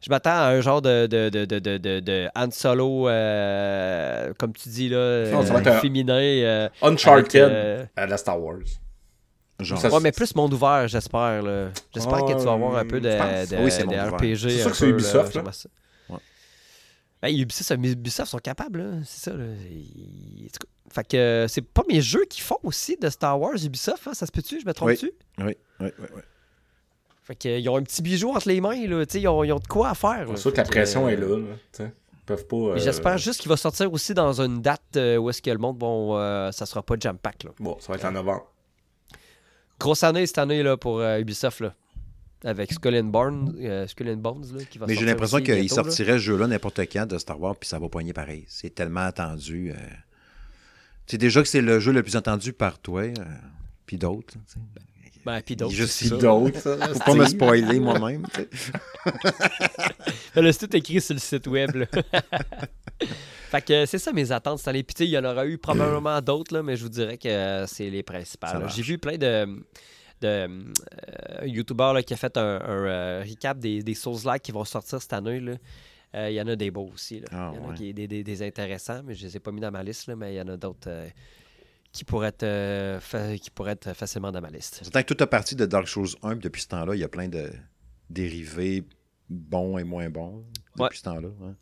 [0.00, 4.32] Je m'attends à un genre de, de, de, de, de, de- de Han Solo, euh,
[4.36, 6.14] comme tu dis, là, Non, ça va euh, être un- féminin.
[6.20, 8.56] euh, Uncharted avec, euh, à la Star Wars.
[9.60, 9.78] Genre.
[9.78, 11.42] Ça, ouais, mais plus monde ouvert, j'espère.
[11.94, 13.94] J'espère que tu vas avoir un peu de, de, Oui, c'est de.
[13.94, 14.36] RPG.
[14.50, 15.42] C'est sûr que c'est Ubisoft, là.
[17.22, 18.90] Ben, Ubisoft, Ubisoft sont capables, là.
[19.04, 19.36] c'est ça.
[19.36, 19.44] Là.
[19.70, 20.50] Ils-
[20.90, 24.14] Fait que euh, c'est pas mes jeux qui font aussi de Star Wars Ubisoft, hein,
[24.14, 24.60] ça se peut-tu?
[24.60, 25.12] Je me trompe-tu?
[25.38, 26.06] Oui, oui, oui.
[26.16, 26.20] oui.
[27.22, 29.06] Fait que, euh, ils ont un petit bijou entre les mains, là.
[29.06, 30.26] tu sais, Ils ont, ils ont de quoi à faire.
[30.30, 31.86] C'est sûr que la pression euh, est là, là.
[32.14, 32.56] Ils peuvent pas.
[32.56, 35.58] euh, J'espère juste qu'il va sortir aussi dans une date euh, où est-ce que le
[35.58, 37.44] monde, bon, euh, ça sera pas jam-pack.
[37.44, 37.50] là.
[37.60, 38.46] Bon, ça va être en novembre.
[39.78, 41.74] Grosse année cette année là, pour euh, Ubisoft, là.
[42.44, 45.68] Avec Skull and, Bones, euh, Skull and Bones, là, qui va Mais j'ai l'impression qu'il
[45.70, 48.44] sortirait ce jeu-là n'importe quand de Star Wars, puis ça va poigner pareil.
[48.48, 49.70] C'est tellement attendu.
[49.70, 49.74] euh.
[51.06, 53.14] Tu sais déjà que c'est le jeu le plus entendu par toi, euh,
[53.86, 54.34] puis d'autres.
[55.24, 55.74] Ben, puis d'autres.
[55.74, 56.08] C'est ça.
[56.08, 56.16] ça.
[56.16, 56.60] d'autres.
[56.60, 58.26] Faut pas me spoiler moi-même.
[60.34, 61.76] Là, c'est tout écrit sur le site web.
[61.76, 61.86] là.
[63.52, 64.82] Fait que c'est ça mes attentes cette année.
[64.82, 67.18] Puis tu sais, il y en aura eu probablement d'autres, là, mais je vous dirais
[67.18, 68.66] que c'est les principales.
[68.74, 69.46] J'ai vu plein de,
[70.22, 74.52] de euh, YouTubeurs là, qui a fait un, un, euh, recap des, des Souls-like qui
[74.52, 75.40] vont sortir cette année.
[75.40, 75.54] là.
[76.14, 77.20] Euh, Il y en a des beaux aussi.
[77.20, 77.26] Là.
[77.32, 77.74] Ah, il y en a ouais.
[77.74, 80.16] qui, des, des, des intéressants, mais je les ai pas mis dans ma liste, là,
[80.16, 81.08] mais il y en a d'autres euh,
[81.92, 84.80] qui, pourraient être, euh, fa- qui pourraient être facilement dans ma liste.
[84.82, 87.04] C'est que toute a partie de Dark Souls 1, puis depuis ce temps-là, il y
[87.04, 87.50] a plein de
[88.10, 88.84] dérivés
[89.28, 90.44] bons et moins bons
[90.76, 90.88] depuis Ouais.
[90.92, 91.28] ce temps-là.
[91.44, 91.54] hein.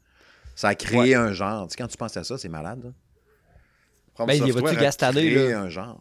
[0.56, 1.66] Ça a créé un genre.
[1.68, 2.92] Tu sais, quand tu penses à ça, c'est malade.
[4.14, 4.54] From Ben, il y a
[5.50, 5.60] là?
[5.60, 6.00] un genre.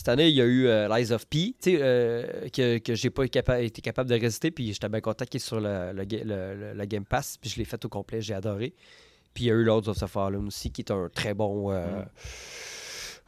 [0.00, 3.26] Cette année, il y a eu euh, Lies of P, euh, que, que j'ai pas
[3.28, 6.24] capa- été capable de résister, puis j'étais bien content qu'il est sur le, le, ga-
[6.24, 8.72] le- le- le Game Pass, puis je l'ai fait au complet, j'ai adoré.
[9.34, 11.70] Puis il y a eu Lords of the Fallen aussi, qui est un très bon...
[11.70, 12.02] euh,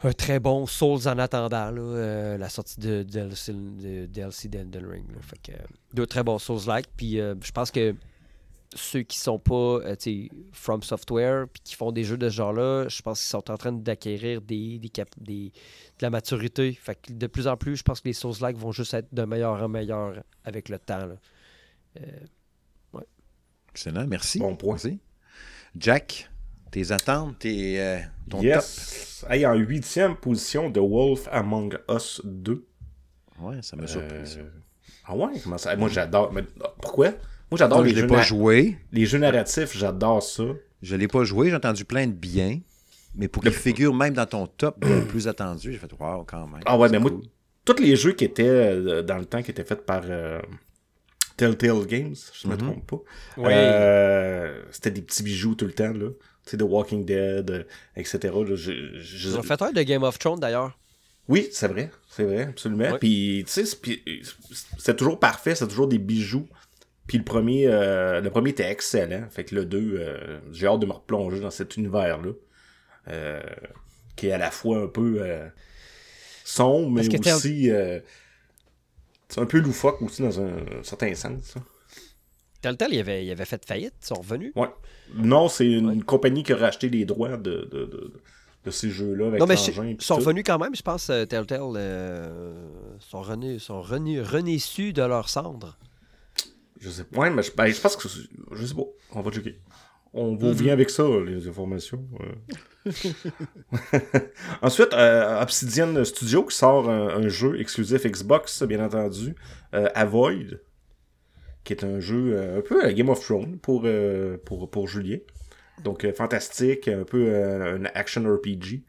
[0.03, 5.05] Un très bon Souls en attendant, là, la sortie de DLC, de DLC d'Elden Ring.
[5.13, 5.21] là.
[5.21, 5.57] Fait que,
[5.93, 6.87] deux très bons Souls-like.
[6.97, 7.95] Puis je pense que
[8.77, 12.29] ceux qui sont pas euh, tu sais, From Software puis qui font des jeux de
[12.29, 15.51] ce genre-là, je pense qu'ils sont en train d'acquérir des, des, cap- des-
[15.99, 16.73] de la maturité.
[16.73, 19.23] Fait que de plus en plus, je pense que les Souls-like vont juste être de
[19.25, 21.07] meilleur en meilleur avec le temps.
[21.07, 21.17] là.
[23.71, 24.39] Excellent, merci.
[24.39, 24.73] Bon point.
[24.75, 25.01] Merci.
[25.77, 26.31] Jack,
[26.71, 27.99] tes attentes, tes, euh,
[28.29, 28.45] ton top?
[28.45, 29.25] yes.
[29.31, 32.67] Hey, en huitième position, The Wolf Among Us 2.
[33.41, 34.27] Ouais, ça m'a surpris.
[34.27, 34.41] ça.
[34.41, 34.51] Euh,
[35.07, 35.41] Ah ouais?
[35.43, 35.75] Comment ça?
[35.77, 36.33] Moi, j'adore.
[36.35, 36.43] mais
[36.83, 37.13] Pourquoi?
[37.53, 38.79] Moi, j'adore les, je l'ai jeux pas na- joué.
[38.93, 39.77] les jeux narratifs.
[39.77, 40.45] J'adore ça.
[40.81, 41.51] Je l'ai pas joué.
[41.51, 42.61] J'ai entendu plein de bien.
[43.15, 46.47] Mais pour qu'il figure même dans ton top le plus attendu, j'ai fait wow quand
[46.47, 46.63] même.
[46.65, 47.11] Ah ouais, mais moi,
[47.65, 50.41] tous les jeux qui étaient euh, dans le temps, qui étaient faits par euh,
[51.37, 52.97] Telltale Games, si je ne me trompe pas,
[53.37, 53.53] Oui.
[53.53, 56.09] euh, c'était des petits bijoux tout le temps, là.
[56.45, 57.65] Tu sais, The Walking Dead, euh,
[57.97, 58.19] etc.
[58.25, 58.55] là.
[58.57, 60.77] Je- je- Ils ont fait un de Game of Thrones d'ailleurs.
[61.29, 61.91] Oui, c'est vrai.
[62.09, 62.93] C'est vrai, absolument.
[62.93, 62.99] Ouais.
[62.99, 63.79] Puis, tu sais,
[64.79, 66.49] c'est toujours parfait, c'est toujours des bijoux.
[67.07, 69.27] Puis le premier, euh, le premier était excellent.
[69.31, 72.33] Fait que le 2, euh, j'ai hâte de me replonger dans cet univers-là.
[73.09, 73.43] euh,
[74.15, 75.49] qui est à la fois un peu euh,
[76.45, 77.71] sombre, mais aussi.
[77.71, 77.99] euh,
[79.29, 81.55] c'est un peu loufoque aussi dans un, certain sens.
[82.61, 84.53] Telltale, il avait, il avait fait faillite, ils sont revenus.
[84.55, 84.69] Ouais.
[85.15, 85.99] Non, c'est une Ouais.
[86.01, 88.13] compagnie qui a racheté les droits de, de, de,
[88.65, 91.59] de ces jeux-là avec Non, mais ils sont revenus quand même, je pense, Telltale.
[93.01, 95.77] sont renés, sont renés, renaissus de leur cendre.
[96.83, 97.21] Je sais pas.
[97.21, 98.09] Ouais, mais je, ben, je pense que.
[98.09, 98.83] c'est- Je sais pas.
[99.13, 99.59] On va checker.
[100.13, 100.53] On vous Mhm.
[100.53, 102.07] vient avec ça, les informations.
[104.63, 109.35] Ensuite, euh, Obsidian Studio qui sort un, un jeu exclusif Xbox, bien entendu.
[109.75, 110.61] euh, Avoid.
[111.65, 113.87] Qui est un jeu euh, un peu à Game of Thrones pour,
[114.45, 115.19] pour, pour Julien.
[115.85, 118.83] Donc, fantastique, un peu un action RPG.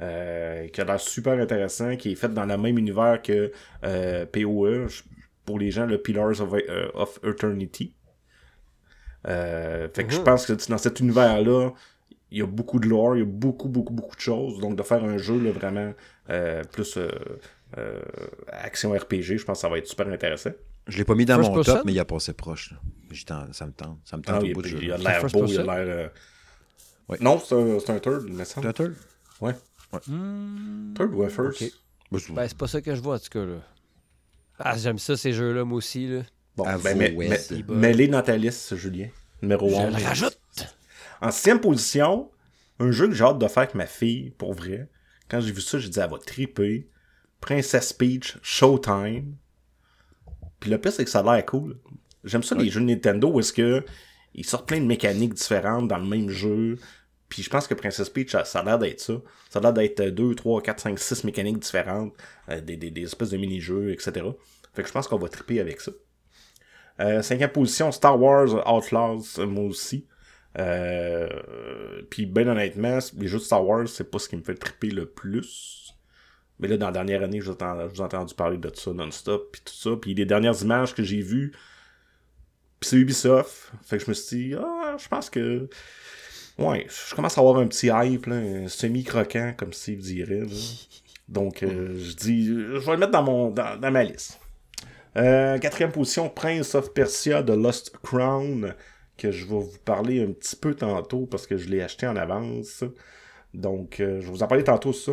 [0.00, 3.52] euh, qui a l'air super intéressant, qui est fait dans le même univers que
[3.84, 5.02] euh, PoE, je-
[5.44, 7.94] pour les gens, le Pillars of, euh, of Eternity.
[9.28, 10.24] Euh, fait que je Mhm.
[10.24, 11.70] pense que dans cet univers-là,
[12.30, 14.58] il y a beaucoup de lore, il y a beaucoup, beaucoup, beaucoup de choses.
[14.58, 15.92] Donc, de faire un jeu là, vraiment
[16.30, 17.08] euh, plus euh,
[17.78, 18.00] euh,
[18.48, 20.50] action RPG, je pense que ça va être super intéressant.
[20.88, 21.74] Je l'ai pas mis dans First mon person?
[21.76, 22.74] top, mais il a passé proche.
[23.26, 23.98] Ça me tente.
[24.04, 24.92] Ça me tente Ah, au il, bout du il jeu.
[24.94, 25.74] a l'air beau, il a l'air.
[25.96, 26.08] euh,
[27.08, 27.18] Ouais.
[27.20, 28.72] Non, c'est un, c'est un third, il me semble.
[28.72, 28.94] Turtle?
[29.40, 29.52] Ouais.
[30.06, 30.94] Hmm.
[30.94, 31.58] Third ou un first?
[31.58, 31.72] C'est-
[32.32, 33.44] Ben, c'est pas ça que je vois, en tout cas.
[33.44, 33.56] Là.
[34.64, 36.06] Ah, j'aime ça, ces jeux-là, moi aussi.
[36.06, 36.22] Là.
[36.56, 39.08] Bon, À ben, mais, mais- ta liste, Julien.
[39.42, 39.98] Numéro Je 11.
[39.98, 40.38] le rajoute.
[41.20, 42.30] En sixième position,
[42.78, 44.88] un jeu que j'ai hâte de faire avec ma fille, pour vrai.
[45.28, 46.88] Quand j'ai vu ça, j'ai dit, elle va triper.
[47.40, 49.34] Princess Peach Showtime.
[50.60, 51.76] Puis le pire, c'est que ça a l'air cool.
[52.22, 53.84] J'aime ça, les jeux de Nintendo, où est-ce que
[54.34, 56.78] ils sortent plein de mécaniques différentes dans le même jeu.
[57.32, 59.14] Puis je pense que Princess Peach, ça, a l'air d'être ça.
[59.48, 62.12] Ça a l'air d'être 2, 3, 4, 5, 6 mécaniques différentes,
[62.50, 64.26] euh, des, espèces de mini-jeux, etc.
[64.74, 65.92] Fait que je pense qu'on va triper avec ça.
[67.00, 70.06] Euh, cinquième position, Star Wars Outlaws, euh, moi aussi.
[72.10, 74.90] Puis ben honnêtement, les jeux de Star Wars, c'est pas ce qui me fait triper
[74.90, 75.94] le plus.
[76.58, 79.62] Mais là, dans la dernière année, je vous ai entendu, parler de ça non-stop, puis
[79.64, 79.96] tout ça.
[79.96, 81.52] Puis les dernières images que j'ai vues,
[82.82, 83.72] c'est Ubisoft.
[83.84, 85.70] Fait que je me suis dit, ah, je pense que...
[86.62, 90.40] Ouais, je commence à avoir un petit hype, là, un semi-croquant, comme Steve dirait.
[90.40, 90.46] là.
[91.28, 94.38] Donc, euh, je dis, je vais le mettre dans, mon, dans, dans ma liste.
[95.16, 98.74] Euh, quatrième position, Prince of Persia de Lost Crown,
[99.16, 102.16] que je vais vous parler un petit peu tantôt parce que je l'ai acheté en
[102.16, 102.84] avance.
[103.54, 105.12] Donc, euh, je vais vous en parler tantôt, ça.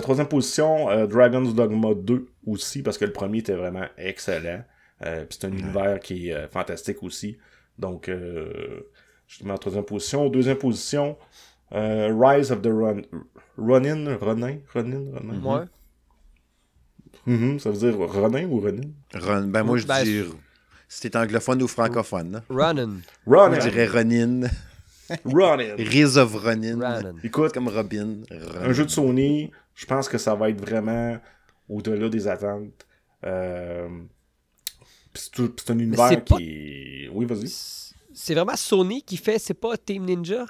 [0.00, 4.62] Troisième position, Dragon's Dogma 2 aussi, parce que le premier était vraiment excellent.
[5.00, 7.36] Puis c'est un univers qui est fantastique aussi.
[7.78, 8.90] Donc, euh,
[9.28, 10.28] je te mets en troisième position.
[10.28, 11.16] Deuxième position,
[11.72, 13.02] euh, Rise of the Run...
[13.56, 15.42] Ronin, Ronin, Ronin, Ronin.
[15.44, 15.64] Ouais.
[17.26, 18.88] Mhm, ça veut dire Ronin ou Ronin?
[19.14, 20.22] Ron- ben, moi, je Ben, dis.
[20.88, 22.42] Si t'es anglophone ou francophone, là.
[22.48, 22.96] Ronin.
[23.26, 23.60] Ronin.
[23.60, 24.48] je dirais Ronin.
[25.24, 25.74] Ronin.
[25.76, 26.74] Riz of Ronin.
[26.80, 27.14] Ronin.
[27.22, 28.20] Écoute, Comme Robin.
[28.62, 31.18] un jeu de Sony, je pense que ça va être vraiment
[31.68, 32.86] au-delà des attentes.
[33.26, 33.88] Euh...
[35.14, 37.08] C'est un univers pas- qui.
[37.12, 37.87] Oui, vas-y.
[38.20, 40.44] C'est vraiment Sony qui fait, c'est pas Team Ninja?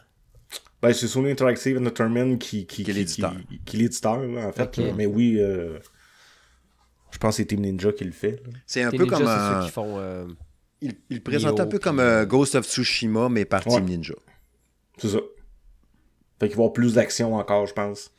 [0.80, 3.34] Ben, c'est Sony Interactive Entertainment qui, qui, Qui est l'éditeur.
[3.48, 4.76] Qui, qui est l'éditeur, là, en fait.
[4.78, 4.92] Là.
[4.96, 5.78] Mais oui, euh,
[7.10, 8.42] je pense que c'est Team Ninja qui le fait.
[8.64, 9.60] C'est un Team peu Ninja, comme un...
[9.60, 9.98] ceux qui font.
[9.98, 10.26] euh,
[10.80, 13.74] Il, il présente un peu comme euh, Ghost of Tsushima, mais par Ouais.
[13.74, 14.14] Team Ninja.
[14.96, 15.18] C'est ça.
[16.40, 18.12] Fait qu'il va y avoir plus d'action encore, je pense.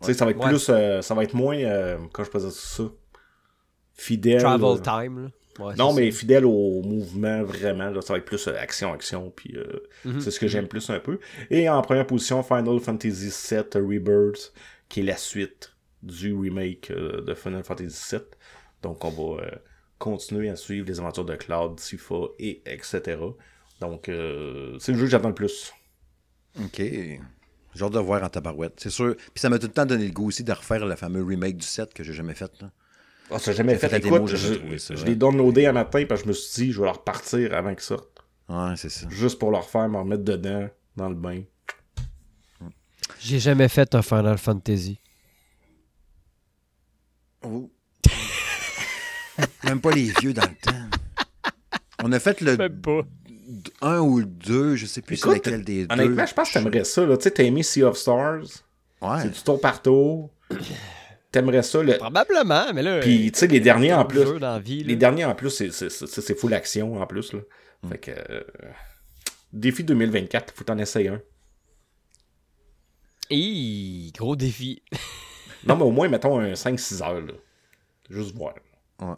[0.00, 0.48] Tu sais, ça va être Ouais.
[0.50, 0.68] plus.
[0.68, 1.56] euh, ça va être moins.
[1.56, 2.84] euh, quand je peux ça?
[3.94, 4.40] Fidèle.
[4.42, 5.22] Travel euh, Time.
[5.24, 5.28] là.
[5.58, 6.18] Ouais, Non, mais ça.
[6.18, 7.90] fidèle au mouvement, vraiment.
[7.90, 9.30] Là, ça va être plus euh, action, action.
[9.34, 9.64] Puis euh,
[10.04, 10.20] Mhm.
[10.20, 11.18] c'est ce que j'aime plus un peu.
[11.50, 14.52] Et en première position, Final Fantasy VII Rebirth,
[14.88, 18.20] qui est la suite du remake euh, de Final Fantasy VII.
[18.82, 19.50] Donc on va euh,
[19.98, 23.18] continuer à suivre les aventures de Cloud, Tifa et etc.
[23.80, 25.72] Donc euh, c'est le jeu que j'attends le plus.
[26.60, 26.78] OK.
[27.74, 29.14] J'ai hâte de voir en tabarouette, c'est sûr.
[29.16, 31.56] Puis ça m'a tout le temps donné le goût aussi de refaire le fameux remake
[31.58, 32.50] du set que j'ai jamais fait.
[32.60, 32.70] Là.
[33.30, 33.88] Ah, ça n'a jamais fait.
[33.88, 36.28] fait la Écoute, démo, je, trouvé ça, je l'ai downloadé un matin parce que je
[36.28, 38.24] me suis dit, je vais leur repartir avant qu'ils sortent.
[38.48, 39.06] Ouais, c'est ça.
[39.10, 41.42] Juste pour leur faire, me remettre dedans, dans le bain.
[43.20, 44.98] J'ai jamais fait un Final Fantasy.
[47.44, 47.70] Oh.
[49.64, 50.98] Même pas les vieux dans le temps.
[52.02, 53.02] On a fait le pas.
[53.80, 55.94] 1 ou le 2, je sais plus c'est lequel des deux.
[55.94, 57.04] Honnêtement, je pense que t'aimerais ça.
[57.06, 57.16] là.
[57.16, 58.42] Tu sais, t'as aimé Sea of Stars?
[59.00, 59.22] Ouais.
[59.22, 60.30] C'est du tour par tour.
[61.30, 61.82] T'aimerais ça.
[61.82, 61.98] Le...
[61.98, 63.00] Probablement, mais là.
[63.00, 64.24] Puis, tu sais, les derniers en plus.
[64.62, 64.82] vie.
[64.84, 67.32] Les derniers en plus, c'est- c'est c'est- c'est full action en plus.
[67.32, 67.40] Là.
[67.88, 68.10] Fait que.
[68.12, 68.42] euh,
[69.52, 71.20] Défi 2024, faut t'en essayer un.
[73.30, 74.82] Hi, gros défi.
[75.66, 77.20] Non, mais au moins, mettons un 5-6 heures.
[77.20, 77.32] Là.
[78.08, 78.54] Juste voir.
[79.02, 79.14] Euh,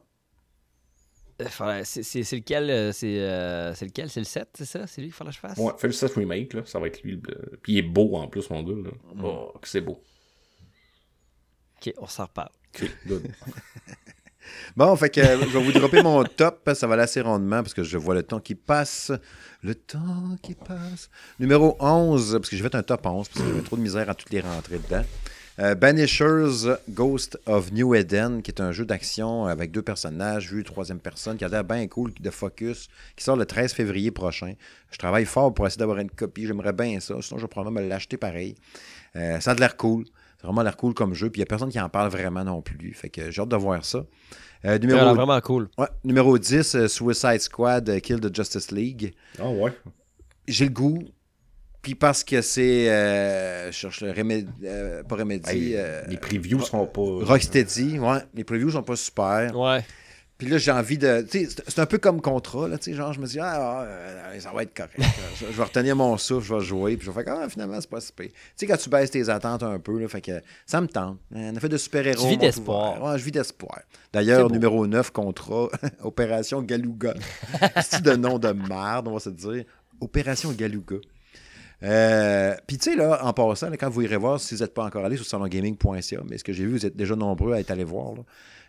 [1.48, 2.02] faudrait- C'est
[2.32, 4.08] lequel euh, C'est euh, c'est lequel?
[4.10, 4.86] C'est le 7, c'est ça?
[4.86, 5.58] C'est lui qu'il faudrait que je fasse?
[5.58, 6.62] Ouais, fais le 7 remake, là.
[6.64, 7.12] Ça va être lui.
[7.22, 8.74] le- Puis il est beau en plus, mon gars.
[8.90, 8.90] Là.
[9.22, 10.02] Oh, que c'est beau.
[11.80, 12.50] Ok, on s'en reparle.
[12.74, 13.28] Ok, good.
[14.76, 16.70] Bon, fait que euh, je vais vous dropper mon top.
[16.74, 19.12] Ça va aller assez rondement parce que je vois le temps qui passe.
[19.62, 21.10] Le temps qui passe.
[21.38, 24.08] Numéro 11, parce que j'ai fait un top 11 parce que j'avais trop de misère
[24.08, 25.04] à toutes les rentrer dedans.
[25.58, 30.64] Euh, Banishers Ghost of New Eden, qui est un jeu d'action avec deux personnages, vue
[30.64, 34.54] troisième personne, qui a l'air bien cool, de focus, qui sort le 13 février prochain.
[34.90, 36.46] Je travaille fort pour essayer d'avoir une copie.
[36.46, 37.14] J'aimerais bien ça.
[37.20, 38.54] Sinon, je vais probablement me l'acheter pareil.
[39.16, 40.06] Euh, ça a l'air cool.
[40.40, 41.28] C'est vraiment l'air cool comme jeu.
[41.28, 42.94] Puis il n'y a personne qui en parle vraiment non plus.
[42.94, 44.04] Fait que j'ai hâte de voir ça.
[44.64, 45.68] Euh, numéro, vraiment cool.
[45.78, 49.14] ouais, numéro 10, euh, Suicide Squad, euh, Kill the Justice League.
[49.38, 49.72] Ah ouais.
[50.48, 51.02] J'ai le goût.
[51.82, 52.90] Puis parce que c'est.
[52.90, 54.48] euh, je cherche le remède.
[54.64, 55.16] euh, pas.
[55.50, 57.00] Hey, euh, les previews sont pas.
[57.00, 58.18] Rocksteady, ouais.
[58.34, 59.56] Les previews sont pas super.
[59.58, 59.82] Ouais.
[60.40, 61.26] Puis là, j'ai envie de.
[61.30, 62.78] C'est un peu comme contrat, là.
[62.78, 64.96] Tu sais, genre, je me dis, ah, ah, euh, ça va être correct.
[65.38, 66.96] je, je vais retenir mon souffle, je vais jouer.
[66.96, 68.28] Puis je vais faire, ah, finalement, c'est pas si pire.
[68.28, 71.18] Tu sais, quand tu baisses tes attentes un peu, là, fait que ça me tente.
[71.34, 72.22] Un effet de super-héros.
[72.22, 73.02] Tu vis d'espoir.
[73.02, 73.80] Ouais, je vis d'espoir.
[74.14, 75.68] D'ailleurs, numéro 9, contrat,
[76.02, 77.12] Opération Galuga.
[77.82, 79.64] c'est de nom de merde, on va se dire.
[80.00, 80.96] Opération Galuga.
[81.82, 84.72] Euh, Puis tu sais, là, en passant, là, quand vous irez voir, si vous n'êtes
[84.72, 87.60] pas encore allé sur salongaming.ca, mais ce que j'ai vu, vous êtes déjà nombreux à
[87.60, 88.14] être allés voir.
[88.14, 88.22] là.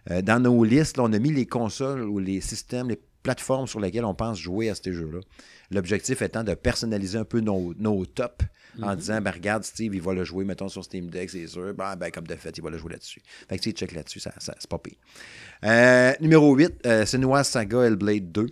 [0.09, 3.67] Euh, dans nos listes, là, on a mis les consoles ou les systèmes, les plateformes
[3.67, 5.19] sur lesquelles on pense jouer à ces jeux-là.
[5.69, 8.45] L'objectif étant de personnaliser un peu nos, nos tops
[8.81, 11.73] en disant, ben, regarde, Steve, il va le jouer, mettons, sur Steam Deck, c'est sûr.
[11.73, 13.21] Ben, ben, comme de fait, il va le jouer là-dessus.
[13.49, 14.95] Fait que tu check là-dessus, ça, ça- c'est pas pire.
[15.65, 18.47] Euh, numéro 8, euh, Senua Saga Hellblade 2.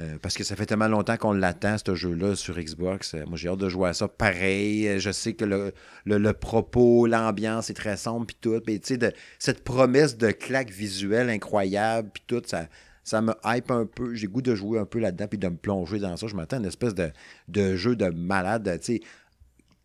[0.00, 3.14] Euh, parce que ça fait tellement longtemps qu'on l'attend, ce jeu-là, sur Xbox.
[3.14, 4.08] Euh, moi, j'ai hâte de jouer à ça.
[4.08, 5.72] Pareil, euh, je sais que le,
[6.04, 8.60] le- le propos, l'ambiance est très sombre, puis tout.
[8.66, 12.66] Mais tu sais, cette promesse de claque visuelle incroyable, puis tout, ça,
[13.04, 14.14] ça me hype un peu.
[14.16, 16.26] J'ai goût de jouer un peu là-dedans, puis de me plonger dans ça.
[16.26, 17.10] Je m'attends à une espèce de,
[17.46, 19.00] de jeu de malade, tu sais.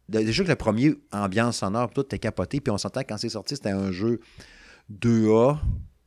[0.08, 3.56] Déjà que le premier ambiance sonore, tout était capoté, puis on s'entend quand c'est sorti,
[3.56, 4.22] c'était un jeu
[4.92, 5.60] 2A,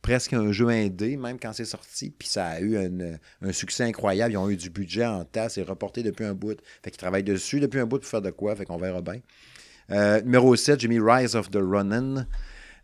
[0.03, 2.11] presque un jeu indé, même quand c'est sorti.
[2.11, 4.33] Puis ça a eu un, un succès incroyable.
[4.33, 5.55] Ils ont eu du budget en tasse.
[5.55, 6.59] C'est reporté depuis un bout.
[6.83, 8.55] Fait qu'ils travaillent dessus depuis un bout pour faire de quoi.
[8.55, 9.21] Fait qu'on verra bien.
[9.89, 12.27] Euh, numéro 7, j'ai mis Rise of the Ronin.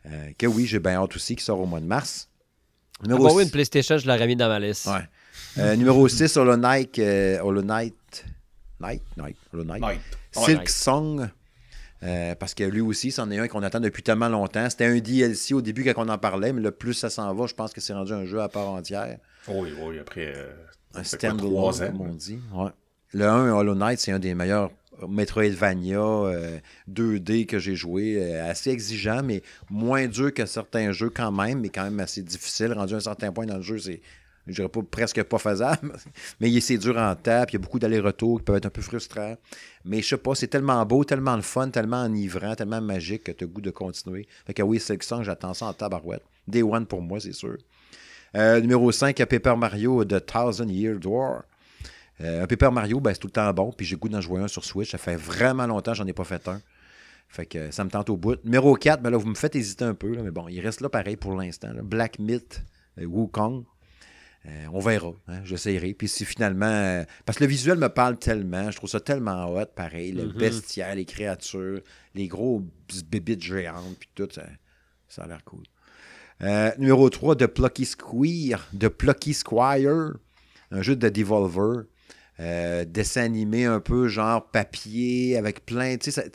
[0.08, 2.30] euh, que oui, j'ai bien hâte aussi, qui sort au mois de mars.
[3.04, 4.88] Numéro eu six- une PlayStation, je l'aurais mis dans ma liste.
[4.88, 5.08] Ouais.
[5.58, 6.98] Euh, numéro 6, Hollow Knight.
[7.00, 8.26] euh, Hollow Knight.
[8.82, 9.02] Knight?
[9.18, 9.36] Knight.
[9.54, 9.82] Hollow Knight.
[9.82, 10.00] Night.
[10.32, 10.70] Silk Knight.
[10.70, 11.30] Song.
[12.02, 12.36] Song.
[12.40, 14.70] parce que lui aussi, c'en est un qu'on attend depuis tellement longtemps.
[14.70, 17.46] C'était un DLC au début quand on en parlait, mais le plus ça s'en va,
[17.48, 19.18] je pense que c'est rendu un jeu à part entière.
[19.48, 20.34] Oui, oui, après.
[20.36, 20.50] euh,
[20.96, 22.40] Un standalone, comme on dit.
[22.54, 22.70] Ouais.
[23.14, 24.72] Le 1, Hollow Knight, c'est un des meilleurs
[25.08, 26.60] Metroidvania euh,
[26.92, 28.18] 2D que j'ai joué.
[28.20, 32.22] euh, assez exigeant, mais moins dur que certains jeux quand même, mais quand même assez
[32.22, 32.74] difficile.
[32.74, 34.02] Rendu à un certain point dans le jeu, c'est
[34.50, 35.94] Je dirais presque pas faisable,
[36.40, 38.82] mais c'est dur en tape, il y a beaucoup d'allers-retours qui peuvent être un peu
[38.82, 39.38] frustrants.
[39.86, 43.32] Mais je sais pas, c'est tellement beau, tellement le fun, tellement enivrant, tellement magique que
[43.32, 44.28] tu as goût de continuer.
[44.46, 46.24] Fait que oui, c'est ça, j'attends ça en tabarouette.
[46.48, 47.58] Day one pour moi, c'est sûr.
[48.36, 51.44] Euh, numéro 5, Paper Mario The Thousand Year Door.
[52.22, 54.42] Euh, un Paper Mario, ben, c'est tout le temps bon, puis j'ai goût d'en jouer
[54.42, 54.92] un sur Switch.
[54.92, 56.62] Ça fait vraiment longtemps que j'en ai pas fait un.
[57.30, 58.44] Fait que ça me tente au bout.
[58.44, 60.90] Numéro 4, ben là, vous me faites hésiter un peu, mais bon, il reste là
[60.90, 61.70] pareil pour l'instant.
[61.84, 62.64] Black Myth,
[63.00, 63.64] euh, Wukong.
[64.46, 65.94] Euh, on verra, hein, j'essaierai.
[65.94, 66.66] Puis si finalement.
[66.66, 70.12] Euh, parce que le visuel me parle tellement, je trouve ça tellement hot, pareil.
[70.14, 70.32] Le Mhm.
[70.34, 71.82] bestiaire, les créatures,
[72.16, 72.64] les gros
[73.08, 74.44] bébites géantes, puis tout, ça,
[75.10, 75.64] ça a l'air cool.
[76.42, 80.14] Euh, numéro 3, The Plucky Squire, The Plucky Squire,
[80.72, 81.84] un jeu de Devolver.
[82.42, 85.98] Euh, dessin animé un peu genre papier avec plein.
[85.98, 86.32] Tu sais,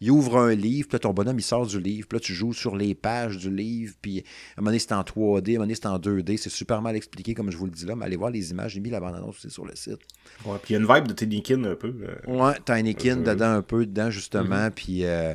[0.00, 2.34] il ouvre un livre, puis là, ton bonhomme il sort du livre, puis là tu
[2.34, 5.50] joues sur les pages du livre, puis à un moment donné c'est en 3D, à
[5.50, 6.36] un moment donné c'est en 2D.
[6.36, 8.72] C'est super mal expliqué comme je vous le dis là, mais allez voir les images.
[8.72, 10.00] J'ai mis la bande-annonce aussi sur le site.
[10.44, 11.94] Ouais, puis il y a une vibe de Tinykin un peu.
[12.02, 12.30] euh.
[12.30, 15.32] Ouais, Tinykin Euh, dedans un peu, dedans justement, puis euh,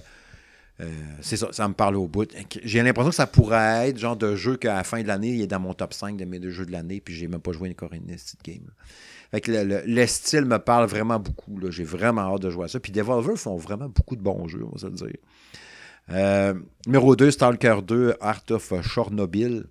[1.22, 2.32] c'est ça, ça me parle au bout.
[2.64, 5.42] J'ai l'impression que ça pourrait être genre de jeu qu'à la fin de l'année, il
[5.42, 7.52] est dans mon top 5 de mes deux jeux de l'année, puis j'ai même pas
[7.52, 8.62] joué encore une petite game.
[8.68, 8.74] là.
[9.32, 11.60] Fait le, le- le style me parle vraiment beaucoup.
[11.70, 12.80] J'ai vraiment hâte de jouer à ça.
[12.80, 15.18] Puis Devolver font vraiment beaucoup de bons jeux, on va se le dire.
[16.10, 16.54] Euh,
[16.86, 19.66] numéro 2, Stalker 2, Art of Chernobyl,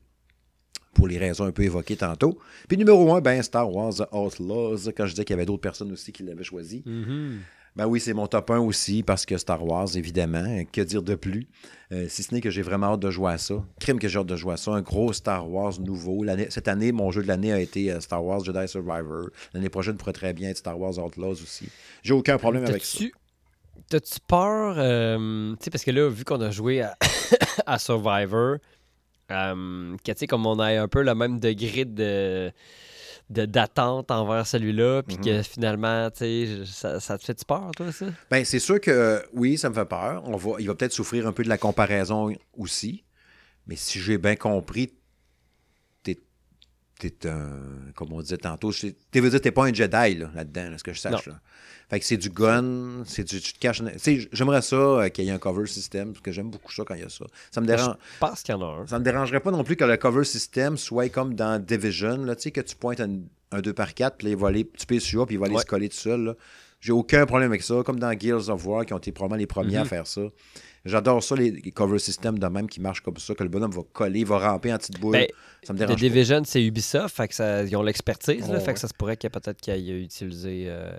[0.92, 2.38] pour les raisons un peu évoquées tantôt.
[2.68, 5.92] Puis numéro 1, ben, Star Wars Outlaws, quand je disais qu'il y avait d'autres personnes
[5.92, 6.82] aussi qui l'avaient choisi.
[6.86, 7.38] Mhm.
[7.76, 10.64] Ben oui, c'est mon top 1 aussi, parce que Star Wars, évidemment.
[10.72, 11.46] Que dire de plus?
[11.92, 13.62] Euh, si ce n'est que j'ai vraiment hâte de jouer à ça.
[13.78, 14.70] Crime que j'ai hâte de jouer à ça.
[14.70, 16.24] Un gros Star Wars nouveau.
[16.48, 19.28] Cette année, mon jeu de l'année a été euh, Star Wars Jedi Survivor.
[19.52, 21.68] L'année prochaine pourrait très bien être Star Wars Outlaws aussi.
[22.02, 23.04] J'ai aucun problème avec ça.
[23.90, 28.56] T'as-tu peur, euh, tu sais, parce que là, vu qu'on a joué à, Survivor,
[29.30, 32.52] euh, que comme on a un peu le même degré de de-
[33.28, 38.06] d'attente envers celui-là, puis que finalement, tu sais, ça, ça te fait peur, toi, ça?
[38.30, 40.22] Ben, c'est sûr que oui, ça me fait peur.
[40.26, 43.04] On va, il va peut-être souffrir un peu de la comparaison aussi.
[43.66, 44.92] Mais si j'ai bien compris,
[46.98, 47.60] t'es un.
[47.94, 48.72] Comme on disait tantôt,
[49.10, 51.26] t'es veux dire, t'es pas un Jedi là, là-dedans, là, ce que je sache.
[51.26, 51.40] Là.
[51.88, 53.40] Fait que c'est du gun, c'est du.
[53.40, 53.80] Tu te caches.
[53.82, 56.72] Tu sais, j'aimerais ça euh, qu'il y ait un cover system, parce que j'aime beaucoup
[56.72, 57.24] ça quand il y a ça.
[57.52, 57.94] Ça me dérange.
[58.14, 58.86] Je pense qu'il y en a un.
[58.86, 62.34] Ça me dérangerait pas non plus que le cover system soit comme dans Division, là,
[62.34, 63.20] tu sais, que tu pointes un,
[63.52, 65.60] un 2x4, puis là, il va aller, tu pèses sur, puis il va aller Ouais.
[65.60, 66.20] se coller tout seul.
[66.24, 66.34] là.
[66.80, 69.46] J'ai aucun problème avec ça, comme dans Gears of War, qui ont été probablement les
[69.46, 69.88] premiers à Mhm.
[69.88, 70.22] faire ça.
[70.86, 73.72] J'adore ça, les, les cover systems de même qui marchent comme ça, que le bonhomme
[73.72, 75.12] va coller, il va ramper en petite boule.
[75.12, 75.26] Ben,
[75.62, 75.96] ça me dérange.
[75.96, 78.74] Division, c'est Ubisoft, fait que ça, ils ont l'expertise, là, Ouais, fait ouais.
[78.74, 80.96] que ça se pourrait qu'il y ait peut-être qu'il ait utilisé euh,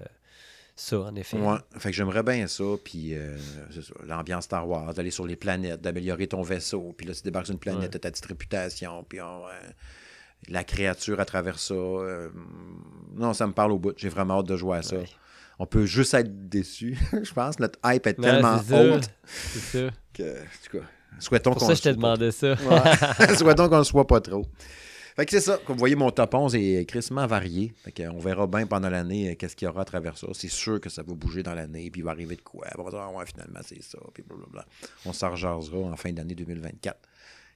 [0.75, 1.37] ça, en effet.
[1.37, 3.37] Ouais, fait que j'aimerais bien ça, puis euh,
[4.05, 7.53] l'ambiance Star Wars, d'aller sur les planètes, d'améliorer ton vaisseau, puis là, tu débarques sur
[7.53, 7.89] une planète, Ouais.
[7.89, 9.49] t'as ta petite réputation, puis on, euh,
[10.49, 11.73] la créature à travers ça.
[11.73, 12.29] euh,
[13.15, 13.93] non, ça me parle au bout.
[13.97, 14.97] J'ai vraiment hâte de jouer à ça.
[14.97, 15.05] Ouais.
[15.59, 17.59] On peut juste être déçu, je pense.
[17.59, 19.89] Notre hype est Ouais, tellement haute C'est ça.
[20.13, 20.83] que, en tout cas,
[21.19, 22.53] souhaitons qu'on ça, je te demandais ça.
[22.53, 23.35] Ouais.
[23.35, 24.45] Souhaitons qu'on ne soit pas trop.
[25.15, 25.57] Fait que c'est ça.
[25.65, 27.73] Comme vous voyez, mon top 11 est crissement varié.
[27.83, 30.27] Fait que on verra bien pendant l'année euh, qu'est-ce qu'il y aura à travers ça.
[30.33, 32.67] C'est sûr que ça va bouger dans l'année, puis il va arriver de quoi.
[32.77, 34.63] On va dire, ouais, finalement, c'est ça, puis blablabla.
[35.07, 36.99] On s'en rejasera en fin d'année 2024.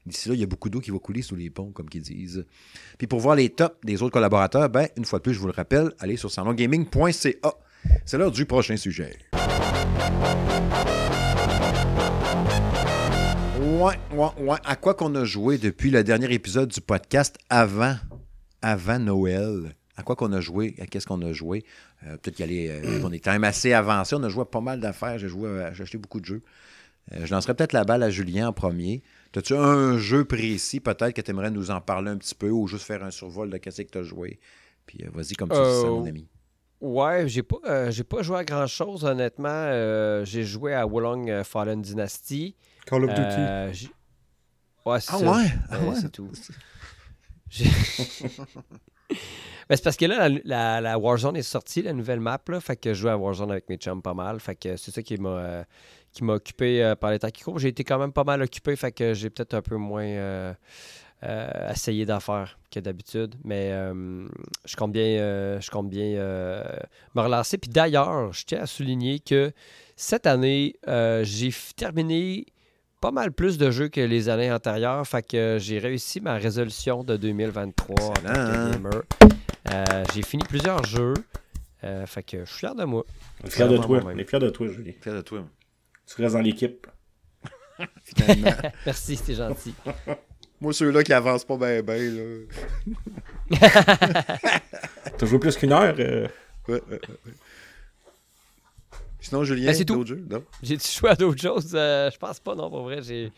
[0.08, 2.02] D'ici là, il y a beaucoup d'eau qui va couler sous les ponts, comme qu'ils
[2.02, 2.44] disent.
[2.98, 5.46] Puis pour voir les tops des autres collaborateurs, ben, une fois de plus, je vous
[5.46, 7.54] le rappelle, allez sur salongaming.ca.
[8.06, 9.18] C'est l'heure du prochain sujet.
[13.62, 14.58] Ouais, ouais, ouais.
[14.64, 17.96] À quoi qu'on a joué depuis le dernier épisode du podcast avant,
[18.62, 19.76] avant Noël?
[19.98, 20.76] À quoi qu'on a joué?
[20.80, 21.64] À qu'est-ce qu'on a joué?
[22.06, 24.16] Euh, Peut-être euh, on est quand même assez avancé.
[24.16, 25.18] On a joué à pas mal d'affaires.
[25.18, 26.42] J'ai joué, j'ai acheté beaucoup de jeux.
[27.14, 29.04] Euh, je lancerai peut-être la balle à Julien en premier.
[29.36, 32.68] As-tu un jeu précis, peut-être, que tu aimerais nous en parler un petit peu ou
[32.68, 34.40] juste faire un survol de qu'est-ce que tu as joué?
[34.86, 36.28] Puis vas-y comme ça, c'est ça, mon ami.
[36.82, 39.50] Ouais, j'ai pas, euh, j'ai pas joué à grand chose, honnêtement.
[39.50, 42.56] Euh, j'ai joué à Wolong euh, Fallen Dynasty.
[42.88, 43.92] Call of Duty.
[44.86, 45.32] Ouais, c'est Ah ça.
[45.32, 45.48] ouais?
[45.70, 45.96] Ah Ouais?
[46.02, 46.30] C'est tout.
[49.10, 49.16] Ben,
[49.70, 52.76] c'est parce que là, la, la- la Warzone est sortie, la nouvelle map, là, fait
[52.78, 54.40] que je joue à Warzone avec mes chums pas mal.
[54.40, 55.66] Fait que c'est ça qui m'a
[56.14, 57.60] qui m'a occupé euh, par les temps qui courent.
[57.60, 60.54] J'ai été quand même pas mal occupé, fait que j'ai peut-être un peu moins euh,
[61.24, 63.36] euh, essayé d'en faire que d'habitude.
[63.44, 64.28] Mais euh,
[64.66, 66.64] je compte bien, euh, je compte bien euh,
[67.16, 67.58] me relancer.
[67.58, 69.52] Puis d'ailleurs, je tiens à souligner que
[69.96, 72.46] cette année, euh, j'ai terminé
[73.02, 75.06] pas mal plus de jeux que les années antérieures.
[75.08, 78.70] Fait que j'ai réussi ma résolution de 2023 en tant que Excellent.
[78.72, 79.04] gamer.
[79.72, 81.14] Euh, j'ai fini plusieurs jeux.
[81.84, 83.04] Euh, fait que je suis fier de moi.
[83.44, 84.00] On est fiers de toi.
[84.06, 84.94] On est fiers de toi, Julie.
[85.02, 85.44] Fier de toi,
[86.06, 86.86] Tu restes dans l'équipe.
[88.04, 88.52] finalement.
[88.86, 89.74] Merci, c'était gentil.
[90.62, 92.24] Moi, ceux-là qui avancent pas bien, bien, là.
[95.18, 95.96] T'as joué plus qu'une heure?
[96.00, 96.28] euh?
[96.68, 97.34] Ouais, ouais, ouais.
[99.20, 99.96] Sinon, Julien, Ben, c'est tout.
[99.96, 100.24] d'autres jeux?
[100.30, 100.44] Non?
[100.64, 101.72] J'ai-tu joué à d'autres choses?
[101.74, 103.02] Euh, je pense pas, non, pour vrai.
[103.02, 103.32] J'ai,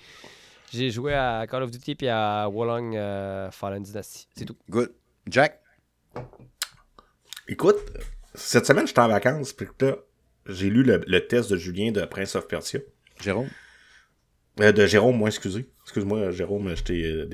[0.71, 4.27] j'ai joué à Call of Duty puis à Wolong euh, Fallen Dynasty.
[4.35, 4.55] C'est tout.
[4.69, 4.91] Good.
[5.27, 5.61] Jack?
[7.47, 7.77] Écoute,
[8.35, 9.95] cette semaine, j'étais en vacances, puis là,
[10.47, 12.79] j'ai lu le, le test de Julien de Prince of Persia.
[13.21, 13.49] Jérôme?
[14.59, 15.67] Euh, de Jérôme, moi, excusez.
[15.83, 17.27] Excuse-moi, Jérôme, je t'ai euh.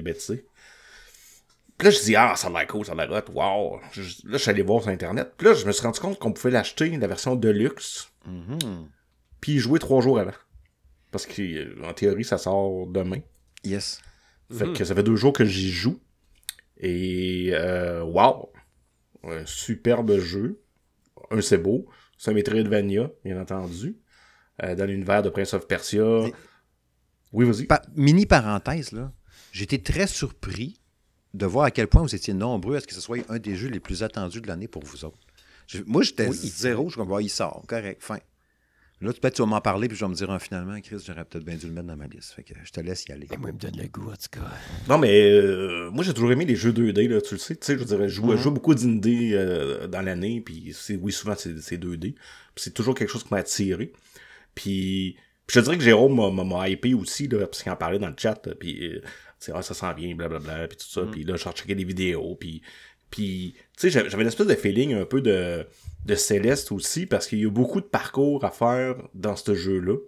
[1.77, 3.79] Puis là, je dis, ah, ça a l'air cool, ça a l'air hot, wow.
[3.93, 5.33] Je- là, je suis allé voir sur Internet.
[5.37, 8.11] Puis là, je me suis rendu compte qu'on pouvait l'acheter, la version Deluxe,
[9.39, 10.33] puis y jouer trois jours avant.
[11.11, 13.19] Parce qu'en théorie, ça sort demain.
[13.63, 14.01] Yes.
[14.51, 15.99] Fait que ça fait deux jours que j'y joue.
[16.77, 18.51] Et, euh, wow.
[19.23, 20.61] Un superbe jeu.
[21.31, 21.87] Un, c'est beau.
[22.17, 23.97] C'est un Metroidvania, bien entendu.
[24.63, 26.23] Euh, dans l'univers de Prince of Persia.
[27.33, 27.65] Oui, vas-y.
[27.65, 29.11] Pa- mini parenthèse, là.
[29.51, 30.79] J'étais très surpris
[31.33, 33.55] de voir à quel point vous étiez nombreux à ce que ce soit un des
[33.55, 35.19] jeux les plus attendus de l'année pour vous autres.
[35.67, 36.35] Je- moi, j'étais Oui.
[36.37, 36.85] zéro.
[36.89, 37.63] Je suis comme, Ah, il sort.
[37.67, 38.17] Correct, fin.
[39.01, 41.23] Là, peut-être tu vas m'en parler, puis je vais me dire, ah, finalement, Chris, j'aurais
[41.23, 42.33] peut-être bien dû le mettre dans ma liste.
[42.33, 43.27] Fait que je te laisse y aller.
[43.31, 44.41] Et moi, il me donne le goût, en tout cas.
[44.89, 47.55] Non, mais euh, moi, j'ai toujours aimé les jeux 2D, là, tu le sais.
[47.55, 51.35] Tu sais, je dirais, je joue, joue beaucoup d'indie euh, dans l'année, puis oui, souvent,
[51.37, 52.13] c'est, c'est 2D.
[52.13, 52.17] Puis
[52.57, 53.93] c'est toujours quelque chose qui m'a attiré.
[54.53, 55.15] Puis,
[55.49, 58.09] puis je te dirais que Jérôme m'a, hypé aussi, là, parce qu'il en parlait dans
[58.09, 59.01] le chat, là, puis, euh,
[59.51, 61.01] ah, ça sent bien, blablabla, puis tout ça.
[61.11, 62.61] Puis là, je recheckais des vidéos, puis...
[63.09, 65.65] Puis, tu sais, j'avais j'avais une espèce de feeling un peu de,
[66.05, 69.95] de Céleste aussi, parce qu'il y a beaucoup de parcours à faire dans ce jeu-là.
[69.95, 70.03] Tu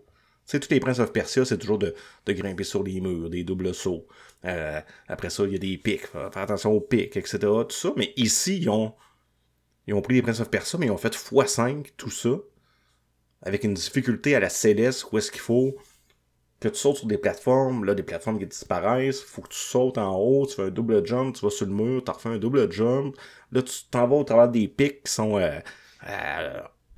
[0.46, 1.96] sais, tous les Princes of Persia, c'est toujours de,
[2.28, 4.06] de grimper sur les murs, des doubles sauts.
[4.46, 6.06] Euh, après ça, il y a des pics.
[6.06, 7.40] Faire attention aux pics, etc.
[7.40, 7.90] Tout ça.
[7.98, 8.94] Mais ici, ils ont,
[9.88, 12.38] ils ont pris les Prince of Persia, mais ils ont fait x5 tout ça.
[13.44, 15.76] Avec une difficulté à la Céleste, où est-ce qu'il faut
[16.60, 19.98] que tu sautes sur des plateformes, là, des plateformes qui disparaissent, faut que tu sautes
[19.98, 22.38] en haut, tu fais un double jump, tu vas sur le mur, tu refais un
[22.38, 23.16] double jump,
[23.52, 25.60] là, tu t'en vas au travers des pics qui sont euh,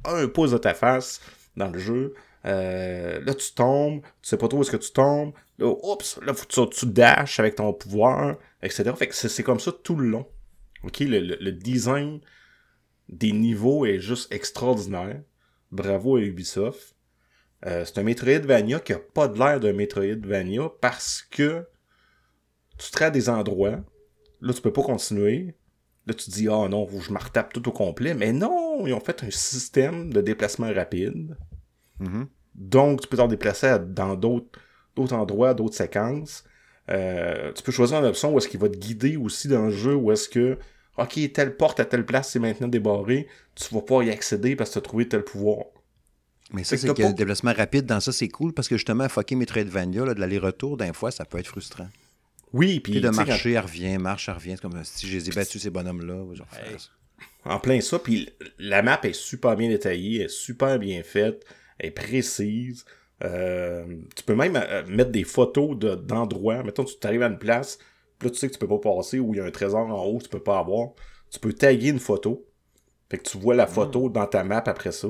[0.05, 1.21] un pouce de ta face
[1.55, 2.13] dans le jeu.
[2.45, 5.33] Euh, là, tu tombes, tu sais pas trop où est-ce que tu tombes.
[5.59, 8.91] Là, oups, là, faut que tu, dashes avec ton pouvoir, etc.
[8.97, 10.27] Fait que c'est c'est comme ça tout le long.
[10.83, 12.19] OK, le, le- le design
[13.07, 15.21] des niveaux est juste extraordinaire.
[15.73, 16.95] Bravo à Ubisoft.
[17.65, 21.65] Euh, c'est un Metroidvania qui a pas de l'air d'un Metroidvania parce que
[22.77, 23.79] tu te à des endroits,
[24.41, 25.55] là tu peux pas continuer,
[26.05, 28.33] là tu te dis ah non, faut que je me retape tout au complet, mais
[28.33, 31.37] non, ils ont fait un système de déplacement rapide,
[31.99, 32.27] Mhm.
[32.55, 34.59] donc tu peux t'en déplacer à- dans d'autres
[34.95, 36.43] d'autres endroits, d'autres séquences.
[36.89, 39.71] Euh, tu peux choisir une option où est-ce qu'il va te guider aussi dans le
[39.71, 40.57] jeu, où est-ce que
[40.97, 44.69] ok telle porte à telle place c'est maintenant débarré, tu vas pouvoir y accéder parce
[44.69, 45.65] que tu as trouvé tel pouvoir.
[46.51, 48.75] Mais ça, que c'est que pas- le déplacement rapide dans ça, c'est cool parce que
[48.77, 51.87] justement, fucker Metroidvania, là, de l'aller-retour, d'un fois, ça peut être frustrant.
[52.51, 54.51] Oui, Puis puis de quand- marcher, elle revient, marche, elle revient.
[54.55, 56.23] C'est comme si je les ai battus, ces bonhommes-là.
[56.61, 56.75] Hey.
[57.45, 58.29] En plein ça, puis
[58.59, 61.43] la map est super bien détaillée, elle est super bien faite,
[61.79, 62.85] elle est précise.
[63.23, 66.61] Euh, tu peux même euh, mettre des photos de- d'endroits.
[66.63, 67.79] Mettons, tu t'arrives à une place,
[68.23, 69.81] puis là, tu sais que tu peux pas passer, ou il y a un trésor
[69.87, 70.89] en haut que tu peux pas avoir.
[71.29, 72.45] Tu peux taguer une photo.
[73.09, 75.07] Fait que tu vois la photo dans ta map après ça.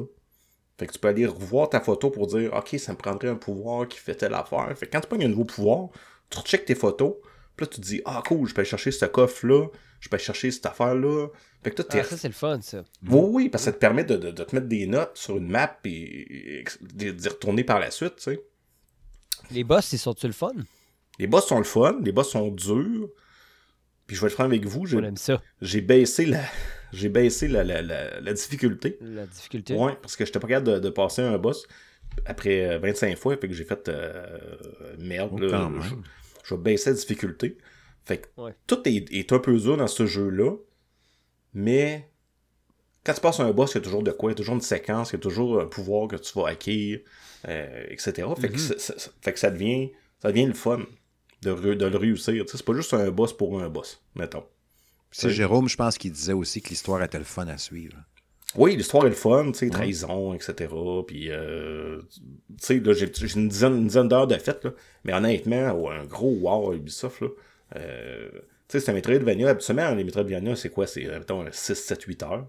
[0.78, 3.36] Fait que tu peux aller revoir ta photo pour dire, OK, ça me prendrait un
[3.36, 4.76] pouvoir qui fait telle affaire.
[4.78, 5.90] Fait que quand tu pognes un nouveau pouvoir,
[6.30, 7.14] tu recheckes tes photos,
[7.56, 9.68] puis là, tu te dis, ah, cool, je peux aller chercher ce coffre-là,
[10.00, 11.28] je peux aller chercher cette affaire-là.
[11.64, 12.84] Fait que toi, Ah, ça, c'est le fun, ça.
[13.08, 15.38] oui, oui, parce que ça te permet de, de- de te mettre des notes sur
[15.38, 18.44] une map et, d'y retourner par la suite, tu sais.
[19.52, 20.54] Les boss, ils sont-tu le fun?
[21.20, 23.10] Les boss sont le fun, les boss sont durs.
[24.08, 24.86] Puis je vais être franc avec vous,
[25.62, 26.42] j'ai baissé la
[26.94, 28.98] j'ai baissé la, la, la, la difficulté.
[29.02, 29.74] la difficulté.
[29.76, 31.66] Ouais, parce que j'étais pas capable de, de passer un boss
[32.26, 34.38] après euh, 25 fois, fait que j'ai fait euh,
[35.00, 35.82] merde, Oh, là, quand même.
[35.82, 35.96] je,
[36.44, 37.58] je vais baisser la difficulté.
[38.06, 38.54] Fait que Ouais.
[38.68, 40.52] tout est, est un peu dur dans ce jeu-là,
[41.54, 42.10] mais
[43.06, 44.56] quand tu passes un boss, il y a toujours de quoi, il y a toujours
[44.56, 47.00] une séquence, il y a toujours un pouvoir que tu vas acquérir,
[47.48, 48.28] euh, etc.
[48.40, 48.78] Fait, que Mhm.
[48.80, 49.92] ça- fait que ça devient,
[50.22, 50.82] ça devient le fun
[51.44, 52.44] de, le réussir.
[52.48, 54.44] C'est pas juste un boss pour un boss, mettons.
[55.12, 57.98] C'est Jérôme, je pense, qui disait aussi que l'histoire était le fun à suivre.
[58.56, 60.72] Oui, l'histoire est le fun, tu sais, trahison, etc.
[61.08, 62.22] Puis, euh, tu
[62.60, 64.72] sais, là, j'ai une dizaine, une dizaine d'heures de fête, là.
[65.04, 67.28] Mais honnêtement, un gros wow à Ubisoft, là.
[67.78, 69.50] Euh, tu sais, c'est un Metroidvania.
[69.50, 70.86] Habituellement, les Metroidvania, c'est quoi?
[70.86, 72.48] C'est, mettons, 6, 7, 8 heures.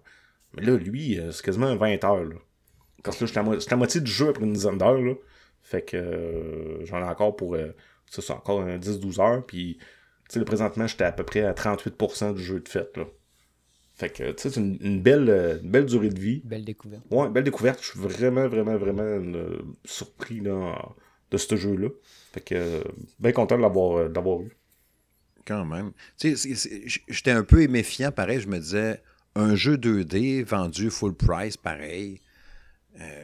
[0.55, 2.37] Mais là, lui, euh, c'est quasiment 20 heures, là.
[3.03, 5.01] Parce que là, j'étais à, mo- j'étais à moitié du jeu après une dizaine d'heures,
[5.01, 5.15] là.
[5.63, 7.57] Fait que euh, j'en ai encore pour,
[8.15, 9.45] ça, c'est encore un 10-12 heures.
[9.47, 9.85] Puis, tu
[10.29, 13.05] sais, là, présentement, j'étais à peu près à 38% du jeu de fête, là.
[13.97, 16.43] Fait que, tu sais, c'est une, une belle, euh, une belle durée de vie.
[16.45, 17.05] Belle découverte.
[17.13, 17.79] Ouais, belle découverte.
[17.81, 20.77] Je suis vraiment, vraiment, vraiment euh, surpris là,
[21.31, 21.89] de ce jeu-là.
[22.33, 22.83] Fait que, euh,
[23.21, 24.57] bien content de l'avoir, euh, de l'avoir eu.
[25.47, 25.93] Quand même.
[26.19, 28.41] Tu sais, j'étais un peu méfiant, pareil.
[28.41, 29.01] Je me disais,
[29.37, 32.21] un jeu 2D vendu full price, pareil.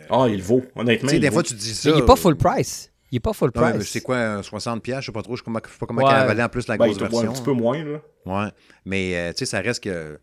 [0.09, 0.63] Ah, il vaut.
[0.77, 1.09] Honnêtement.
[1.09, 1.35] Tu sais, il des vaut.
[1.35, 1.91] fois, tu dis ça.
[1.91, 2.93] Mais il est pas full price.
[3.13, 3.89] Il est pas full Ouais, price.
[3.89, 4.81] c'est quoi, un 60$?
[4.81, 5.35] piastres, Je sais pas trop.
[5.37, 6.13] Je je sais pas comment Ouais.
[6.15, 7.31] elle valait en plus la Ben, grosse version.
[7.31, 7.99] un petit peu moins, là.
[8.27, 8.51] Ouais.
[8.85, 10.21] Mais euh, tu sais, ça reste que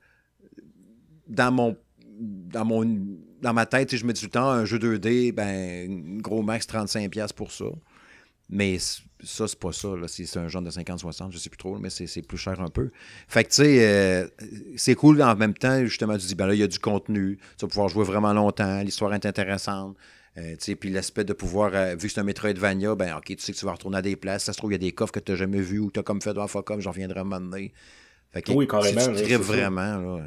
[1.27, 1.76] dans mon
[2.19, 2.85] dans mon
[3.41, 6.65] dans ma tête, je me dis tout le temps un jeu 2D, ben gros max
[6.65, 7.65] 35$ piastres pour ça.
[8.49, 9.89] Mais ça, c'est pas ça.
[9.89, 10.07] là.
[10.07, 12.69] C'est un genre de 50-60, je sais plus trop, mais c'est c'est plus cher un
[12.69, 12.89] peu.
[13.27, 14.27] Fait que tu sais, euh,
[14.77, 17.38] c'est cool en même temps, justement, tu dis, ben là, il y a du contenu,
[17.57, 19.97] tu vas pouvoir jouer vraiment longtemps, l'histoire est intéressante.
[20.38, 23.53] Euh, puis l'aspect de pouvoir, euh, vu que c'est un Metroidvania, ben ok, tu sais
[23.53, 24.43] que tu vas retourner à des places.
[24.43, 25.99] Ça se trouve, il y a des coffres que tu n'as jamais vus ou tu
[25.99, 27.73] as comme fait dans Focom, j'en reviendrai à un moment donné.
[28.31, 30.23] Fait que, Oui, carrément, Si tu vraiment, là.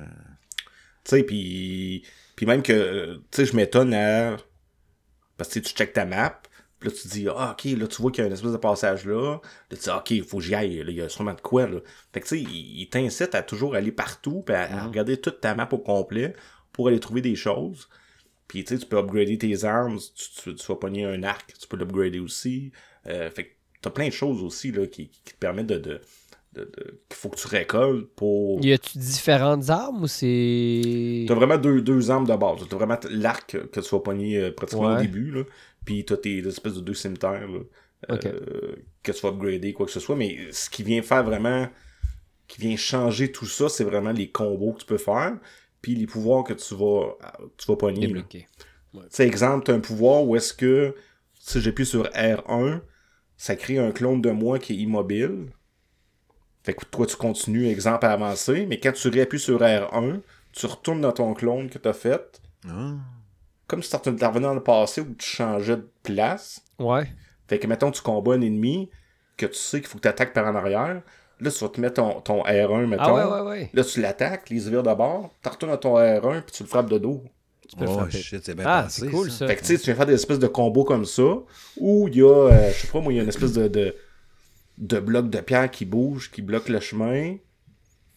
[1.05, 2.03] Tu sais, puis,
[2.43, 4.37] même que, tu sais, je m'étonne à...
[5.37, 6.43] Parce que tu checkes ta map,
[6.78, 8.53] puis là, tu te dis, ah, OK, là, tu vois qu'il y a une espèce
[8.53, 9.35] de passage là.
[9.35, 10.78] Là, tu dis, OK, il faut que j'y aille.
[10.78, 11.78] là, Il y a sûrement de quoi, là.
[12.12, 15.19] Fait que, tu sais, il, il t'incite à toujours aller partout, puis à, à regarder
[15.19, 16.35] toute ta map au complet
[16.73, 17.89] pour aller trouver des choses.
[18.51, 21.55] Puis, tu sais, tu peux upgrader tes armes, tu, tu, tu vas pogner un arc,
[21.57, 22.73] tu peux l'upgrader aussi.
[23.07, 23.51] Euh, fait que
[23.81, 25.79] t'as plein de choses aussi, là, qui, qui te permettent de...
[25.79, 26.01] de,
[26.55, 28.61] de, de- qu'il faut que tu récoltes pour...
[28.61, 31.25] Y a-tu différentes armes ou c'est.
[31.29, 32.67] T'as vraiment deux, deux armes de base.
[32.69, 35.45] T'as vraiment l'arc que tu vas pogner euh, pratiquement au début, là.
[35.85, 37.61] Puis t'as tes espèces de deux cimetières, là,
[38.11, 38.29] euh, Ok.
[39.05, 40.17] que tu vas upgrader, quoi que ce soit.
[40.17, 41.69] Mais ce qui vient faire vraiment...
[42.49, 45.37] qui vient changer tout ça, c'est vraiment les combos que tu peux faire,
[45.81, 47.16] puis les pouvoirs que tu vas,
[47.57, 48.07] tu vas pogner.
[48.07, 48.48] Débloqué.
[48.93, 50.94] Tu sais, exemple, t'as un pouvoir où est-ce que,
[51.39, 52.81] si j'appuie sur R1,
[53.36, 55.47] ça crée un clone de moi qui est immobile.
[56.62, 60.20] Fait que toi, tu continues, exemple, à avancer, mais quand tu réappuies sur R1,
[60.52, 62.94] tu retournes dans ton clone que t'as fait, ah.
[63.66, 66.62] comme si tu revenais dans le passé où tu changeais de place.
[66.78, 67.09] Ouais.
[67.48, 68.90] Fait que, mettons, tu combats un ennemi,
[69.36, 71.02] que tu sais qu'il faut que tu attaques par en arrière.
[71.41, 73.03] Là, tu vas te mettre ton, ton R1, mettons.
[73.05, 73.71] Ah ouais, ouais, ouais.
[73.73, 76.69] Là, tu l'attaques, les vires de bord, tu retournes à ton R1, puis tu le
[76.69, 77.23] frappes de dos.
[77.69, 78.19] Tu peux le Oh frapper.
[78.19, 79.39] shit, c'est bien Ah, c'est cool ça.
[79.39, 79.47] ça.
[79.47, 81.23] Fait que tu sais, tu viens faire des espèces de combos comme ça,
[81.79, 83.69] où il y a, euh, je sais pas moi, il y a une espèce de,
[83.69, 83.95] de,
[84.79, 87.37] de bloc de pierre qui bouge, qui bloque le chemin.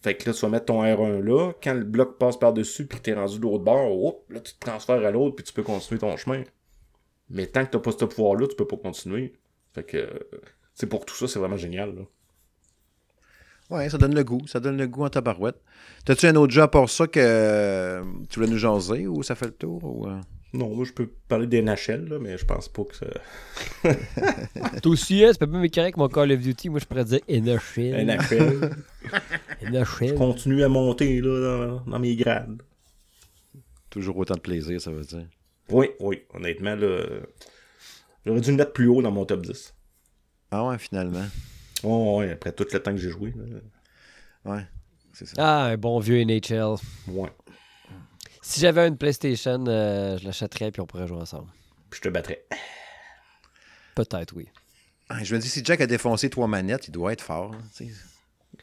[0.02, 1.52] Fait que là, tu vas mettre ton R1 là.
[1.62, 4.52] Quand le bloc passe par-dessus puis que t'es rendu de l'autre bord, hop, là, tu
[4.52, 6.42] te transfères à l'autre puis tu peux continuer ton chemin.
[7.30, 9.32] Mais tant que t'as pas ce pouvoir-là, tu peux pas continuer.
[9.72, 10.08] Fait que, euh,
[10.74, 12.02] c'est pour tout ça, c'est vraiment génial, là.
[13.70, 14.46] Ouais, ça donne le goût.
[14.46, 15.60] Ça donne le goût en tabarouette.
[16.04, 19.34] T'as-tu un autre jeu à part ça que euh, tu voulais nous jaser ou ça
[19.34, 19.82] fait le tour?
[19.84, 20.20] Ou, euh?
[20.52, 23.06] Non, moi, je peux parler des NHL, là, mais je pense pas que ça...
[24.82, 26.68] Toi aussi, hein, c'est pas même correct mon Call of Duty.
[26.68, 28.06] Moi, je pourrais dire NHL.
[28.06, 28.70] NHL.
[29.62, 30.14] NHL.
[30.14, 32.62] continue à monter, là, dans, dans mes grades.
[33.90, 35.26] Toujours autant de plaisir, ça veut dire.
[35.70, 37.04] Oui, oui, honnêtement, là,
[38.24, 39.74] j'aurais dû le mettre plus haut dans mon top 10.
[40.50, 41.24] Ah ouais, finalement.
[41.84, 43.32] Oh, ouais, après tout le temps que j'ai joué.
[43.36, 43.44] là.
[44.56, 44.66] Ouais,
[45.12, 45.34] c'est ça.
[45.38, 46.74] Ah, un bon vieux NHL.
[47.08, 47.30] Ouais.
[48.42, 51.48] Si j'avais une PlayStation, euh, je l'achèterais puis on pourrait jouer ensemble.
[51.90, 52.44] Puis je te battrais.
[53.94, 54.48] Peut-être, oui.
[55.08, 57.54] Ah, Je me dis, si Jack a défoncé trois manettes, il doit être fort.
[57.54, 57.86] hein.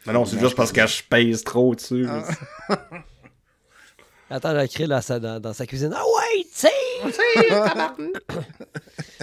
[0.06, 2.08] Mais non, c'est juste parce que je pèse trop dessus.
[4.30, 5.94] Attends, j'ai écrit dans sa, dans, dans sa cuisine.
[5.96, 6.72] Ah ouais, tire!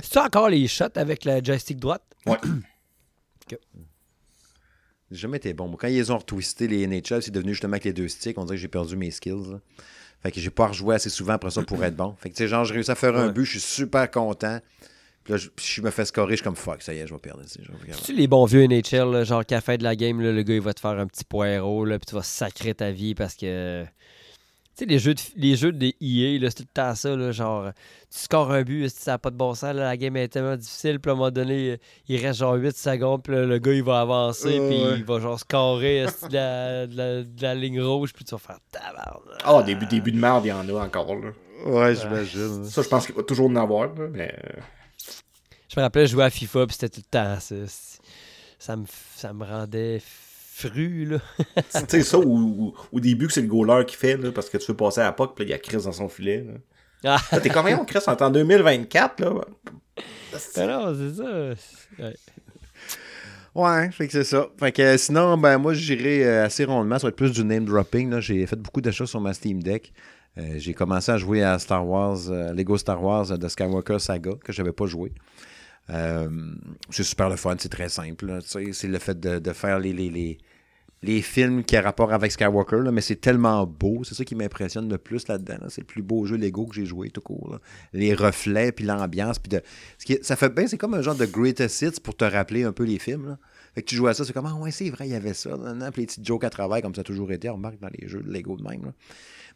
[0.02, 2.02] C'est-tu encore les shots avec la joystick droite?
[2.26, 2.36] Ouais.
[5.10, 5.70] J'ai jamais été bon.
[5.76, 8.36] Quand ils les ont retwisté, les NHL, c'est devenu justement avec les deux sticks.
[8.38, 9.50] On dirait que j'ai perdu mes skills.
[9.52, 9.60] là.
[10.22, 12.14] Fait que j'ai pas rejoué assez souvent après ça pour être bon.
[12.18, 14.58] Fait que tu sais, genre, j'ai réussi à faire un but, je suis super content.
[15.22, 17.06] Puis là, je, puis je me fais scorer, je suis comme fuck, ça y est,
[17.06, 17.42] je vais perdre.
[17.44, 20.32] tu je les bons vieux NHL, là, genre qu'à la fin de la game, là,
[20.32, 22.90] le gars il va te faire un petit poireau, là, puis tu vas sacrer ta
[22.90, 23.84] vie parce que.
[24.78, 27.16] Tu sais, les jeux de, les jeux de EA, là, c'est tout le temps ça,
[27.16, 27.72] là, genre,
[28.10, 30.28] tu scores un but, si ça n'a pas de bon sens, là, la game est
[30.28, 33.58] tellement difficile, puis à un moment donné, il reste genre 8 secondes, puis là, le
[33.58, 34.98] gars il va avancer, puis ouais.
[34.98, 38.38] il va genre scorer de la, de la- de la ligne rouge, puis tu vas
[38.38, 39.40] faire tabarnak.
[39.42, 41.12] Ah, début, début de merde, il y en a encore.
[41.16, 41.30] Là.
[41.66, 42.64] Ouais, j'imagine.
[42.66, 43.88] Ça, je pense qu'il va toujours en avoir.
[43.88, 44.60] Là, mais euh,
[45.68, 47.56] Je me rappelais, je jouais à FIFA, puis c'était tout le temps ça.
[48.60, 48.84] Ça me,
[49.16, 50.00] ça me rendait
[50.66, 51.18] fru, là.
[51.56, 54.48] tu sais, ça, au, au- au début, que c'est le goaler qui fait, là, parce
[54.50, 56.44] que tu veux passer à la POC, puis il y a Chris dans son filet.
[56.46, 56.54] Là.
[57.04, 59.30] Ah, Là, T'es combien, Chris, on est en 2024, là?
[60.56, 62.02] ben non, c'est ça.
[62.04, 62.14] Ouais.
[63.54, 64.46] Ouais, fait que c'est ça.
[64.58, 66.98] Fait que euh, sinon, ben moi, j'irai euh, assez rondement.
[66.98, 68.10] Ça va être plus du name dropping.
[68.10, 68.20] là.
[68.20, 69.92] J'ai fait beaucoup d'achats sur ma Steam Deck.
[70.36, 74.32] Euh, j'ai commencé à jouer à Star Wars, euh, Lego Star Wars de Skywalker Saga,
[74.44, 75.12] que j'avais pas joué.
[75.90, 76.28] Euh,
[76.90, 78.38] c'est super le fun, c'est très simple.
[78.44, 80.38] C'est le fait de, de faire les, les, les,
[81.02, 84.02] les films qui ont rapport avec Skywalker, mais c'est tellement beau.
[84.04, 85.58] C'est ça qui m'impressionne le plus là-dedans.
[85.60, 85.66] là.
[85.68, 87.58] C'est le plus beau jeu Lego que j'ai joué tout court.
[87.92, 89.38] Les reflets, puis l'ambiance.
[89.38, 89.58] Puis
[89.98, 92.64] ce qui ça fait bien, c'est comme un genre de greatest hits pour te rappeler
[92.64, 93.36] un peu les films.
[93.86, 95.50] tu joues à ça, c'est comme, ah ouais, c'est vrai, il y avait ça.
[95.96, 98.22] les petites jokes à travail, comme ça a toujours été, on remarque dans les jeux
[98.22, 98.92] de Lego de même.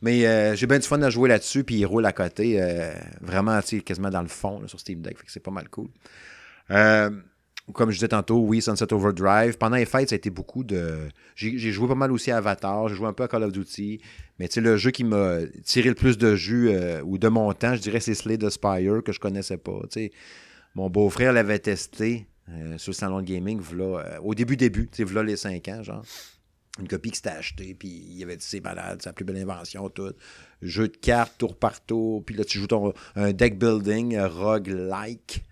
[0.01, 2.93] Mais euh, j'ai bien du fun à jouer là-dessus, puis il roule à côté, euh,
[3.21, 5.17] vraiment, quasiment dans le fond sur Steam Deck.
[5.27, 5.89] C'est pas mal cool.
[6.71, 7.11] Euh,
[7.73, 9.59] comme je disais tantôt, oui, Sunset Overdrive.
[9.59, 11.09] Pendant les fêtes, ça a été beaucoup de.
[11.35, 14.01] J'ai joué pas mal aussi à Avatar, j'ai joué un peu à Call of Duty.
[14.39, 17.29] Mais tu sais, le jeu qui m'a tiré le plus de jus euh, ou de
[17.29, 19.81] mon temps, je dirais, c'est Slay the Spire, que je connaissais pas.
[20.75, 25.07] Mon beau-frère l'avait testé euh, sur le salon de gaming, euh, au début, début, tu
[25.07, 26.05] sais, les 5 ans, genre.
[26.79, 29.91] Une copie qui s'était achetée, puis il avait dit c'est malade, la plus belle invention,
[29.91, 30.15] tout.
[30.63, 35.45] Jeu de cartes, tour par tour, puis là, tu joues ton, un deck building, roguelike.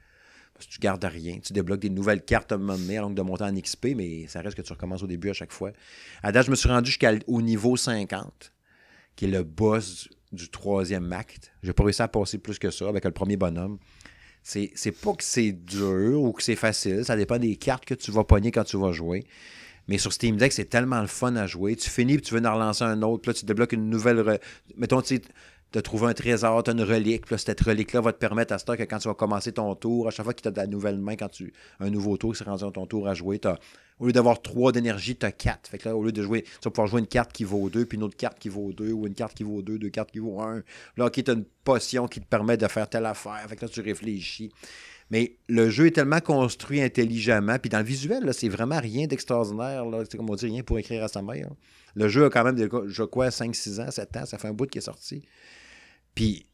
[0.61, 1.39] Que tu gardes rien.
[1.41, 3.89] Tu débloques des nouvelles cartes à un moment donné, alors que de monter en XP,
[3.97, 5.73] mais ça reste que tu recommences au début à chaque fois.
[6.23, 8.53] À date, je me suis rendu jusqu'au niveau 50,
[9.17, 11.53] qui est le boss du troisième acte.
[11.63, 13.79] J'ai pas réussi à passer plus que ça avec le premier bonhomme.
[14.43, 17.95] C'est c'est pas que c'est dur ou que c'est facile, ça dépend des cartes que
[17.95, 19.25] tu vas pogner quand tu vas jouer.
[19.89, 21.75] Mais sur Steam Deck, c'est tellement le fun à jouer.
[21.75, 24.39] Tu finis, puis tu veux en relancer un autre, puis là, tu débloques une nouvelle.
[24.77, 25.21] Mettons, tu
[25.79, 28.65] as trouvé un trésor, tu as une relique, cette relique-là va te permettre à ce
[28.65, 30.57] temps que quand tu vas commencer ton tour, à chaque fois que tu as de
[30.57, 33.41] la nouvelle main, quand tu un nouveau tour qui s'est rendu ton tour à jouer,
[34.01, 35.69] au lieu d'avoir trois d'énergie, tu as quatre.
[35.69, 37.69] Fait que là, au lieu de jouer, tu vas pouvoir jouer une carte qui vaut
[37.69, 39.91] deux, puis une autre carte qui vaut deux, ou une carte qui vaut deux, deux
[39.91, 40.63] cartes qui vaut un.
[40.97, 43.45] Là, OK, tu as une potion qui te permet de faire telle affaire.
[43.49, 44.51] Fait que là, tu réfléchis.
[45.11, 47.59] Mais le jeu est tellement construit intelligemment.
[47.59, 49.85] Puis dans le visuel, c'est vraiment rien d'extraordinaire.
[50.09, 51.51] C'est comme on dit, rien pour écrire à sa mère.
[51.95, 52.57] Le jeu a quand même,
[52.87, 54.27] je crois, 5, 6 ans, 7 ans.
[54.27, 55.23] Ça fait un bout qui est sorti.
[56.21, 56.47] Puis,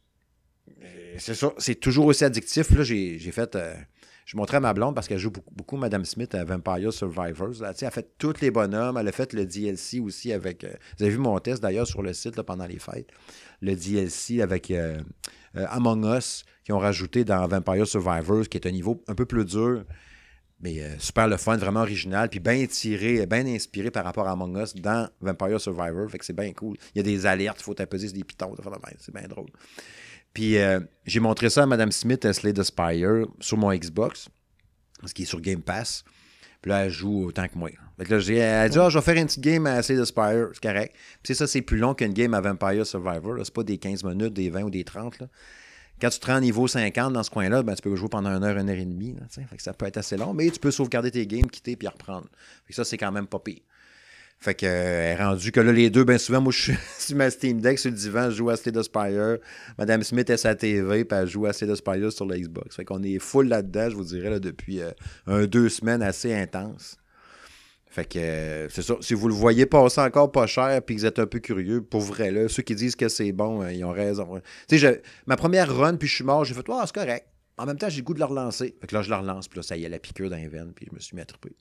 [0.81, 2.69] euh, c'est ça, c'est toujours aussi addictif.
[2.71, 3.53] Là, j'ai, fait.
[3.57, 3.75] euh,
[4.23, 7.59] je montrais à ma blonde parce qu'elle joue beaucoup, beaucoup Madame Smith à Vampire Survivors.
[7.59, 7.73] Là.
[7.77, 8.97] Elle a fait tous les bonhommes.
[8.97, 10.63] Elle a fait le DLC aussi avec.
[10.63, 13.09] euh, vous avez vu mon test d'ailleurs sur le site là, pendant les fêtes.
[13.59, 14.71] Le DLC avec
[15.53, 19.43] Among Us qui ont rajouté dans Vampire Survivors, qui est un niveau un peu plus
[19.43, 19.83] dur.
[20.59, 24.31] Mais euh, super le fun, vraiment original, puis bien tiré, bien inspiré par rapport à
[24.31, 26.09] Among Us dans Vampire Survivor.
[26.09, 26.77] Fait que c'est bien cool.
[26.95, 28.55] Il y a des alertes, il faut sur des pitons,
[28.99, 29.49] c'est bien drôle.
[30.33, 34.29] Puis euh, j'ai montré ça à Mme Smith à Slay the Spire sur mon Xbox,
[35.05, 36.03] ce qui est sur Game Pass.
[36.61, 37.69] Puis là, elle joue autant que moi.
[37.97, 39.95] Fait que là, j'ai, elle dit, Ah, je vais faire une petite game à Slay
[39.95, 40.93] the Spire, c'est correct.
[40.93, 43.37] Puis c'est ça, c'est plus long qu'une game à Vampire Survivor.
[43.43, 45.19] C'est pas des 15 minutes, des 20 ou des 30.
[45.19, 45.27] Là.
[45.99, 48.43] Quand tu te rends niveau 50 dans ce coin-là, ben, tu peux jouer pendant une
[48.43, 49.15] heure, une heure et demie.
[49.57, 52.27] Ça peut être assez long, mais tu peux sauvegarder tes games, quitter puis reprendre.
[52.65, 53.61] Fait que ça, c'est quand même pas pire.
[54.39, 57.29] Fait que, euh, rendu que là, les deux, bien souvent, moi, je suis sur ma
[57.31, 59.37] Steam Deck, sur le divan, je joue à Slay the Spire.
[59.79, 62.75] Madame Smith est sa TV, puis elle joue à Slay the Spire sur la Xbox.
[62.75, 64.91] Fait qu'on est full là-dedans, je vous dirais, depuis euh,
[65.25, 66.97] un, deux semaines assez intenses.
[67.97, 68.95] Fait que, euh, c'est ça.
[69.01, 71.81] Si vous le voyez passer encore pas cher, puis que vous êtes un peu curieux,
[71.81, 74.39] pour vrai, là, ceux qui disent que c'est bon, euh, ils ont raison.
[74.67, 77.25] Tu sais, ma première run, puis je suis mort, j'ai fait, ah, c'est correct.
[77.57, 78.75] En même temps, j'ai le goût de le relancer.
[78.79, 80.47] Fait que là, je le relance, puis là, ça y est, la piqûre dans les
[80.47, 81.55] veines, puis je me suis mis à triper.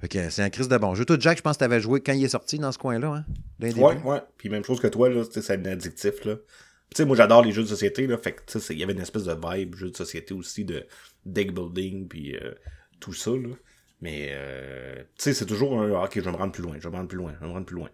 [0.00, 1.04] Fait que c'est un crise de bon jeu.
[1.04, 3.18] Toi, Jack, je pense que tu avais joué quand il est sorti dans ce coin-là,
[3.18, 3.24] hein?
[3.60, 4.22] Ouais, ouais.
[4.38, 6.34] Puis même chose que toi, là, c'est addictif, là.
[6.34, 8.18] Tu sais, moi, j'adore les jeux de société, là.
[8.18, 10.84] Fait que, il y avait une espèce de vibe, jeu de société aussi, de
[11.24, 12.54] deck building, puis euh,
[12.98, 13.54] tout ça, là.
[14.02, 16.74] Mais, euh, tu sais, c'est toujours un, ah, ok, je vais me rendre plus loin,
[16.78, 17.88] je vais me rendre plus loin, je vais me rendre plus loin.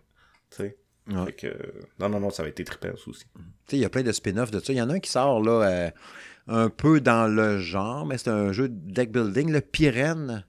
[0.51, 0.77] Tu sais?
[1.11, 1.33] Ouais.
[1.33, 1.55] Que,
[2.01, 3.25] non, non, non, ça va être trippant, ça aussi.
[3.35, 4.73] Tu sais, il y a plein de spin-offs de ça.
[4.73, 5.91] Il y en a un qui sort là, euh,
[6.49, 10.45] un peu dans le genre, mais c'est un jeu de deck building, le Pyrène.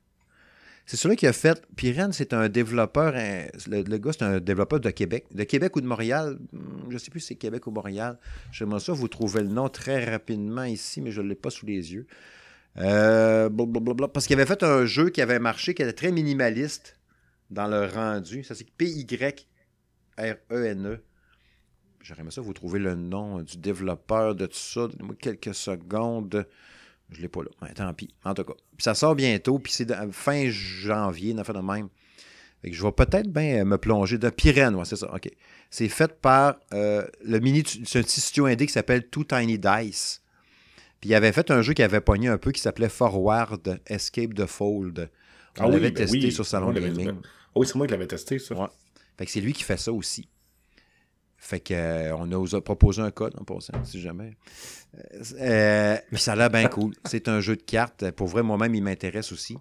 [0.85, 1.61] C'est celui qui a fait.
[1.75, 3.11] Pyrène, c'est un développeur.
[3.13, 5.27] le gars, c'est un développeur de Québec.
[5.31, 8.17] De Québec ou de Montréal Hmm, Je ne sais plus si c'est Québec ou Montréal.
[8.51, 11.65] J'aimerais ça vous trouver le nom très rapidement ici, mais je ne l'ai pas sous
[11.67, 12.07] les yeux.
[12.77, 13.49] Euh,
[14.13, 16.97] parce qu'il avait fait un jeu qui avait marché, qui était très minimaliste
[17.49, 18.43] dans le rendu.
[18.43, 19.47] Ça, c'est P-Y-R-E-N-E.
[22.01, 24.87] J'aimerais ça vous trouver le nom du développeur de tout ça.
[24.87, 26.47] Donnez-moi quelques secondes.
[27.09, 27.49] Je ne l'ai pas là.
[27.61, 28.13] Ouais, tant pis.
[28.23, 28.53] En tout cas.
[28.77, 29.59] Ça sort bientôt.
[29.59, 31.89] Puis c'est de- fin janvier, une affaire de même.
[32.61, 35.13] Fait je vais peut-être bien me plonger de Pyrène, c'est ça.
[35.13, 35.29] OK.
[35.69, 37.63] C'est fait par euh, le mini.
[37.85, 40.21] C'est un petit studio indé qui s'appelle Two Tiny Dice.
[41.01, 44.33] Puis il avait fait un jeu qui avait pogné un peu qui s'appelait Forward Escape
[44.33, 45.09] the Fold.
[45.57, 47.11] On Ah oui, l'avait ben testé oui, sur Salon on l'avait- Gaming.
[47.23, 48.55] Ah oui, c'est moi qui l'avais testé, ça.
[48.55, 48.67] Ouais.
[49.17, 50.27] Fait que c'est lui qui fait ça aussi.
[51.37, 54.35] Fait que euh, on nous a proposé un code en passant, si jamais.
[54.97, 56.93] Euh, euh, puis ça a l'air bien cool.
[57.05, 58.11] C'est un jeu de cartes.
[58.11, 59.57] Pour vrai, moi-même, il m'intéresse aussi.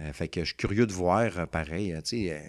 [0.00, 2.42] Euh, fait que je suis curieux de voir, euh, pareil, euh, tu sais,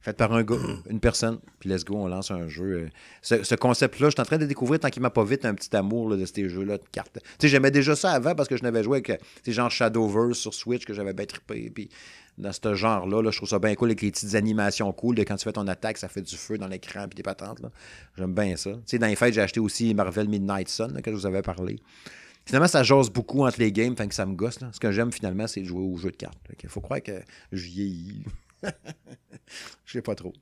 [0.00, 0.56] euh, fait par un gars,
[0.88, 2.88] une personne, puis let's go, on lance un jeu.
[3.22, 5.54] Ce, ce concept-là, je suis en train de découvrir, tant qu'il m'a pas vite, un
[5.54, 7.18] petit amour de ces jeux-là de cartes.
[7.22, 10.38] Tu sais, j'aimais déjà ça avant parce que je n'avais joué avec, sais, genre Shadowverse
[10.38, 11.90] sur Switch, que j'avais bien trippé, puis
[12.38, 15.22] dans ce genre-là, là, je trouve ça bien cool avec les petites animations cool de
[15.22, 17.60] quand tu fais ton attaque, ça fait du feu dans l'écran puis des patentes.
[18.16, 18.70] J'aime bien ça.
[18.70, 21.42] Tu sais, dans les fêtes, j'ai acheté aussi Marvel Midnight Sun, que je vous avais
[21.42, 21.78] parlé.
[22.46, 24.58] Finalement, ça jase beaucoup entre les games, fait que ça me gosse.
[24.72, 26.38] Ce que j'aime finalement, c'est de jouer au jeu de cartes.
[26.62, 27.20] Il faut croire que
[27.52, 28.24] je vieillis.
[29.84, 30.32] Je sais pas trop.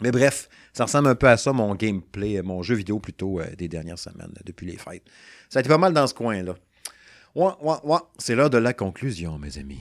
[0.00, 3.54] Mais bref, ça ressemble un peu à ça, mon gameplay, mon jeu vidéo plutôt euh,
[3.56, 5.04] des dernières semaines, depuis les fêtes.
[5.48, 6.54] Ça a été pas mal dans ce coin-là.
[7.34, 7.98] Ouais, ouais, ouais.
[8.18, 9.78] C'est l'heure de la conclusion, mes amis.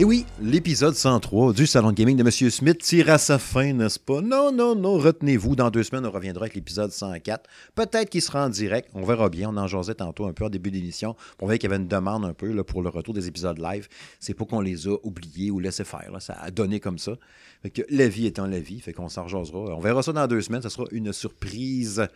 [0.00, 2.30] Et oui, l'épisode 103 du Salon de Gaming de M.
[2.30, 4.20] Smith tire à sa fin, n'est-ce pas?
[4.20, 5.56] Non, non, non, retenez-vous.
[5.56, 7.50] Dans deux semaines, on reviendra avec l'épisode 104.
[7.74, 8.90] Peut-être qu'il sera en direct.
[8.94, 9.50] On verra bien.
[9.50, 11.16] On en jasait tantôt un peu en début d'émission.
[11.40, 13.88] On voyait qu'il y avait une demande un peu pour le retour des épisodes live.
[14.20, 16.12] C'est pas qu'on les a oubliés ou laissés faire.
[16.20, 17.14] Ça a donné comme ça.
[17.62, 18.78] Fait que la vie étant la vie.
[18.78, 19.58] Fait qu'on s'en rejasera.
[19.58, 20.62] On verra ça dans deux semaines.
[20.62, 22.06] Ce sera une surprise.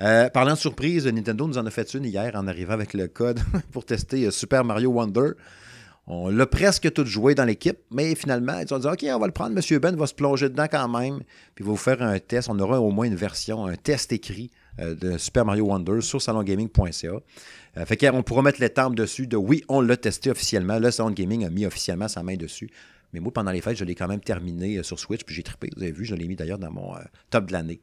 [0.00, 3.08] Euh, parlant de surprise, Nintendo nous en a fait une hier en arrivant avec le
[3.08, 3.40] code
[3.72, 5.32] pour tester euh, Super Mario Wonder.
[6.10, 9.26] On l'a presque tout joué dans l'équipe, mais finalement, ils ont dit OK, on va
[9.26, 9.78] le prendre, M.
[9.78, 11.20] Ben va se plonger dedans quand même,
[11.54, 12.48] puis va vous faire un test.
[12.50, 16.22] On aura au moins une version, un test écrit euh, de Super Mario Wonder sur
[16.22, 17.10] salongaming.ca.
[17.76, 20.78] Euh, fait qu'on pourra mettre l'étampe dessus de oui, on l'a testé officiellement.
[20.78, 22.70] Le Salon Gaming a mis officiellement sa main dessus.
[23.12, 25.42] Mais moi, pendant les fêtes, je l'ai quand même terminé euh, sur Switch, puis j'ai
[25.42, 25.68] trippé.
[25.76, 26.94] Vous avez vu, je l'ai mis d'ailleurs dans mon
[27.28, 27.80] top de l'année.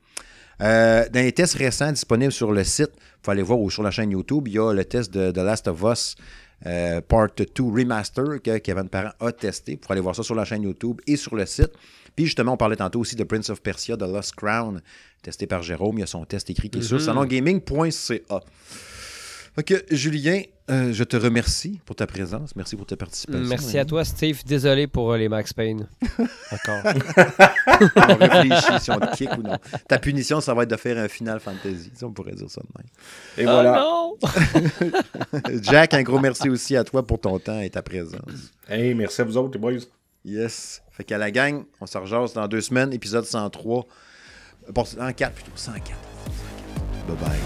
[0.60, 3.91] dans les tests récents disponibles sur le site, il faut aller voir ou sur la
[3.91, 6.15] chaîne YouTube, il y a le test de The Last of Us
[6.65, 9.77] euh, Part 2 Remaster que Kevin Parent a testé.
[9.77, 11.72] Pour aller voir ça sur la chaîne YouTube et sur le site.
[12.15, 14.82] Puis justement, on parlait tantôt aussi de Prince of Persia, The Lost Crown,
[15.22, 15.98] testé par Jérôme.
[15.98, 17.06] Il y a son test écrit qui est sur mm-hmm.
[17.06, 18.41] salongaming.ca.
[19.57, 20.41] Ok, Julien,
[20.72, 22.56] euh, je te remercie pour ta présence.
[22.56, 23.48] Merci pour ta participation.
[23.48, 24.42] Merci à toi, Steve.
[24.46, 25.88] Désolé pour euh, les Max Payne.
[26.52, 26.82] D'accord.
[27.96, 29.58] on réfléchit si on te kick ou non.
[29.88, 31.92] Ta punition, ça va être de faire un Final Fantasy.
[32.02, 32.88] on pourrait dire ça de même.
[33.38, 33.84] Et voilà.
[33.86, 35.62] Oh non!
[35.62, 38.52] Jack, un gros merci aussi à toi pour ton temps et ta présence.
[38.68, 39.86] Hey, merci à vous autres, les boys.
[40.24, 40.82] Yes.
[40.92, 43.86] Fait qu'à la gang, on se rejase dans deux semaines, épisode 103.
[44.74, 45.86] Bon, 104 plutôt, 104.
[45.86, 46.00] 104.
[47.08, 47.40] Bye bye.